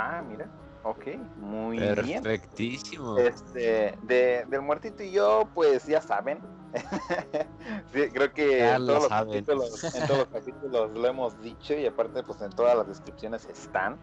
[0.00, 0.48] Ah, mira.
[0.84, 1.06] Ok,
[1.38, 2.22] muy bien.
[2.22, 3.18] Perfectísimo.
[3.18, 6.38] Este, de, del muertito y yo, pues ya saben.
[7.92, 12.40] creo que en todos, capítulos, en todos, los capítulos, lo hemos dicho y aparte, pues
[12.42, 13.98] en todas las descripciones están.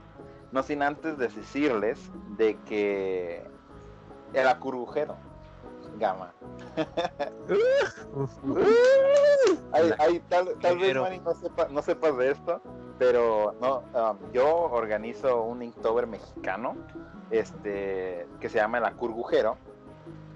[0.52, 3.46] No sin antes de decirles de que
[4.34, 5.16] el acurujero,
[5.98, 6.34] Gama.
[10.60, 12.62] tal, vez Manny no, sepa, no sepas de esto,
[12.98, 16.76] pero no, um, yo organizo un Inktober mexicano,
[17.30, 19.58] este, que se llama el Acurgujero,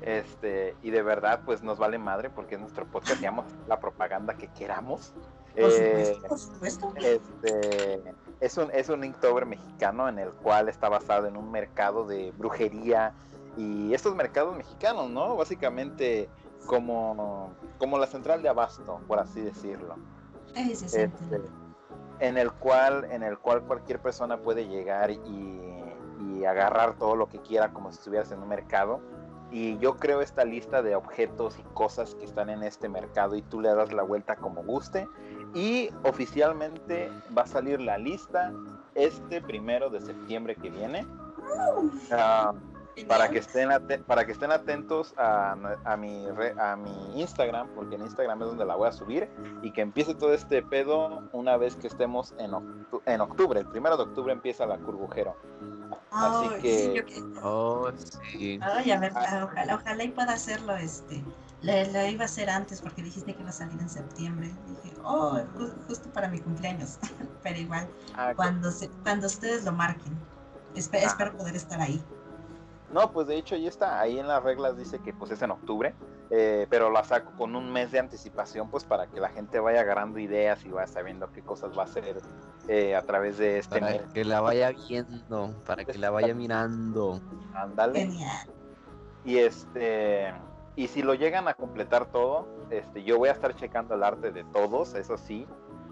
[0.02, 4.36] este, y de verdad, pues nos vale madre porque es nuestro podcast, digamos, la propaganda
[4.36, 5.14] que queramos.
[5.56, 6.94] Por Eh, por supuesto.
[6.96, 8.02] este,
[8.40, 12.32] es un, es un Inktober mexicano en el cual está basado en un mercado de
[12.38, 13.14] brujería
[13.58, 15.36] y estos mercados mexicanos, ¿no?
[15.36, 16.30] Básicamente
[16.66, 19.96] como, como la central de abasto, por así decirlo.
[20.56, 21.12] Este,
[22.20, 25.66] en el cual en el cual cualquier persona puede llegar y,
[26.48, 29.02] agarrar todo lo que quiera como si estuvieras en un mercado.
[29.52, 33.42] Y yo creo esta lista de objetos y cosas que están en este mercado y
[33.42, 35.06] tú le das la vuelta como guste.
[35.54, 38.54] Y oficialmente va a salir la lista
[38.96, 41.06] este primero de septiembre que viene.
[42.10, 42.54] Ah,
[43.08, 43.70] para que estén
[44.06, 45.56] para que estén atentos a,
[45.86, 49.30] a mi re- a mi Instagram porque en Instagram es donde la voy a subir
[49.62, 53.68] y que empiece todo este pedo una vez que estemos en, octu- en octubre el
[53.68, 55.36] primero de octubre empieza la curvujero
[56.12, 58.60] así que- sí, que- Oh, sí.
[58.62, 61.24] Ay, a ver, ah, ojalá, ojalá y pueda hacerlo, este.
[61.62, 64.50] Lo, lo iba a hacer antes porque dijiste que iba a salir en septiembre.
[64.68, 66.98] Dije, oh, ju- justo para mi cumpleaños.
[67.44, 70.18] Pero igual, Ah, cuando, se, cuando ustedes lo marquen.
[70.76, 71.08] Espe- Ah.
[71.08, 72.02] Espero poder estar ahí.
[72.92, 75.52] No, pues de hecho ahí está, ahí en las reglas dice que pues es en
[75.52, 75.94] octubre,
[76.32, 79.82] eh, pero la saco con un mes de anticipación pues para que la gente vaya
[79.82, 82.18] agarrando ideas y vaya sabiendo qué cosas va a hacer
[82.68, 84.02] eh, a través de este Para mes.
[84.14, 87.22] que la vaya viendo, para que la vaya mirando.
[87.54, 88.00] Ándale.
[88.02, 88.50] Genial.
[89.26, 90.34] Y este
[90.76, 94.32] y si lo llegan a completar todo, este yo voy a estar checando el arte
[94.32, 95.46] de todos, eso sí.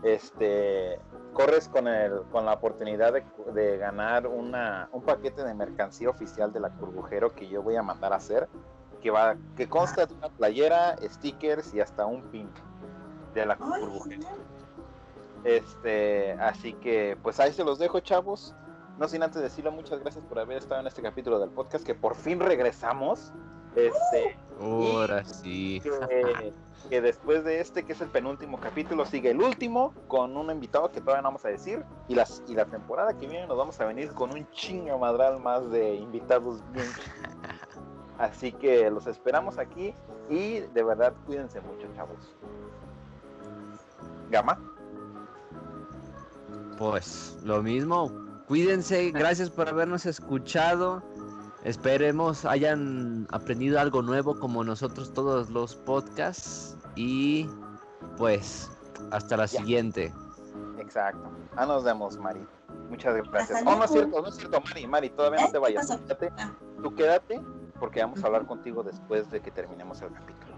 [0.03, 0.99] Este
[1.37, 3.23] corres con el con la oportunidad de,
[3.53, 7.83] de ganar una, un paquete de mercancía oficial de la Curbujero que yo voy a
[7.83, 8.49] mandar a hacer,
[9.01, 12.49] que va que consta de una playera, stickers y hasta un pin
[13.35, 14.27] de la Curbujero.
[15.43, 18.55] Este, así que pues ahí se los dejo, chavos.
[18.97, 21.93] No sin antes decirle muchas gracias por haber estado en este capítulo del podcast, que
[21.93, 23.31] por fin regresamos.
[23.75, 25.79] Este, Ahora sí.
[25.83, 26.51] que,
[26.89, 30.91] que después de este, que es el penúltimo capítulo, sigue el último con un invitado
[30.91, 31.83] que todavía no vamos a decir.
[32.07, 35.39] Y, las, y la temporada que viene nos vamos a venir con un chingo madral
[35.39, 36.87] más de invitados bien.
[38.17, 39.93] Así que los esperamos aquí
[40.29, 42.35] y de verdad cuídense mucho, chavos.
[44.29, 44.59] Gama.
[46.77, 48.11] Pues lo mismo.
[48.47, 51.03] Cuídense, gracias por habernos escuchado.
[51.63, 56.76] Esperemos hayan aprendido algo nuevo como nosotros todos los podcasts.
[56.97, 57.47] Y
[58.17, 58.69] pues
[59.11, 59.59] hasta la Ya.
[59.59, 60.13] siguiente.
[60.79, 61.29] Exacto.
[61.55, 62.45] Ah, nos vemos, Mari.
[62.89, 63.61] Muchas gracias.
[63.65, 65.43] Oh, no es cierto, no es cierto, Mari, Mari, todavía ¿Eh?
[65.43, 65.87] no te ¿Qué vayas.
[65.87, 66.51] quédate, Ah.
[66.81, 67.41] tú quédate,
[67.79, 70.55] porque vamos a hablar contigo después de que terminemos el capítulo.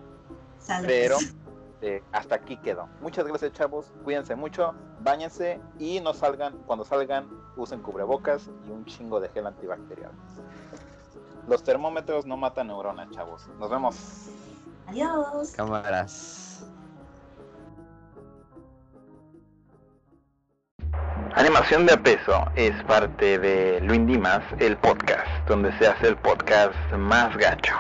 [0.86, 1.18] Pero
[1.82, 2.88] eh, hasta aquí quedó.
[3.02, 3.92] Muchas gracias, chavos.
[4.04, 9.48] Cuídense mucho, bañense y no salgan, cuando salgan, usen cubrebocas y un chingo de gel
[9.48, 10.12] antibacterial.
[11.48, 13.48] Los termómetros no matan neuronas, chavos.
[13.60, 14.30] Nos vemos.
[14.90, 15.52] Adiós.
[15.52, 16.66] Cámaras.
[21.36, 26.18] Animación de a peso es parte de Luis Dimas, el podcast, donde se hace el
[26.18, 27.76] podcast más gacho.